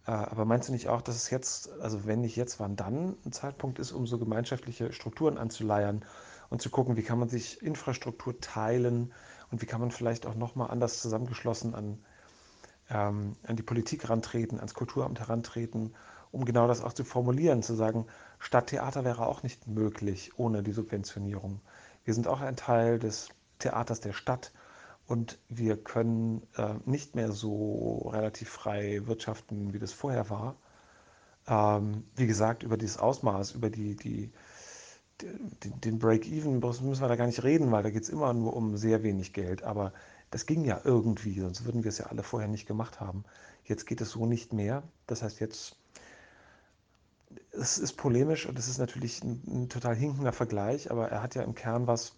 [0.06, 3.16] Äh, aber meinst du nicht auch, dass es jetzt, also wenn nicht jetzt, wann dann
[3.24, 6.04] ein Zeitpunkt ist, um so gemeinschaftliche Strukturen anzuleiern
[6.48, 9.12] und zu gucken, wie kann man sich Infrastruktur teilen
[9.50, 11.98] und wie kann man vielleicht auch nochmal anders zusammengeschlossen an
[12.90, 15.94] ähm, an die Politik herantreten, ans Kulturamt herantreten,
[16.32, 18.06] um genau das auch zu formulieren, zu sagen,
[18.38, 21.60] Stadttheater wäre auch nicht möglich ohne die Subventionierung.
[22.10, 23.28] Wir sind auch ein Teil des
[23.60, 24.50] Theaters der Stadt
[25.06, 30.56] und wir können äh, nicht mehr so relativ frei wirtschaften, wie das vorher war.
[31.46, 34.32] Ähm, wie gesagt, über dieses Ausmaß, über die, die,
[35.22, 38.56] die den Break-Even müssen wir da gar nicht reden, weil da geht es immer nur
[38.56, 39.62] um sehr wenig Geld.
[39.62, 39.92] Aber
[40.32, 43.22] das ging ja irgendwie, sonst würden wir es ja alle vorher nicht gemacht haben.
[43.62, 44.82] Jetzt geht es so nicht mehr.
[45.06, 45.76] Das heißt, jetzt
[47.52, 51.34] es ist polemisch und es ist natürlich ein, ein, total hinkender Vergleich, aber er hat
[51.34, 52.14] ja im Kern was.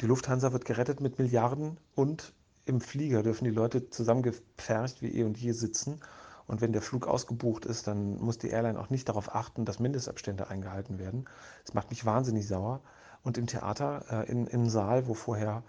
[0.00, 2.32] Die Lufthansa wird gerettet mit Milliarden und
[2.64, 6.00] im Flieger dürfen die Leute zusammengepfercht wie eh und je sitzen.
[6.46, 9.78] Und wenn der Flug ausgebucht ist, dann muss die Airline auch nicht darauf achten, dass
[9.78, 11.26] Mindestabstände eingehalten werden.
[11.64, 12.80] Das macht mich wahnsinnig sauer.
[13.22, 15.62] Und im Theater, äh, in, im Saal, wo vorher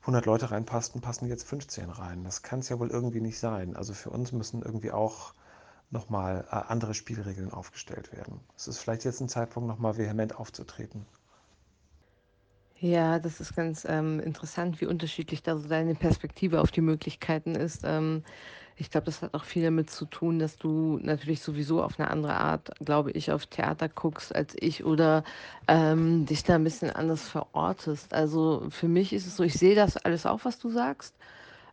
[0.00, 2.24] 100 Leute reinpassten, passen jetzt 15 rein.
[2.24, 3.76] Das kann es ja wohl irgendwie nicht sein.
[3.76, 5.34] Also für uns müssen irgendwie auch
[5.94, 8.40] nochmal äh, andere Spielregeln aufgestellt werden.
[8.56, 11.06] Es ist vielleicht jetzt ein Zeitpunkt, nochmal vehement aufzutreten.
[12.78, 17.54] Ja, das ist ganz ähm, interessant, wie unterschiedlich da so deine Perspektive auf die Möglichkeiten
[17.54, 17.82] ist.
[17.84, 18.24] Ähm,
[18.76, 22.10] ich glaube, das hat auch viel damit zu tun, dass du natürlich sowieso auf eine
[22.10, 25.22] andere Art, glaube ich, auf Theater guckst als ich oder
[25.68, 28.12] ähm, dich da ein bisschen anders verortest.
[28.12, 31.14] Also für mich ist es so, ich sehe das alles auch, was du sagst.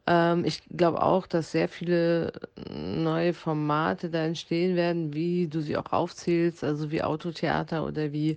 [0.08, 2.32] Ähm, ich glaube auch, dass sehr viele
[2.70, 8.36] neue Formate da entstehen werden, wie du sie auch aufzählst, also wie Autotheater oder wie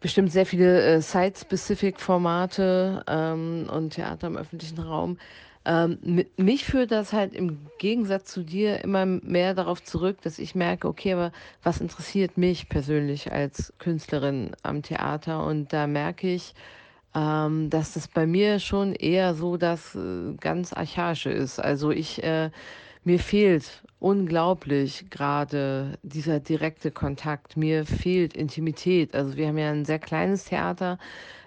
[0.00, 5.18] bestimmt sehr viele äh, Site-Specific-Formate ähm, und Theater im öffentlichen Raum.
[5.64, 10.56] Ähm, mich führt das halt im Gegensatz zu dir immer mehr darauf zurück, dass ich
[10.56, 11.30] merke, okay, aber
[11.62, 15.46] was interessiert mich persönlich als Künstlerin am Theater?
[15.46, 16.54] Und da merke ich,
[17.14, 21.58] ähm, dass das bei mir schon eher so das äh, ganz Archaische ist.
[21.58, 22.50] Also ich, äh,
[23.04, 27.56] mir fehlt unglaublich gerade dieser direkte Kontakt.
[27.56, 29.14] Mir fehlt Intimität.
[29.14, 30.98] Also wir haben ja ein sehr kleines Theater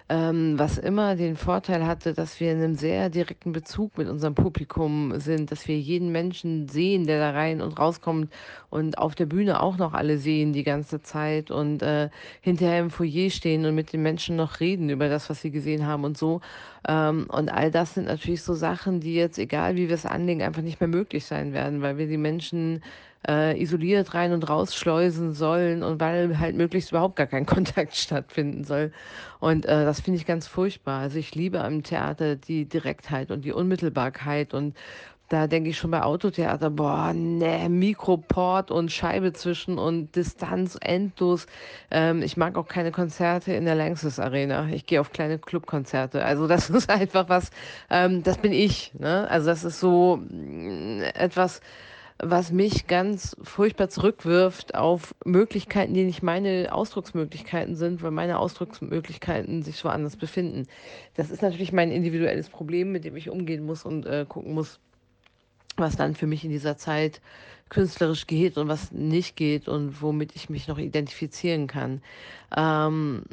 [0.08, 4.36] ähm, was immer den Vorteil hatte, dass wir in einem sehr direkten Bezug mit unserem
[4.36, 8.32] Publikum sind, dass wir jeden Menschen sehen, der da rein und rauskommt
[8.70, 12.08] und auf der Bühne auch noch alle sehen die ganze Zeit und äh,
[12.40, 15.86] hinterher im Foyer stehen und mit den Menschen noch reden über das, was sie gesehen
[15.86, 16.40] haben und so.
[16.88, 20.42] Ähm, und all das sind natürlich so Sachen, die jetzt, egal wie wir es anlegen,
[20.42, 22.80] einfach nicht mehr möglich sein werden, weil wir die Menschen
[23.26, 27.96] äh, isoliert rein und raus schleusen sollen und weil halt möglichst überhaupt gar kein Kontakt
[27.96, 28.92] stattfinden soll.
[29.40, 31.00] Und äh, das finde ich ganz furchtbar.
[31.00, 34.74] Also ich liebe am Theater die Direktheit und die Unmittelbarkeit und
[35.28, 41.46] da denke ich schon bei Autotheater, boah, ne, Mikroport und Scheibe zwischen und Distanz endlos.
[41.90, 44.68] Ähm, ich mag auch keine Konzerte in der Lanxess Arena.
[44.68, 46.24] Ich gehe auf kleine Clubkonzerte.
[46.24, 47.50] Also das ist einfach was,
[47.90, 48.92] ähm, das bin ich.
[48.94, 49.28] Ne?
[49.28, 51.60] Also das ist so mm, etwas,
[52.18, 59.62] was mich ganz furchtbar zurückwirft auf Möglichkeiten, die nicht meine Ausdrucksmöglichkeiten sind, weil meine Ausdrucksmöglichkeiten
[59.62, 60.66] sich woanders befinden.
[61.14, 64.80] Das ist natürlich mein individuelles Problem, mit dem ich umgehen muss und äh, gucken muss,
[65.76, 67.20] was dann für mich in dieser Zeit
[67.68, 72.00] künstlerisch geht und was nicht geht und womit ich mich noch identifizieren kann.
[72.56, 73.24] Ähm,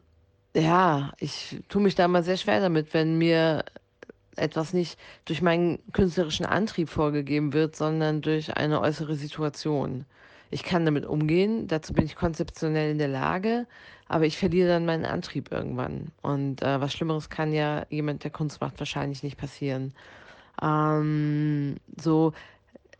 [0.55, 3.63] ja, ich tue mich da mal sehr schwer damit, wenn mir
[4.35, 10.05] etwas nicht durch meinen künstlerischen Antrieb vorgegeben wird, sondern durch eine äußere Situation.
[10.51, 13.65] Ich kann damit umgehen, dazu bin ich konzeptionell in der Lage,
[14.07, 16.11] aber ich verliere dann meinen Antrieb irgendwann.
[16.21, 19.93] Und äh, was Schlimmeres kann ja jemand, der Kunst macht, wahrscheinlich nicht passieren.
[20.61, 22.33] Ähm, so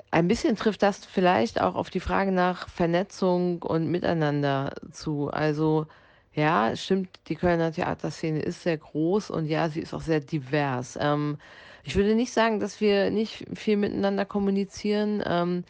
[0.09, 5.29] ein bisschen trifft das vielleicht auch auf die Frage nach Vernetzung und Miteinander zu.
[5.29, 5.87] Also
[6.33, 10.97] ja, stimmt, die Kölner Theaterszene ist sehr groß und ja, sie ist auch sehr divers.
[10.99, 11.37] Ähm,
[11.83, 15.21] ich würde nicht sagen, dass wir nicht viel miteinander kommunizieren.
[15.25, 15.63] Ähm,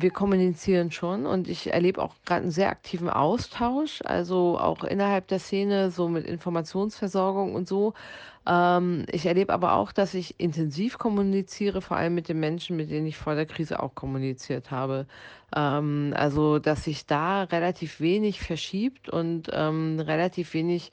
[0.00, 5.26] wir kommunizieren schon und ich erlebe auch gerade einen sehr aktiven Austausch, also auch innerhalb
[5.26, 7.94] der Szene, so mit Informationsversorgung und so.
[8.46, 12.92] Ähm, ich erlebe aber auch, dass ich intensiv kommuniziere, vor allem mit den Menschen, mit
[12.92, 15.06] denen ich vor der Krise auch kommuniziert habe.
[15.56, 20.92] Ähm, also, dass sich da relativ wenig verschiebt und ähm, relativ wenig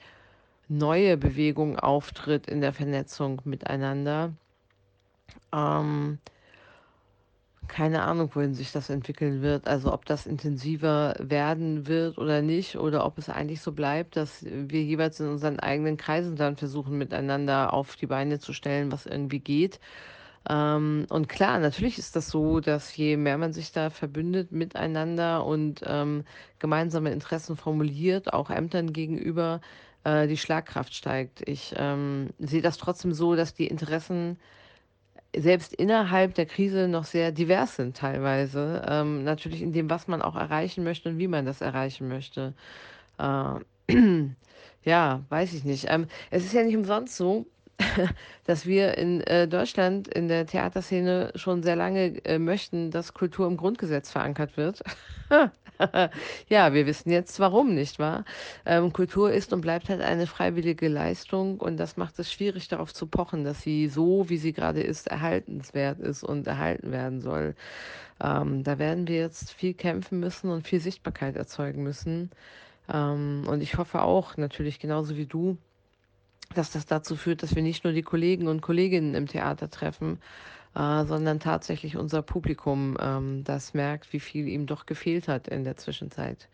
[0.68, 4.34] neue Bewegung auftritt in der Vernetzung miteinander.
[5.54, 6.18] Ähm,
[7.68, 9.68] keine Ahnung, wohin sich das entwickeln wird.
[9.68, 14.46] Also ob das intensiver werden wird oder nicht, oder ob es eigentlich so bleibt, dass
[14.46, 19.06] wir jeweils in unseren eigenen Kreisen dann versuchen, miteinander auf die Beine zu stellen, was
[19.06, 19.80] irgendwie geht.
[20.50, 25.46] Ähm, und klar, natürlich ist das so, dass je mehr man sich da verbündet miteinander
[25.46, 26.24] und ähm,
[26.60, 29.62] gemeinsame Interessen formuliert, auch Ämtern gegenüber,
[30.04, 31.48] äh, die Schlagkraft steigt.
[31.48, 34.38] Ich ähm, sehe das trotzdem so, dass die Interessen
[35.38, 38.84] selbst innerhalb der Krise noch sehr divers sind teilweise.
[38.88, 42.54] Ähm, natürlich in dem, was man auch erreichen möchte und wie man das erreichen möchte.
[43.20, 43.60] Äh,
[44.84, 45.86] ja, weiß ich nicht.
[45.90, 47.46] Ähm, es ist ja nicht umsonst so,
[48.46, 53.48] dass wir in äh, Deutschland in der Theaterszene schon sehr lange äh, möchten, dass Kultur
[53.48, 54.82] im Grundgesetz verankert wird.
[56.50, 58.26] ja, wir wissen jetzt warum, nicht wahr?
[58.66, 62.94] Ähm, Kultur ist und bleibt halt eine freiwillige Leistung und das macht es schwierig, darauf
[62.94, 67.56] zu pochen, dass sie so, wie sie gerade ist, erhaltenswert ist und erhalten werden soll.
[68.22, 72.32] Ähm, da werden wir jetzt viel kämpfen müssen und viel Sichtbarkeit erzeugen müssen.
[72.92, 75.58] Ähm, und ich hoffe auch, natürlich genauso wie du,
[76.54, 80.20] dass das dazu führt, dass wir nicht nur die Kollegen und Kolleginnen im Theater treffen,
[80.76, 85.64] äh, sondern tatsächlich unser Publikum, ähm, das merkt, wie viel ihm doch gefehlt hat in
[85.64, 86.50] der Zwischenzeit.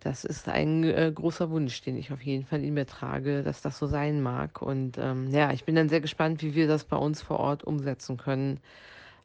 [0.00, 3.60] Das ist ein äh, großer Wunsch, den ich auf jeden Fall in mir trage, dass
[3.60, 4.62] das so sein mag.
[4.62, 7.64] Und ähm, ja, ich bin dann sehr gespannt, wie wir das bei uns vor Ort
[7.64, 8.60] umsetzen können.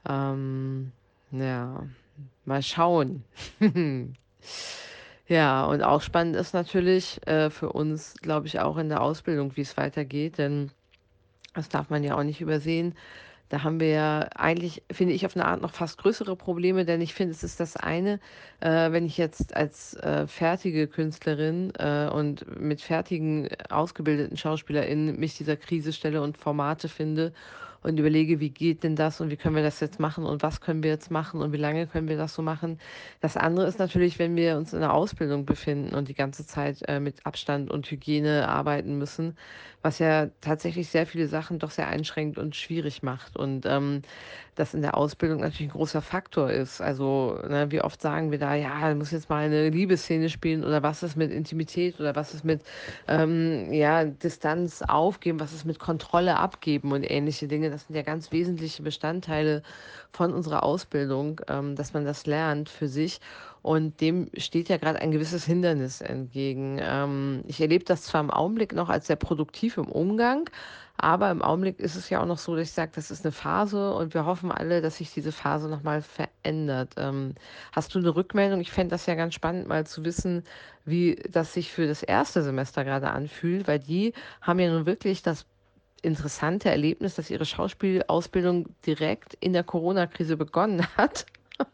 [0.08, 0.92] Ähm,
[1.32, 1.84] ja,
[2.46, 3.24] mal schauen.
[5.28, 9.56] Ja, und auch spannend ist natürlich äh, für uns, glaube ich, auch in der Ausbildung,
[9.56, 10.70] wie es weitergeht, denn
[11.56, 12.94] das darf man ja auch nicht übersehen.
[13.50, 17.00] Da haben wir ja eigentlich, finde ich, auf eine Art noch fast größere Probleme, denn
[17.02, 18.20] ich finde, es ist das eine,
[18.60, 25.38] äh, wenn ich jetzt als äh, fertige Künstlerin äh, und mit fertigen, ausgebildeten SchauspielerInnen mich
[25.38, 27.34] dieser Krise stelle und Formate finde
[27.86, 30.60] und überlege, wie geht denn das und wie können wir das jetzt machen und was
[30.60, 32.80] können wir jetzt machen und wie lange können wir das so machen.
[33.22, 36.82] Das andere ist natürlich, wenn wir uns in der Ausbildung befinden und die ganze Zeit
[36.88, 39.38] äh, mit Abstand und Hygiene arbeiten müssen,
[39.84, 43.38] was ja tatsächlich sehr viele Sachen doch sehr einschränkt und schwierig macht.
[43.38, 44.02] Und ähm,
[44.56, 46.82] das in der Ausbildung natürlich ein großer Faktor ist.
[46.82, 50.64] Also, ne, wie oft sagen wir da, ja, du musst jetzt mal eine Liebesszene spielen
[50.64, 52.64] oder was ist mit Intimität oder was ist mit
[53.08, 57.70] ähm, ja, Distanz aufgeben, was ist mit Kontrolle abgeben und ähnliche Dinge.
[57.76, 59.62] Das sind ja ganz wesentliche Bestandteile
[60.14, 63.20] von unserer Ausbildung, ähm, dass man das lernt für sich.
[63.62, 66.80] Und dem steht ja gerade ein gewisses Hindernis entgegen.
[66.82, 70.50] Ähm, ich erlebe das zwar im Augenblick noch als sehr produktiv im Umgang,
[70.96, 73.34] aber im Augenblick ist es ja auch noch so, dass ich sage, das ist eine
[73.34, 76.94] Phase und wir hoffen alle, dass sich diese Phase nochmal verändert.
[76.96, 77.36] Ähm,
[77.74, 78.62] hast du eine Rückmeldung?
[78.62, 80.44] Ich fände das ja ganz spannend, mal zu wissen,
[80.86, 85.24] wie das sich für das erste Semester gerade anfühlt, weil die haben ja nun wirklich
[85.24, 85.46] das
[86.06, 91.26] interessante Erlebnis, dass ihre Schauspielausbildung direkt in der Corona-Krise begonnen hat.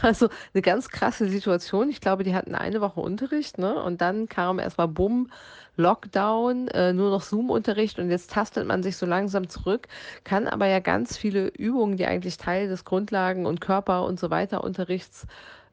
[0.00, 1.90] Also eine ganz krasse Situation.
[1.90, 3.82] Ich glaube, die hatten eine Woche Unterricht, ne?
[3.82, 5.30] Und dann kam erstmal Bumm,
[5.76, 9.88] Lockdown, äh, nur noch Zoom-Unterricht und jetzt tastet man sich so langsam zurück,
[10.24, 14.30] kann aber ja ganz viele Übungen, die eigentlich Teil des Grundlagen- und Körper- und so
[14.30, 15.26] weiter Unterrichts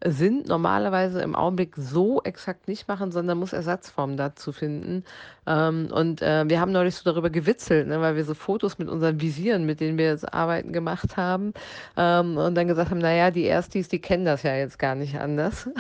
[0.06, 5.04] sind, normalerweise im Augenblick so exakt nicht machen, sondern muss Ersatzformen dazu finden.
[5.48, 8.90] Ähm, und äh, wir haben neulich so darüber gewitzelt, ne, weil wir so Fotos mit
[8.90, 11.54] unseren Visieren, mit denen wir jetzt arbeiten, gemacht haben
[11.98, 15.20] ähm, und dann gesagt haben, naja, die Erstis, die kennen das ja jetzt gar nicht
[15.20, 15.70] anders.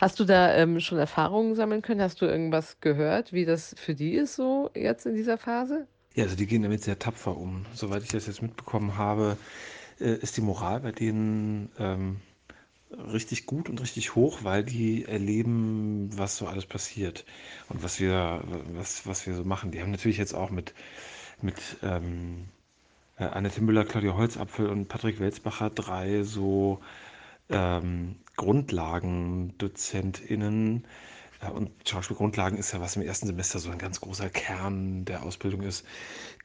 [0.00, 2.00] Hast du da ähm, schon Erfahrungen sammeln können?
[2.00, 5.86] Hast du irgendwas gehört, wie das für die ist so jetzt in dieser Phase?
[6.14, 7.66] Ja, also die gehen damit sehr tapfer um.
[7.74, 9.36] Soweit ich das jetzt mitbekommen habe,
[10.00, 12.20] äh, ist die Moral bei denen ähm,
[12.90, 17.24] richtig gut und richtig hoch, weil die erleben, was so alles passiert
[17.68, 19.70] und was wir, was, was wir so machen.
[19.70, 20.74] Die haben natürlich jetzt auch mit,
[21.40, 22.48] mit ähm,
[23.16, 26.80] äh, Annette Müller, Claudia Holzapfel und Patrick Welsbacher drei so
[27.48, 30.84] ähm, GrundlagendozentInnen.
[31.40, 35.22] Äh, und Schauspielgrundlagen ist ja, was im ersten Semester so ein ganz großer Kern der
[35.22, 35.86] Ausbildung ist,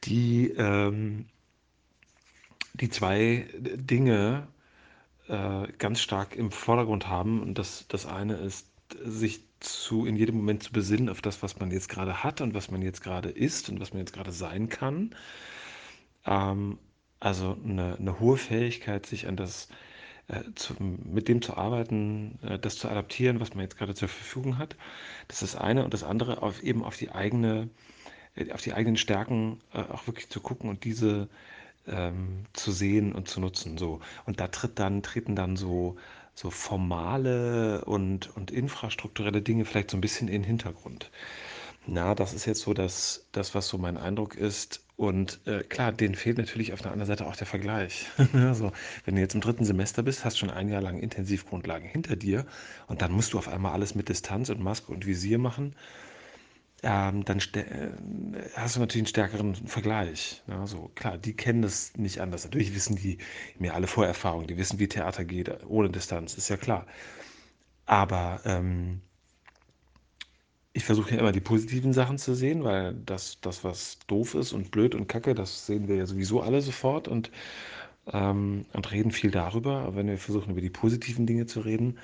[0.03, 1.25] die ähm,
[2.81, 4.47] die zwei Dinge
[5.27, 7.41] äh, ganz stark im Vordergrund haben.
[7.41, 8.67] Und das, das eine ist,
[9.03, 12.53] sich zu, in jedem Moment zu besinnen auf das, was man jetzt gerade hat und
[12.53, 15.15] was man jetzt gerade ist und was man jetzt gerade sein kann.
[16.25, 16.77] Ähm,
[17.19, 19.69] also eine, eine hohe Fähigkeit, sich an das,
[20.27, 24.09] äh, zu, mit dem zu arbeiten, äh, das zu adaptieren, was man jetzt gerade zur
[24.09, 24.75] Verfügung hat.
[25.27, 25.83] Das ist das eine.
[25.83, 27.69] Und das andere, auf, eben auf die eigene,
[28.35, 31.29] äh, auf die eigenen Stärken äh, auch wirklich zu gucken und diese
[31.87, 33.77] ähm, zu sehen und zu nutzen.
[33.77, 33.99] So.
[34.25, 35.97] Und da tritt dann, treten dann so,
[36.33, 41.11] so formale und, und infrastrukturelle Dinge vielleicht so ein bisschen in den Hintergrund.
[41.87, 44.83] Na, das ist jetzt so das, das was so mein Eindruck ist.
[44.97, 48.07] Und äh, klar, denen fehlt natürlich auf der anderen Seite auch der Vergleich.
[48.33, 48.71] also,
[49.03, 52.45] wenn du jetzt im dritten Semester bist, hast schon ein Jahr lang Intensivgrundlagen hinter dir
[52.87, 55.75] und dann musst du auf einmal alles mit Distanz und Maske und Visier machen
[56.85, 57.89] ähm, dann äh,
[58.55, 60.43] hast du natürlich einen stärkeren Vergleich.
[60.47, 62.43] Ja, so, klar, die kennen das nicht anders.
[62.43, 63.17] Natürlich wissen die
[63.57, 66.85] mir alle Vorerfahrungen, die wissen, wie Theater geht, ohne Distanz, ist ja klar.
[67.87, 69.01] Aber ähm,
[70.73, 74.53] ich versuche ja immer die positiven Sachen zu sehen, weil das, das, was doof ist
[74.53, 77.31] und blöd und kacke, das sehen wir ja sowieso alle sofort und,
[78.13, 79.79] ähm, und reden viel darüber.
[79.79, 82.01] Aber wenn wir versuchen, über die positiven Dinge zu reden, äh,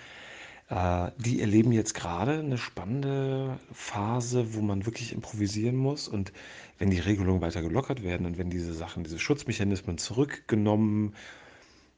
[1.18, 6.08] die erleben jetzt gerade eine spannende Phase, wo man wirklich improvisieren muss.
[6.08, 6.32] Und
[6.78, 11.14] wenn die Regelungen weiter gelockert werden und wenn diese Sachen, diese Schutzmechanismen zurückgenommen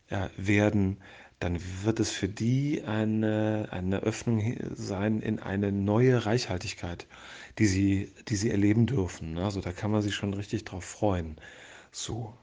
[0.10, 0.98] äh, werden,
[1.40, 7.06] dann wird es für die eine, eine Öffnung sein in eine neue Reichhaltigkeit,
[7.60, 9.38] die sie, die sie erleben dürfen.
[9.38, 11.36] Also da kann man sich schon richtig drauf freuen.
[11.92, 12.34] So.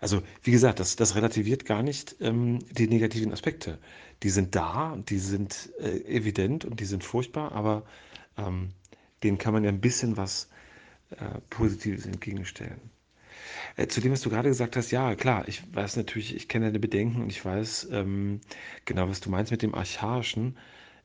[0.00, 3.78] Also wie gesagt, das, das relativiert gar nicht ähm, die negativen Aspekte.
[4.22, 7.84] Die sind da, die sind äh, evident und die sind furchtbar, aber
[8.36, 8.70] ähm,
[9.22, 10.48] denen kann man ja ein bisschen was
[11.10, 12.80] äh, Positives entgegenstellen.
[13.76, 16.66] Äh, zu dem, was du gerade gesagt hast, ja, klar, ich weiß natürlich, ich kenne
[16.66, 18.40] deine Bedenken und ich weiß ähm,
[18.84, 20.58] genau, was du meinst mit dem Archaischen.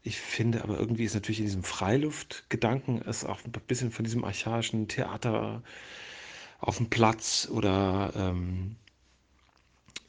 [0.04, 4.24] Ich finde aber irgendwie ist natürlich in diesem Freiluftgedanken ist auch ein bisschen von diesem
[4.24, 5.64] archaischen Theater
[6.59, 8.75] auf dem Platz oder ähm,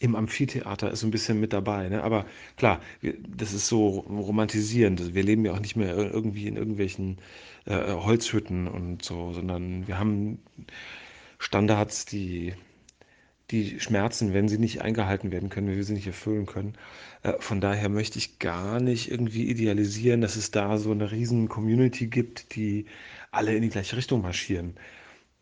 [0.00, 1.88] im Amphitheater ist so ein bisschen mit dabei.
[1.88, 2.02] Ne?
[2.02, 2.24] Aber
[2.56, 5.14] klar, wir, das ist so romantisierend.
[5.14, 7.18] Wir leben ja auch nicht mehr irgendwie in irgendwelchen
[7.66, 10.38] äh, Holzhütten und so, sondern wir haben
[11.38, 12.54] Standards, die,
[13.50, 16.74] die schmerzen, wenn sie nicht eingehalten werden können, wenn wir sie nicht erfüllen können.
[17.22, 21.48] Äh, von daher möchte ich gar nicht irgendwie idealisieren, dass es da so eine riesen
[21.48, 22.86] Community gibt, die
[23.30, 24.74] alle in die gleiche Richtung marschieren.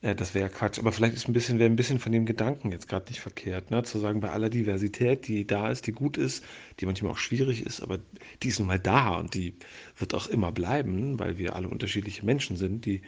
[0.02, 0.78] Äh, das wäre Quatsch.
[0.78, 3.70] Aber vielleicht ist ein bisschen, wäre ein bisschen von dem Gedanken jetzt gerade nicht verkehrt,
[3.70, 3.82] ne?
[3.82, 6.44] Zu sagen, bei aller Diversität, die da ist, die gut ist,
[6.80, 7.98] die manchmal auch schwierig ist, aber
[8.42, 9.54] die ist nun mal da und die
[9.98, 13.02] wird auch immer bleiben, weil wir alle unterschiedliche Menschen sind, die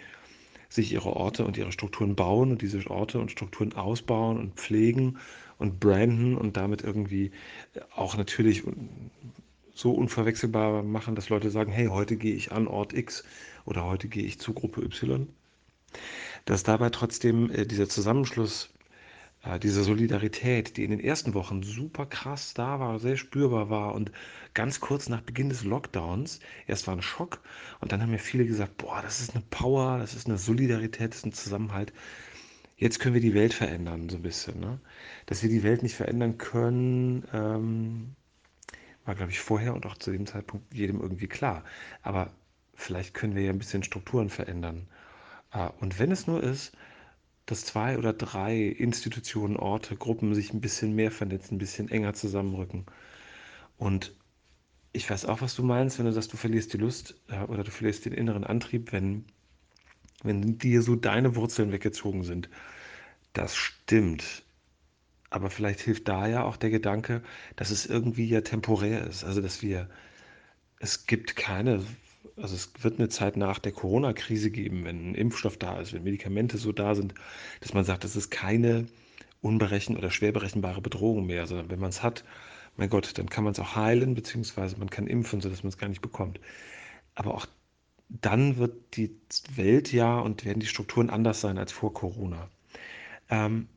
[0.68, 5.18] sich ihre Orte und ihre Strukturen bauen und diese Orte und Strukturen ausbauen und pflegen
[5.58, 7.32] und branden und damit irgendwie
[7.94, 8.64] auch natürlich
[9.74, 13.24] so unverwechselbar machen, dass Leute sagen, hey, heute gehe ich an Ort X
[13.64, 15.28] oder heute gehe ich zu Gruppe Y.
[16.48, 18.70] Dass dabei trotzdem äh, dieser Zusammenschluss
[19.44, 23.94] äh, diese Solidarität, die in den ersten Wochen super krass da war, sehr spürbar war
[23.94, 24.12] und
[24.54, 27.40] ganz kurz nach Beginn des Lockdowns, erst war ein Schock
[27.80, 31.10] und dann haben mir viele gesagt, boah, das ist eine Power, das ist eine Solidarität,
[31.10, 31.92] das ist ein Zusammenhalt.
[32.78, 34.58] Jetzt können wir die Welt verändern, so ein bisschen.
[34.58, 34.80] Ne?
[35.26, 38.16] Dass wir die Welt nicht verändern können, ähm,
[39.04, 41.62] war, glaube ich, vorher und auch zu dem Zeitpunkt jedem irgendwie klar.
[42.00, 42.32] Aber
[42.74, 44.88] vielleicht können wir ja ein bisschen Strukturen verändern.
[45.52, 46.72] Äh, und wenn es nur ist,
[47.46, 52.14] dass zwei oder drei Institutionen, Orte, Gruppen sich ein bisschen mehr vernetzen, ein bisschen enger
[52.14, 52.84] zusammenrücken.
[53.78, 54.14] Und
[54.92, 57.64] ich weiß auch, was du meinst, wenn du sagst, du verlierst die Lust äh, oder
[57.64, 59.24] du verlierst den inneren Antrieb, wenn,
[60.22, 62.50] wenn dir so deine Wurzeln weggezogen sind.
[63.32, 64.44] Das stimmt.
[65.30, 67.22] Aber vielleicht hilft da ja auch der Gedanke,
[67.56, 69.24] dass es irgendwie ja temporär ist.
[69.24, 69.88] Also, dass wir,
[70.80, 71.84] es gibt keine
[72.36, 76.04] also es wird eine Zeit nach der Corona-Krise geben, wenn ein Impfstoff da ist, wenn
[76.04, 77.14] Medikamente so da sind,
[77.60, 78.86] dass man sagt, das ist keine
[79.40, 82.24] unberechen oder schwer berechenbare Bedrohung mehr, sondern wenn man es hat,
[82.76, 85.78] mein Gott, dann kann man es auch heilen, beziehungsweise man kann impfen, sodass man es
[85.78, 86.40] gar nicht bekommt.
[87.14, 87.46] Aber auch
[88.08, 89.16] dann wird die
[89.54, 92.48] Welt ja und werden die Strukturen anders sein als vor Corona.
[93.28, 93.68] Ähm,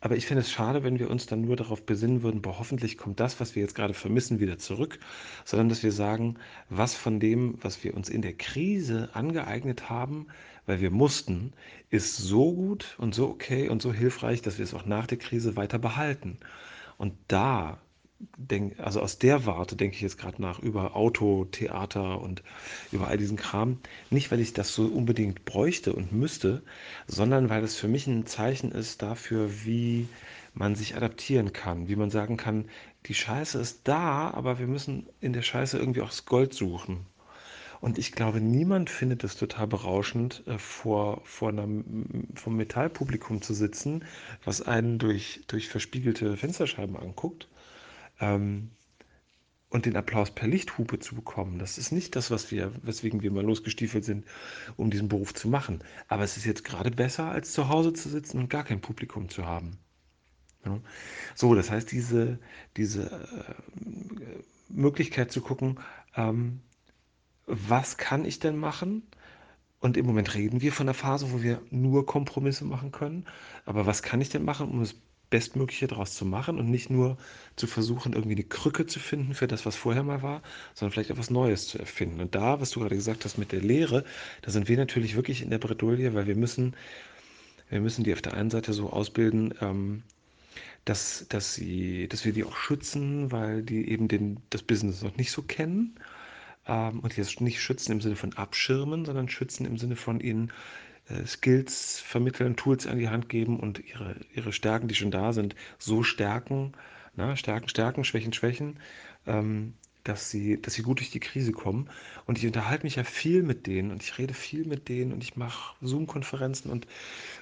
[0.00, 2.98] aber ich finde es schade, wenn wir uns dann nur darauf besinnen würden, boah, hoffentlich
[2.98, 4.98] kommt das, was wir jetzt gerade vermissen, wieder zurück,
[5.44, 6.36] sondern dass wir sagen,
[6.68, 10.26] was von dem, was wir uns in der Krise angeeignet haben,
[10.66, 11.52] weil wir mussten,
[11.90, 15.18] ist so gut und so okay und so hilfreich, dass wir es auch nach der
[15.18, 16.38] Krise weiter behalten.
[16.98, 17.78] Und da
[18.18, 22.42] denk, also aus der Warte denke ich jetzt gerade nach über Autotheater und
[22.92, 23.78] über all diesen Kram.
[24.10, 26.62] Nicht, weil ich das so unbedingt bräuchte und müsste,
[27.06, 30.08] sondern weil es für mich ein Zeichen ist dafür, wie
[30.54, 32.66] man sich adaptieren kann, wie man sagen kann,
[33.06, 37.04] die Scheiße ist da, aber wir müssen in der Scheiße irgendwie auch das Gold suchen.
[37.82, 43.52] Und ich glaube, niemand findet es total berauschend, äh, vor, vor einem, vom Metallpublikum zu
[43.52, 44.04] sitzen,
[44.44, 47.48] was einen durch, durch verspiegelte Fensterscheiben anguckt
[48.20, 48.70] ähm,
[49.68, 53.30] und den Applaus per Lichthupe zu bekommen, das ist nicht das, was wir, weswegen wir
[53.30, 54.24] mal losgestiefelt sind,
[54.76, 55.82] um diesen Beruf zu machen.
[56.08, 59.28] Aber es ist jetzt gerade besser, als zu Hause zu sitzen und gar kein Publikum
[59.28, 59.78] zu haben.
[60.64, 60.80] Ja.
[61.34, 62.38] So, das heißt, diese,
[62.76, 65.80] diese äh, Möglichkeit zu gucken,
[66.14, 66.60] ähm,
[67.46, 69.02] was kann ich denn machen?
[69.78, 73.26] Und im Moment reden wir von der Phase, wo wir nur Kompromisse machen können.
[73.64, 74.96] Aber was kann ich denn machen, um es
[75.30, 77.16] Bestmögliche daraus zu machen und nicht nur
[77.56, 80.42] zu versuchen, irgendwie eine Krücke zu finden für das, was vorher mal war,
[80.74, 82.20] sondern vielleicht auch was Neues zu erfinden.
[82.20, 84.04] Und da, was du gerade gesagt hast mit der Lehre,
[84.42, 86.76] da sind wir natürlich wirklich in der Bredouille, weil wir müssen,
[87.68, 90.02] wir müssen die auf der einen Seite so ausbilden, ähm,
[90.84, 95.16] dass, dass, sie, dass wir die auch schützen, weil die eben den, das Business noch
[95.16, 95.98] nicht so kennen.
[96.66, 100.52] Ähm, und jetzt nicht schützen im Sinne von abschirmen, sondern schützen im Sinne von ihnen
[101.26, 105.54] Skills vermitteln, Tools an die Hand geben und ihre, ihre Stärken, die schon da sind,
[105.78, 106.72] so stärken,
[107.14, 108.80] na, stärken, stärken, schwächen, schwächen,
[109.26, 109.74] ähm,
[110.04, 111.88] dass sie, dass sie gut durch die Krise kommen.
[112.26, 115.22] Und ich unterhalte mich ja viel mit denen und ich rede viel mit denen und
[115.22, 116.86] ich mache Zoom-Konferenzen und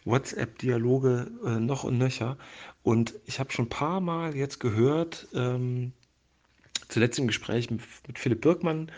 [0.05, 2.39] WhatsApp-Dialoge äh, noch und nöcher.
[2.83, 5.93] Und ich habe schon ein paar Mal jetzt gehört, ähm,
[6.89, 8.91] zuletzt im Gespräch mit, mit Philipp Birkmann,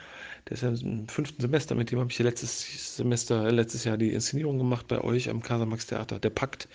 [0.48, 4.12] der ist ja im fünften Semester, mit dem habe ich letztes Semester, letztes Jahr die
[4.12, 6.68] Inszenierung gemacht bei euch am Casamax Theater, der Pakt.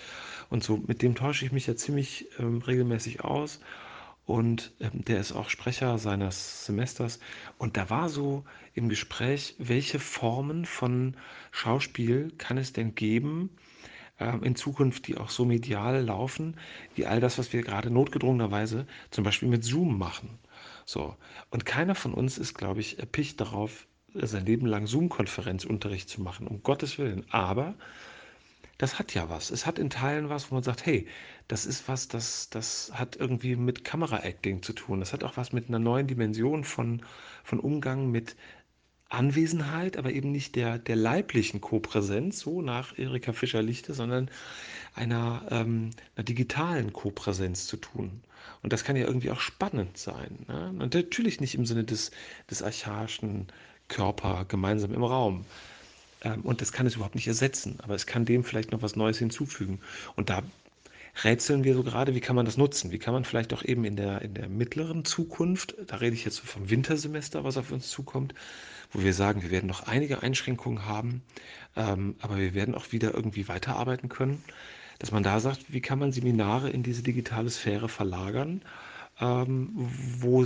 [0.50, 3.62] Und so, mit dem tausche ich mich ja ziemlich ähm, regelmäßig aus.
[4.26, 7.20] Und ähm, der ist auch Sprecher seines Semesters.
[7.58, 8.44] Und da war so
[8.74, 11.16] im Gespräch, welche Formen von
[11.52, 13.52] Schauspiel kann es denn geben,
[14.20, 16.58] ähm, in Zukunft, die auch so medial laufen,
[16.96, 20.40] wie all das, was wir gerade notgedrungenerweise zum Beispiel mit Zoom machen.
[20.86, 21.16] So.
[21.50, 26.48] Und keiner von uns ist, glaube ich, erpicht darauf, sein Leben lang Zoom-Konferenzunterricht zu machen,
[26.48, 27.26] um Gottes Willen.
[27.32, 27.76] Aber
[28.78, 29.52] das hat ja was.
[29.52, 31.08] Es hat in Teilen was, wo man sagt, hey,
[31.48, 35.00] das ist was, das, das hat irgendwie mit Kamera-Acting zu tun.
[35.00, 37.04] Das hat auch was mit einer neuen Dimension von,
[37.44, 38.36] von Umgang mit
[39.08, 44.32] Anwesenheit, aber eben nicht der, der leiblichen Kopräsenz, so nach Erika Fischer-Lichte, sondern
[44.96, 48.24] einer, ähm, einer digitalen Kopräsenz zu tun.
[48.64, 50.46] Und das kann ja irgendwie auch spannend sein.
[50.48, 50.74] Ne?
[50.80, 52.12] Und natürlich nicht im Sinne des,
[52.50, 53.48] des archaischen
[53.88, 55.46] Körper gemeinsam im Raum,
[56.24, 58.96] ähm, und das kann es überhaupt nicht ersetzen, aber es kann dem vielleicht noch was
[58.96, 59.80] Neues hinzufügen.
[60.16, 60.44] Und da
[61.24, 62.92] rätseln wir so gerade, wie kann man das nutzen?
[62.92, 66.24] Wie kann man vielleicht auch eben in der, in der mittleren Zukunft, da rede ich
[66.24, 68.34] jetzt so vom Wintersemester, was auf uns zukommt,
[68.92, 71.22] wo wir sagen, wir werden noch einige Einschränkungen haben,
[71.76, 74.44] ähm, aber wir werden auch wieder irgendwie weiterarbeiten können,
[75.02, 78.62] dass man da sagt, wie kann man Seminare in diese digitale Sphäre verlagern,
[79.20, 79.70] ähm,
[80.20, 80.46] wo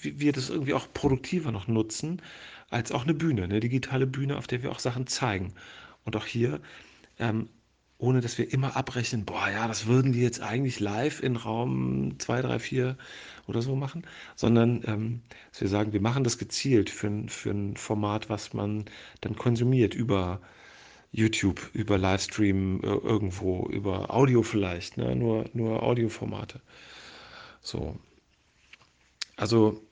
[0.00, 2.22] wir das irgendwie auch produktiver noch nutzen,
[2.70, 5.52] als auch eine Bühne, eine digitale Bühne, auf der wir auch Sachen zeigen.
[6.04, 6.60] Und auch hier,
[7.18, 7.50] ähm,
[7.98, 12.18] ohne dass wir immer abrechnen, boah, ja, das würden die jetzt eigentlich live in Raum
[12.18, 12.96] 2, 3, 4
[13.46, 14.06] oder so machen,
[14.36, 15.20] sondern ähm,
[15.50, 18.86] dass wir sagen, wir machen das gezielt für, für ein Format, was man
[19.20, 20.40] dann konsumiert über
[21.12, 25.14] YouTube, über Livestream äh, irgendwo, über Audio vielleicht, ne?
[25.14, 26.60] nur, nur Audioformate.
[27.60, 27.96] So.
[29.36, 29.82] Also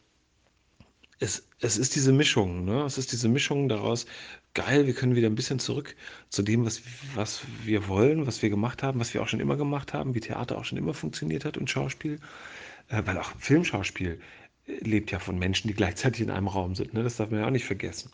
[1.19, 2.83] es, es ist diese Mischung, ne?
[2.85, 4.07] Es ist diese Mischung daraus,
[4.55, 5.95] geil, wir können wieder ein bisschen zurück
[6.31, 6.83] zu dem, was,
[7.15, 10.21] was wir wollen, was wir gemacht haben, was wir auch schon immer gemacht haben, wie
[10.21, 12.19] Theater auch schon immer funktioniert hat und Schauspiel.
[12.89, 14.21] Äh, weil auch Filmschauspiel
[14.67, 16.95] äh, lebt ja von Menschen, die gleichzeitig in einem Raum sind.
[16.95, 17.03] Ne?
[17.03, 18.11] Das darf man ja auch nicht vergessen.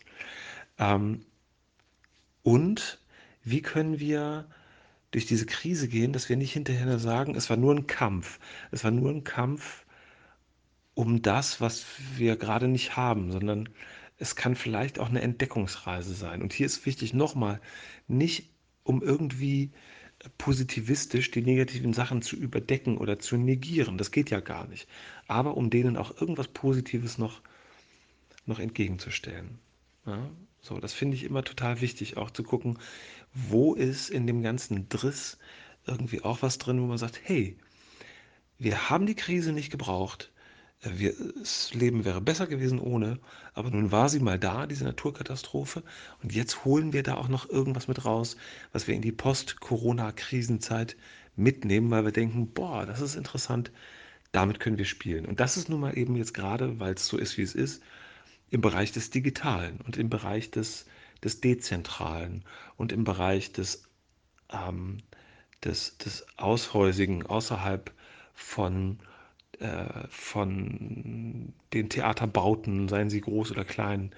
[0.77, 1.25] Ähm,
[2.47, 3.01] und
[3.43, 4.47] wie können wir
[5.11, 8.39] durch diese Krise gehen, dass wir nicht hinterher sagen, es war nur ein Kampf.
[8.71, 9.85] Es war nur ein Kampf
[10.93, 13.67] um das, was wir gerade nicht haben, sondern
[14.17, 16.41] es kann vielleicht auch eine Entdeckungsreise sein.
[16.41, 17.59] Und hier ist wichtig nochmal,
[18.07, 18.49] nicht
[18.85, 19.73] um irgendwie
[20.37, 23.97] positivistisch die negativen Sachen zu überdecken oder zu negieren.
[23.97, 24.87] Das geht ja gar nicht.
[25.27, 27.41] Aber um denen auch irgendwas Positives noch,
[28.45, 29.59] noch entgegenzustellen.
[30.05, 30.29] Ja,
[30.61, 32.79] so, das finde ich immer total wichtig, auch zu gucken,
[33.33, 35.37] wo ist in dem ganzen Driss
[35.85, 37.57] irgendwie auch was drin, wo man sagt, hey,
[38.57, 40.31] wir haben die Krise nicht gebraucht,
[40.81, 43.19] wir, das Leben wäre besser gewesen ohne,
[43.53, 45.83] aber nun war sie mal da, diese Naturkatastrophe,
[46.21, 48.37] und jetzt holen wir da auch noch irgendwas mit raus,
[48.73, 50.95] was wir in die Post-Corona-Krisenzeit
[51.35, 53.71] mitnehmen, weil wir denken, boah, das ist interessant,
[54.31, 55.25] damit können wir spielen.
[55.25, 57.81] Und das ist nun mal eben jetzt gerade, weil es so ist, wie es ist,
[58.49, 60.85] im Bereich des Digitalen und im Bereich des,
[61.23, 62.43] des Dezentralen
[62.77, 63.83] und im Bereich des,
[64.51, 64.99] ähm,
[65.63, 67.91] des, des Aushäusigen außerhalb
[68.33, 68.99] von
[69.59, 74.11] äh, von den Theaterbauten, seien sie groß oder klein,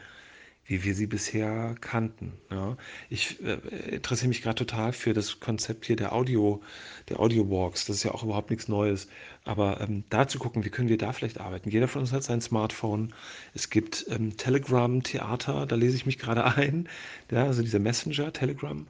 [0.70, 2.34] wie wir sie bisher kannten.
[2.52, 2.78] Ja.
[3.10, 3.56] Ich äh,
[3.96, 6.62] interessiere mich gerade total für das Konzept hier der Audio,
[7.10, 7.86] der Audio Walks.
[7.86, 9.08] Das ist ja auch überhaupt nichts Neues.
[9.46, 11.72] Aber ähm, da zu gucken, wie können wir da vielleicht arbeiten.
[11.72, 13.16] Jeder von uns hat sein Smartphone.
[13.56, 16.88] Es gibt ähm, Telegram Theater, da lese ich mich gerade ein.
[17.32, 18.86] Ja, also dieser Messenger Telegram,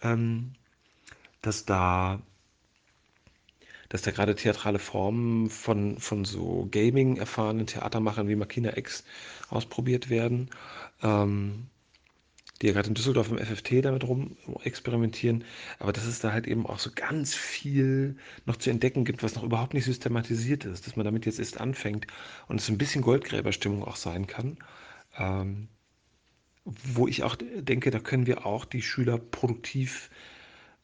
[0.00, 0.54] ähm,
[1.42, 2.22] dass da
[3.88, 9.04] dass da gerade theatrale Formen von, von so Gaming-erfahrenen Theatermachern wie Makina X
[9.48, 10.50] ausprobiert werden,
[11.02, 11.68] ähm,
[12.60, 15.44] die ja gerade in Düsseldorf im FFT damit rum experimentieren,
[15.78, 18.16] aber dass es da halt eben auch so ganz viel
[18.46, 21.60] noch zu entdecken gibt, was noch überhaupt nicht systematisiert ist, dass man damit jetzt erst
[21.60, 22.06] anfängt
[22.48, 24.58] und es ein bisschen Goldgräberstimmung auch sein kann.
[25.16, 25.68] Ähm,
[26.64, 30.10] wo ich auch denke, da können wir auch die Schüler produktiv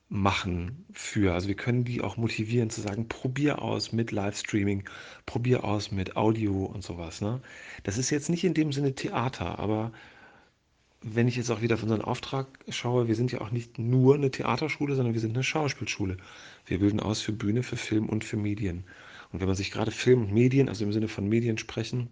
[0.09, 1.35] machen für.
[1.35, 4.89] Also wir können die auch motivieren zu sagen, probier aus mit Livestreaming,
[5.26, 7.20] probier aus mit Audio und sowas.
[7.20, 7.40] Ne?
[7.82, 9.93] Das ist jetzt nicht in dem Sinne Theater, aber
[11.06, 14.14] wenn ich jetzt auch wieder auf unseren Auftrag schaue, wir sind ja auch nicht nur
[14.14, 16.16] eine Theaterschule, sondern wir sind eine Schauspielschule.
[16.64, 18.85] Wir bilden aus für Bühne, für Film und für Medien.
[19.31, 22.09] Und wenn man sich gerade Film und Medien, also im Sinne von Medien sprechen,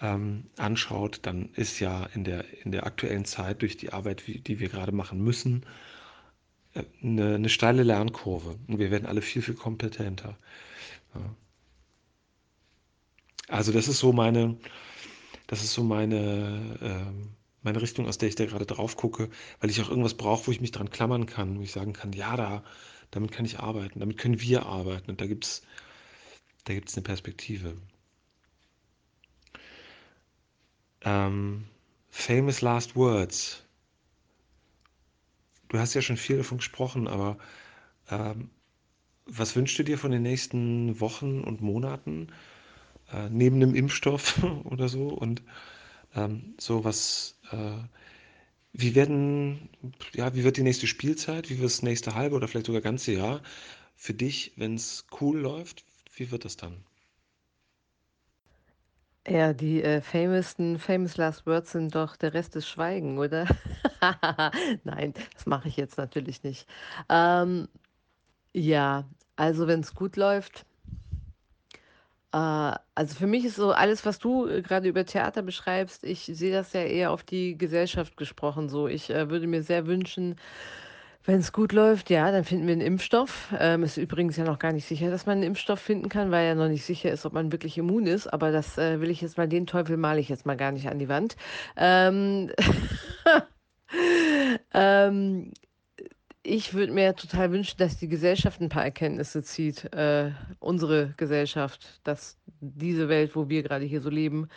[0.00, 4.58] ähm, anschaut, dann ist ja in der, in der aktuellen Zeit durch die Arbeit, die
[4.58, 5.66] wir gerade machen müssen,
[7.02, 8.56] eine, eine steile Lernkurve.
[8.66, 10.36] Und wir werden alle viel, viel kompetenter.
[11.14, 11.34] Ja.
[13.48, 14.56] Also das ist so meine,
[15.46, 19.28] das ist so meine, ähm, meine Richtung, aus der ich da gerade drauf gucke,
[19.60, 22.12] weil ich auch irgendwas brauche, wo ich mich dran klammern kann, wo ich sagen kann,
[22.12, 22.64] ja, da,
[23.10, 25.62] damit kann ich arbeiten, damit können wir arbeiten und da gibt es
[26.64, 27.76] da gibt's eine Perspektive.
[31.02, 31.66] Ähm,
[32.10, 33.63] famous Last Words.
[35.74, 37.36] Du hast ja schon viel davon gesprochen, aber
[38.08, 38.48] ähm,
[39.26, 42.28] was wünschst du dir von den nächsten Wochen und Monaten
[43.12, 45.08] äh, neben dem Impfstoff oder so?
[45.08, 45.42] Und
[46.14, 47.78] ähm, so was, äh,
[48.72, 49.68] wie werden,
[50.14, 51.50] ja, wie wird die nächste Spielzeit?
[51.50, 53.42] Wie wird das nächste halbe oder vielleicht sogar ganze Jahr
[53.96, 55.84] für dich, wenn es cool läuft?
[56.14, 56.84] Wie wird das dann?
[59.26, 63.46] Ja, die, äh, famousten famous last words sind doch: „Der Rest ist Schweigen“, oder?
[64.84, 66.68] Nein, das mache ich jetzt natürlich nicht.
[67.08, 67.68] Ähm,
[68.54, 69.04] ja,
[69.36, 70.66] also wenn es gut läuft
[72.32, 72.36] äh,
[72.96, 76.52] also für mich ist so alles, was du, äh, grade über Theater beschreibst ich sehe
[76.52, 78.88] das ja eher auf die Gesellschaft gesprochen so.
[78.88, 80.36] Ich, äh, würde mir sehr wünschen
[81.24, 83.48] wenn es gut läuft, ja, dann finden wir einen Impfstoff.
[83.58, 86.46] Ähm, ist übrigens ja noch gar nicht sicher, dass man einen Impfstoff finden kann, weil
[86.46, 88.26] ja noch nicht sicher ist, ob man wirklich immun ist.
[88.26, 90.88] Aber das, äh, will ich jetzt mal den Teufel male ich jetzt mal gar nicht
[90.88, 91.36] an die Wand.
[91.76, 92.50] Ähm,
[94.74, 95.52] ähm,
[96.42, 100.30] ich würde mir total wünschen, dass die Gesellschaft ein paar Erkenntnisse zieht, äh,
[100.60, 104.48] unsere Gesellschaft, dass diese Welt, wo wir gerade hier so leben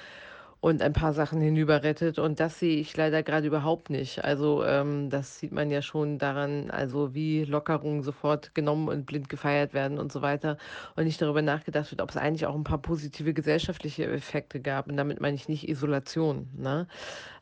[0.60, 2.20] und ein paar Sachen hinüberrettet.
[2.20, 4.24] Und das sehe ich leider gerade überhaupt nicht.
[4.24, 9.30] Also, ähm, das sieht man ja schon daran, also wie Lockerungen sofort genommen und blind
[9.30, 10.58] gefeiert werden und so weiter
[10.96, 14.88] und nicht darüber nachgedacht wird, ob es eigentlich auch ein paar positive gesellschaftliche Effekte gab.
[14.88, 16.88] Und damit meine ich nicht Isolation, ne?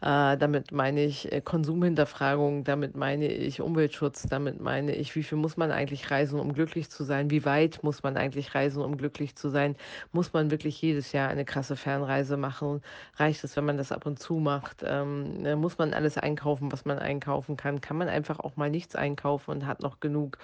[0.01, 5.37] Äh, damit meine ich, äh, Konsumhinterfragung, damit meine ich Umweltschutz, damit meine ich, wie viel
[5.37, 7.29] muss man eigentlich reisen, um glücklich zu sein?
[7.31, 9.75] Wie weit muss man eigentlich reisen, um glücklich zu sein?
[10.11, 12.81] Muss man wirklich jedes Jahr eine krasse Fernreise machen?
[13.17, 14.83] Reicht es, wenn man das ab und zu macht?
[14.85, 17.79] Ähm, muss man alles einkaufen, was man einkaufen kann?
[17.81, 20.37] Kann man einfach auch mal nichts einkaufen und hat noch genug?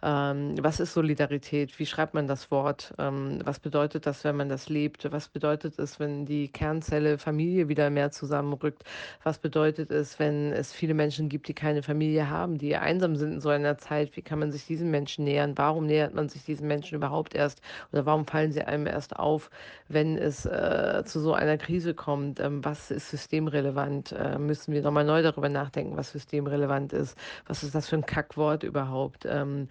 [0.00, 1.76] Ähm, was ist Solidarität?
[1.80, 2.94] Wie schreibt man das Wort?
[2.98, 5.10] Ähm, was bedeutet das, wenn man das lebt?
[5.10, 8.84] Was bedeutet es, wenn die Kernzelle Familie wieder mehr zusammenrückt?
[9.24, 13.32] Was bedeutet es, wenn es viele Menschen gibt, die keine Familie haben, die einsam sind
[13.34, 14.16] in so einer Zeit?
[14.16, 15.58] Wie kann man sich diesen Menschen nähern?
[15.58, 17.60] Warum nähert man sich diesen Menschen überhaupt erst?
[17.92, 19.50] Oder warum fallen sie einem erst auf,
[19.88, 22.38] wenn es äh, zu so einer Krise kommt?
[22.38, 24.12] Ähm, was ist systemrelevant?
[24.12, 27.18] Äh, müssen wir nochmal neu darüber nachdenken, was systemrelevant ist?
[27.48, 29.26] Was ist das für ein Kackwort überhaupt?
[29.28, 29.66] Ähm,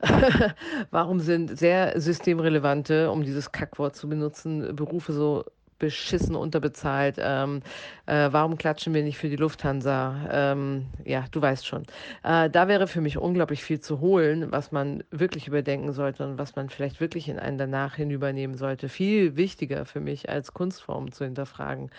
[0.90, 5.44] warum sind sehr systemrelevante, um dieses Kackwort zu benutzen, Berufe so
[5.78, 7.16] beschissen unterbezahlt.
[7.18, 7.62] Ähm,
[8.06, 10.28] äh, warum klatschen wir nicht für die Lufthansa?
[10.30, 11.84] Ähm, ja, du weißt schon.
[12.24, 16.38] Äh, da wäre für mich unglaublich viel zu holen, was man wirklich überdenken sollte und
[16.38, 18.88] was man vielleicht wirklich in einen danach hinübernehmen sollte.
[18.88, 21.90] Viel wichtiger für mich als Kunstformen zu hinterfragen.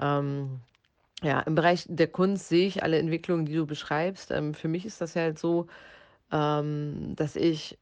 [0.00, 0.60] Ähm,
[1.22, 4.30] ja, im Bereich der Kunst sehe ich alle Entwicklungen, die du beschreibst.
[4.30, 5.66] Ähm, für mich ist das ja halt so,
[6.32, 7.78] ähm, dass ich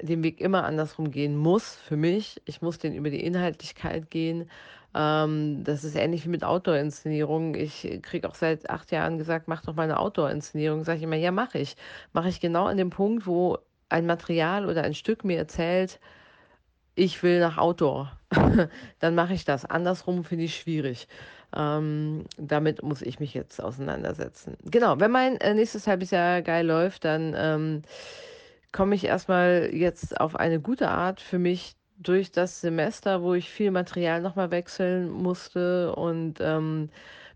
[0.00, 2.42] den Weg immer andersrum gehen muss für mich.
[2.44, 4.50] Ich muss den über die Inhaltlichkeit gehen.
[4.94, 7.54] Ähm, das ist ähnlich wie mit Outdoor-Inszenierungen.
[7.54, 10.84] Ich kriege auch seit acht Jahren gesagt, mach doch mal eine Outdoor-Inszenierung.
[10.84, 11.76] Sage ich immer, ja, mache ich.
[12.12, 13.58] Mache ich genau an dem Punkt, wo
[13.88, 16.00] ein Material oder ein Stück mir erzählt,
[16.94, 18.12] ich will nach Outdoor.
[18.98, 19.64] Dann mache ich das.
[19.64, 21.08] Andersrum finde ich schwierig.
[21.56, 24.56] Ähm, damit muss ich mich jetzt auseinandersetzen.
[24.64, 27.82] Genau, wenn mein äh, nächstes halbes Jahr geil läuft, dann ähm,
[28.72, 33.50] komme ich erstmal jetzt auf eine gute Art für mich durch das Semester, wo ich
[33.50, 36.88] viel Material nochmal wechseln musste und ähm,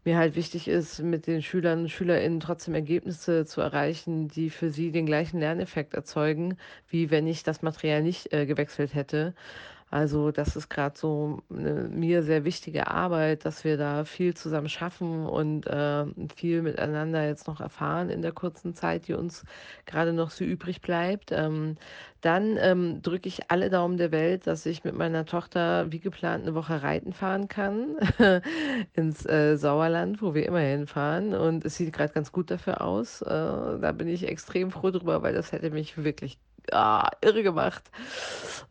[0.05, 4.71] mir halt wichtig ist, mit den Schülern und SchülerInnen trotzdem Ergebnisse zu erreichen, die für
[4.71, 6.57] sie den gleichen Lerneffekt erzeugen,
[6.89, 9.35] wie wenn ich das Material nicht äh, gewechselt hätte.
[9.89, 14.69] Also das ist gerade so eine mir sehr wichtige Arbeit, dass wir da viel zusammen
[14.69, 16.05] schaffen und äh,
[16.35, 19.45] viel miteinander jetzt noch erfahren in der kurzen Zeit, die uns
[19.87, 21.31] gerade noch so übrig bleibt.
[21.31, 21.77] Ähm,
[22.21, 26.43] dann ähm, drücke ich alle Daumen der Welt, dass ich mit meiner Tochter wie geplant
[26.43, 27.97] eine Woche reiten fahren kann
[28.95, 31.33] ins äh, Sauerland, wo wir immer hinfahren.
[31.33, 33.23] Und es sieht gerade ganz gut dafür aus.
[33.23, 36.39] Äh, da bin ich extrem froh drüber, weil das hätte mich wirklich
[36.73, 37.83] ah, irre gemacht.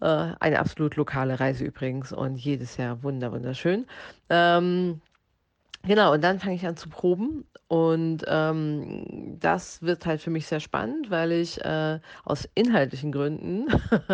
[0.02, 3.86] Äh, eine absolut lokale Reise übrigens und jedes Jahr wunder wunderschön.
[4.30, 5.02] Ähm,
[5.88, 7.46] Genau, und dann fange ich an zu proben.
[7.68, 13.68] Und ähm, das wird halt für mich sehr spannend, weil ich äh, aus inhaltlichen Gründen,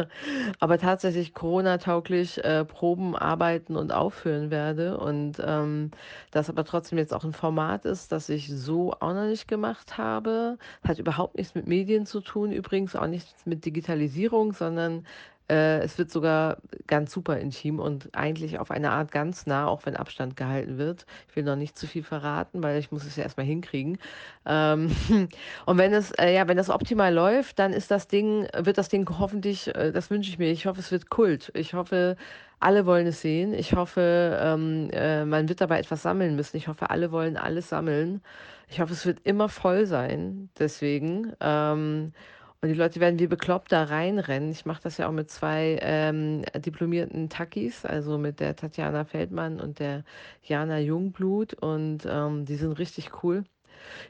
[0.59, 4.97] aber tatsächlich Corona-tauglich äh, proben, arbeiten und aufführen werde.
[4.97, 5.91] Und ähm,
[6.31, 9.97] das aber trotzdem jetzt auch ein Format ist, das ich so auch noch nicht gemacht
[9.97, 10.57] habe.
[10.87, 15.05] Hat überhaupt nichts mit Medien zu tun, übrigens auch nichts mit Digitalisierung, sondern
[15.51, 16.57] äh, es wird sogar
[16.87, 21.05] ganz super intim und eigentlich auf eine Art ganz nah, auch wenn Abstand gehalten wird.
[21.29, 23.97] Ich will noch nicht zu viel verraten, weil ich muss es ja erstmal hinkriegen.
[24.45, 24.95] Ähm,
[25.65, 28.87] und wenn es, äh, ja, wenn das optimal läuft, dann ist das Ding, wird das
[28.87, 31.51] Ding hoffentlich, äh, das wünsche ich mir, ich hoffe, es wird Kult.
[31.53, 32.15] Ich hoffe,
[32.61, 33.53] alle wollen es sehen.
[33.53, 36.55] Ich hoffe, ähm, äh, man wird dabei etwas sammeln müssen.
[36.55, 38.21] Ich hoffe, alle wollen alles sammeln.
[38.69, 40.49] Ich hoffe, es wird immer voll sein.
[40.57, 41.33] Deswegen.
[41.41, 42.13] Ähm,
[42.61, 44.51] und die Leute werden wie bekloppt da reinrennen.
[44.51, 49.59] Ich mache das ja auch mit zwei ähm, diplomierten Takis, also mit der Tatjana Feldmann
[49.59, 50.03] und der
[50.43, 51.53] Jana Jungblut.
[51.55, 53.43] Und ähm, die sind richtig cool.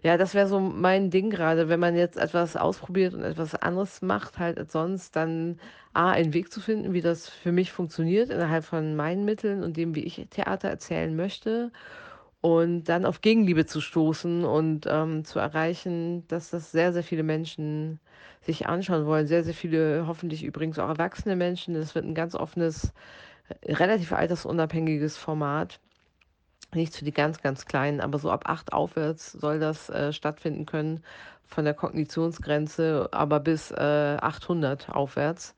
[0.03, 4.01] Ja, das wäre so mein Ding gerade, wenn man jetzt etwas ausprobiert und etwas anderes
[4.01, 5.59] macht, halt als sonst, dann
[5.93, 9.77] A, einen Weg zu finden, wie das für mich funktioniert, innerhalb von meinen Mitteln und
[9.77, 11.71] dem, wie ich Theater erzählen möchte
[12.41, 17.23] und dann auf Gegenliebe zu stoßen und ähm, zu erreichen, dass das sehr, sehr viele
[17.23, 17.99] Menschen
[18.41, 19.27] sich anschauen wollen.
[19.27, 21.75] Sehr, sehr viele, hoffentlich übrigens auch erwachsene Menschen.
[21.75, 22.93] Das wird ein ganz offenes,
[23.61, 25.79] äh, relativ altersunabhängiges Format.
[26.73, 30.65] Nicht für die ganz, ganz Kleinen, aber so ab acht aufwärts soll das äh, stattfinden
[30.65, 31.03] können,
[31.45, 33.75] von der Kognitionsgrenze, aber bis äh,
[34.21, 35.55] 800 aufwärts.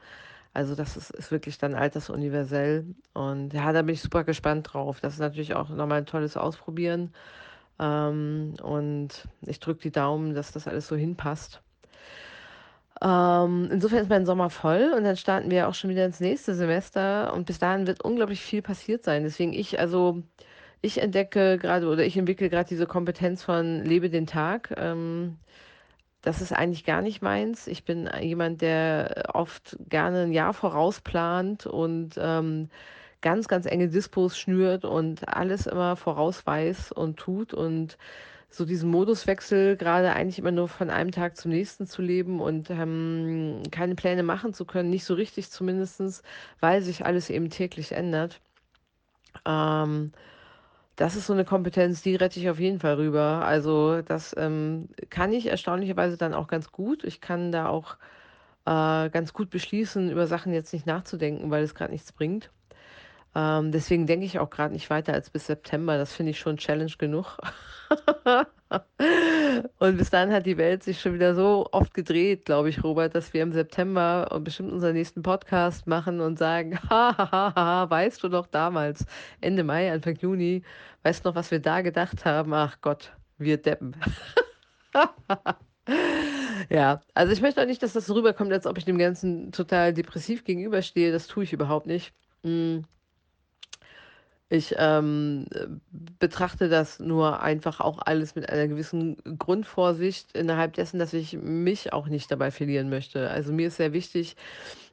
[0.53, 2.85] Also das ist, ist wirklich dann altersuniversell.
[3.13, 4.99] Und ja, da bin ich super gespannt drauf.
[5.01, 7.13] Das ist natürlich auch nochmal ein tolles Ausprobieren.
[7.79, 11.61] Ähm, und ich drücke die Daumen, dass das alles so hinpasst.
[13.01, 16.53] Ähm, insofern ist mein Sommer voll und dann starten wir auch schon wieder ins nächste
[16.55, 19.23] Semester und bis dahin wird unglaublich viel passiert sein.
[19.23, 20.23] Deswegen ich, also
[20.81, 24.73] ich entdecke gerade oder ich entwickle gerade diese Kompetenz von lebe den Tag.
[24.77, 25.37] Ähm,
[26.23, 27.67] das ist eigentlich gar nicht meins.
[27.67, 32.69] Ich bin jemand, der oft gerne ein Jahr vorausplant und ähm,
[33.21, 37.97] ganz, ganz enge Dispos schnürt und alles immer vorausweis und tut und
[38.49, 42.69] so diesen Moduswechsel gerade eigentlich immer nur von einem Tag zum nächsten zu leben und
[42.69, 46.23] ähm, keine Pläne machen zu können, nicht so richtig zumindest,
[46.61, 48.39] weil sich alles eben täglich ändert.
[49.45, 50.13] Ähm,
[50.95, 53.43] das ist so eine Kompetenz, die rette ich auf jeden Fall rüber.
[53.45, 57.03] Also das ähm, kann ich erstaunlicherweise dann auch ganz gut.
[57.03, 57.97] Ich kann da auch
[58.65, 62.51] äh, ganz gut beschließen, über Sachen jetzt nicht nachzudenken, weil es gerade nichts bringt.
[63.35, 65.97] Ähm, deswegen denke ich auch gerade nicht weiter als bis September.
[65.97, 67.37] Das finde ich schon Challenge genug.
[69.79, 73.13] Und bis dann hat die Welt sich schon wieder so oft gedreht, glaube ich, Robert,
[73.15, 78.47] dass wir im September bestimmt unseren nächsten Podcast machen und sagen, hahaha, weißt du doch
[78.47, 79.05] damals,
[79.41, 80.63] Ende Mai, Anfang Juni,
[81.03, 82.53] weißt du noch, was wir da gedacht haben?
[82.53, 83.95] Ach Gott, wir deppen.
[86.69, 89.51] ja, also ich möchte auch nicht, dass das so rüberkommt, als ob ich dem Ganzen
[89.51, 91.11] total depressiv gegenüberstehe.
[91.11, 92.13] Das tue ich überhaupt nicht.
[94.53, 95.47] Ich ähm,
[96.19, 101.91] betrachte das nur einfach auch alles mit einer gewissen Grundvorsicht innerhalb dessen, dass ich mich
[101.91, 103.31] auch nicht dabei verlieren möchte.
[103.31, 104.35] Also mir ist sehr wichtig,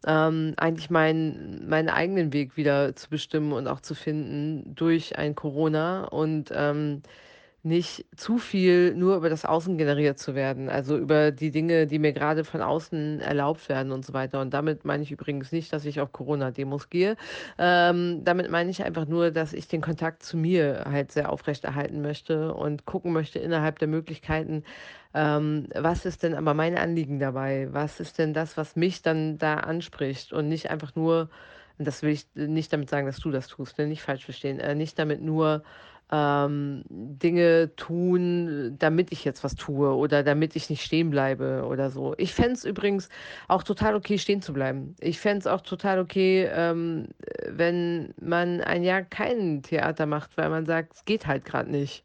[0.06, 5.34] ähm, eigentlich meinen, meinen eigenen Weg wieder zu bestimmen und auch zu finden durch ein
[5.34, 7.02] Corona und ähm,
[7.62, 11.98] nicht zu viel nur über das Außen generiert zu werden, also über die Dinge, die
[11.98, 14.40] mir gerade von außen erlaubt werden und so weiter.
[14.40, 17.16] Und damit meine ich übrigens nicht, dass ich auf Corona-Demos gehe.
[17.58, 22.00] Ähm, damit meine ich einfach nur, dass ich den Kontakt zu mir halt sehr aufrechterhalten
[22.00, 24.64] möchte und gucken möchte innerhalb der Möglichkeiten,
[25.12, 27.68] ähm, was ist denn aber mein Anliegen dabei?
[27.72, 31.28] Was ist denn das, was mich dann da anspricht und nicht einfach nur,
[31.78, 33.86] das will ich nicht damit sagen, dass du das tust, ne?
[33.86, 35.62] nicht falsch verstehen, äh, nicht damit nur
[36.12, 41.90] ähm, Dinge tun, damit ich jetzt was tue oder damit ich nicht stehen bleibe oder
[41.90, 42.14] so.
[42.18, 43.08] Ich fände es übrigens
[43.48, 44.96] auch total okay, stehen zu bleiben.
[45.00, 47.08] Ich fände es auch total okay, ähm,
[47.48, 52.04] wenn man ein Jahr kein Theater macht, weil man sagt, es geht halt gerade nicht.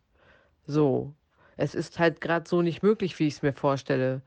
[0.68, 1.14] So.
[1.58, 4.22] Es ist halt gerade so nicht möglich, wie ich es mir vorstelle.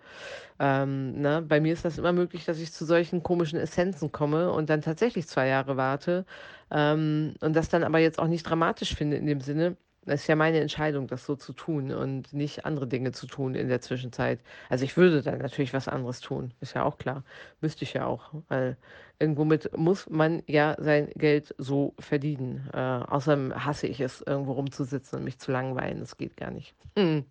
[0.59, 1.43] Ähm, ne?
[1.47, 4.83] Bei mir ist das immer möglich, dass ich zu solchen komischen Essenzen komme und dann
[4.83, 6.25] tatsächlich zwei Jahre warte
[6.71, 9.77] ähm, und das dann aber jetzt auch nicht dramatisch finde in dem Sinne.
[10.11, 13.55] Es ist ja meine Entscheidung, das so zu tun und nicht andere Dinge zu tun
[13.55, 14.41] in der Zwischenzeit.
[14.69, 17.25] Also ich würde dann natürlich was anderes tun, ist ja auch klar.
[17.61, 18.77] Müsste ich ja auch, weil
[19.19, 22.69] irgendwo mit muss man ja sein Geld so verdienen.
[22.73, 26.01] Äh, außerdem hasse ich es, irgendwo rumzusitzen und mich zu langweilen.
[26.01, 26.75] Das geht gar nicht.
[26.97, 27.25] Hm.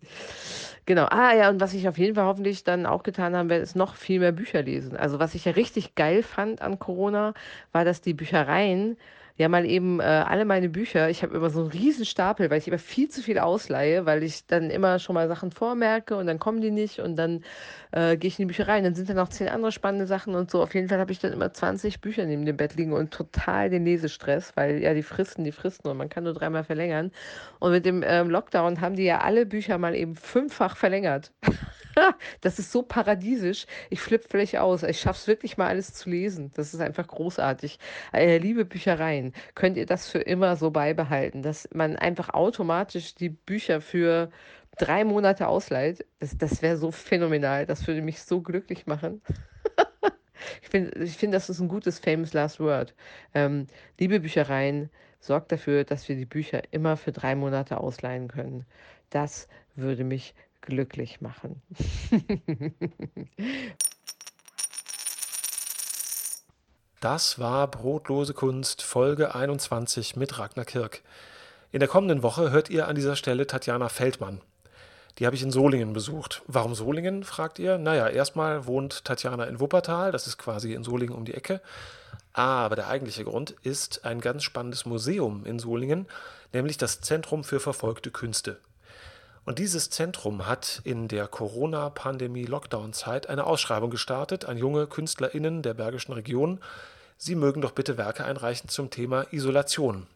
[0.86, 1.06] Genau.
[1.10, 3.76] Ah ja, und was ich auf jeden Fall hoffentlich dann auch getan haben werde, ist
[3.76, 4.96] noch viel mehr Bücher lesen.
[4.96, 7.34] Also was ich ja richtig geil fand an Corona,
[7.72, 8.96] war, dass die Büchereien
[9.38, 12.58] ja mal eben äh, alle meine Bücher, ich habe immer so einen riesen Stapel, weil
[12.58, 16.26] ich immer viel zu viel ausleihe, weil ich dann immer schon mal Sachen vormerke und
[16.26, 17.44] dann kommen die nicht und dann
[17.92, 20.34] äh, gehe ich in die Bücherei und dann sind da noch zehn andere spannende Sachen
[20.34, 20.60] und so.
[20.60, 23.70] Auf jeden Fall habe ich dann immer 20 Bücher neben dem Bett liegen und total
[23.70, 27.12] den Lesestress, weil ja die fristen, die fristen und man kann nur dreimal verlängern.
[27.60, 31.32] Und mit dem ähm, Lockdown haben die ja alle Bücher mal eben fünffach verlängert.
[32.40, 33.66] das ist so paradiesisch.
[33.90, 34.82] Ich flippe völlig aus.
[34.82, 36.50] Ich schaffe es wirklich mal alles zu lesen.
[36.54, 37.78] Das ist einfach großartig.
[38.12, 43.30] Äh, liebe Büchereien, könnt ihr das für immer so beibehalten, dass man einfach automatisch die
[43.30, 44.30] Bücher für
[44.78, 46.04] drei Monate ausleiht?
[46.20, 47.66] Das, das wäre so phänomenal.
[47.66, 49.22] Das würde mich so glücklich machen.
[50.62, 52.94] ich finde, ich find, das ist ein gutes Famous Last Word.
[53.34, 53.66] Ähm,
[53.98, 58.64] liebe Büchereien, sorgt dafür, dass wir die Bücher immer für drei Monate ausleihen können.
[59.10, 61.62] Das würde mich glücklich machen.
[67.00, 71.02] Das war Brotlose Kunst Folge 21 mit Ragnar Kirk.
[71.70, 74.40] In der kommenden Woche hört ihr an dieser Stelle Tatjana Feldmann.
[75.18, 76.42] Die habe ich in Solingen besucht.
[76.48, 77.78] Warum Solingen, fragt ihr?
[77.78, 81.60] Naja, erstmal wohnt Tatjana in Wuppertal, das ist quasi in Solingen um die Ecke.
[82.32, 86.08] Aber der eigentliche Grund ist ein ganz spannendes Museum in Solingen,
[86.52, 88.58] nämlich das Zentrum für verfolgte Künste.
[89.48, 96.12] Und dieses Zentrum hat in der Corona-Pandemie-Lockdown-Zeit eine Ausschreibung gestartet an junge KünstlerInnen der Bergischen
[96.12, 96.60] Region.
[97.16, 100.06] Sie mögen doch bitte Werke einreichen zum Thema Isolation.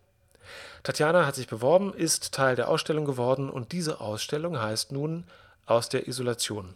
[0.82, 5.24] Tatjana hat sich beworben, ist Teil der Ausstellung geworden und diese Ausstellung heißt nun
[5.64, 6.74] Aus der Isolation.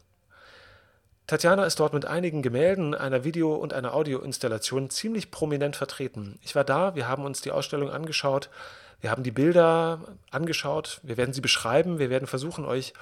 [1.26, 6.38] Tatjana ist dort mit einigen Gemälden, einer Video- und einer Audioinstallation ziemlich prominent vertreten.
[6.40, 8.48] Ich war da, wir haben uns die Ausstellung angeschaut.
[9.00, 10.00] Wir haben die Bilder
[10.30, 12.94] angeschaut, wir werden sie beschreiben, wir werden versuchen, euch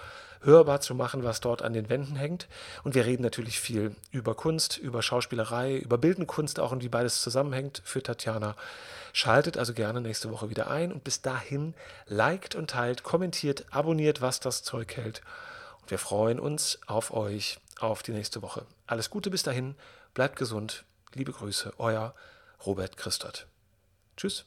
[0.44, 2.48] hörbar zu machen, was dort an den Wänden hängt.
[2.82, 6.88] Und wir reden natürlich viel über Kunst, über Schauspielerei, über bildende Kunst auch und wie
[6.88, 8.56] beides zusammenhängt für Tatjana.
[9.12, 11.74] Schaltet also gerne nächste Woche wieder ein und bis dahin
[12.06, 15.22] liked und teilt, kommentiert, abonniert, was das Zeug hält.
[15.80, 18.66] Und wir freuen uns auf euch, auf die nächste Woche.
[18.86, 19.74] Alles Gute bis dahin,
[20.14, 20.84] bleibt gesund,
[21.14, 22.14] liebe Grüße, euer
[22.64, 23.46] Robert Christot.
[24.16, 24.46] Tschüss.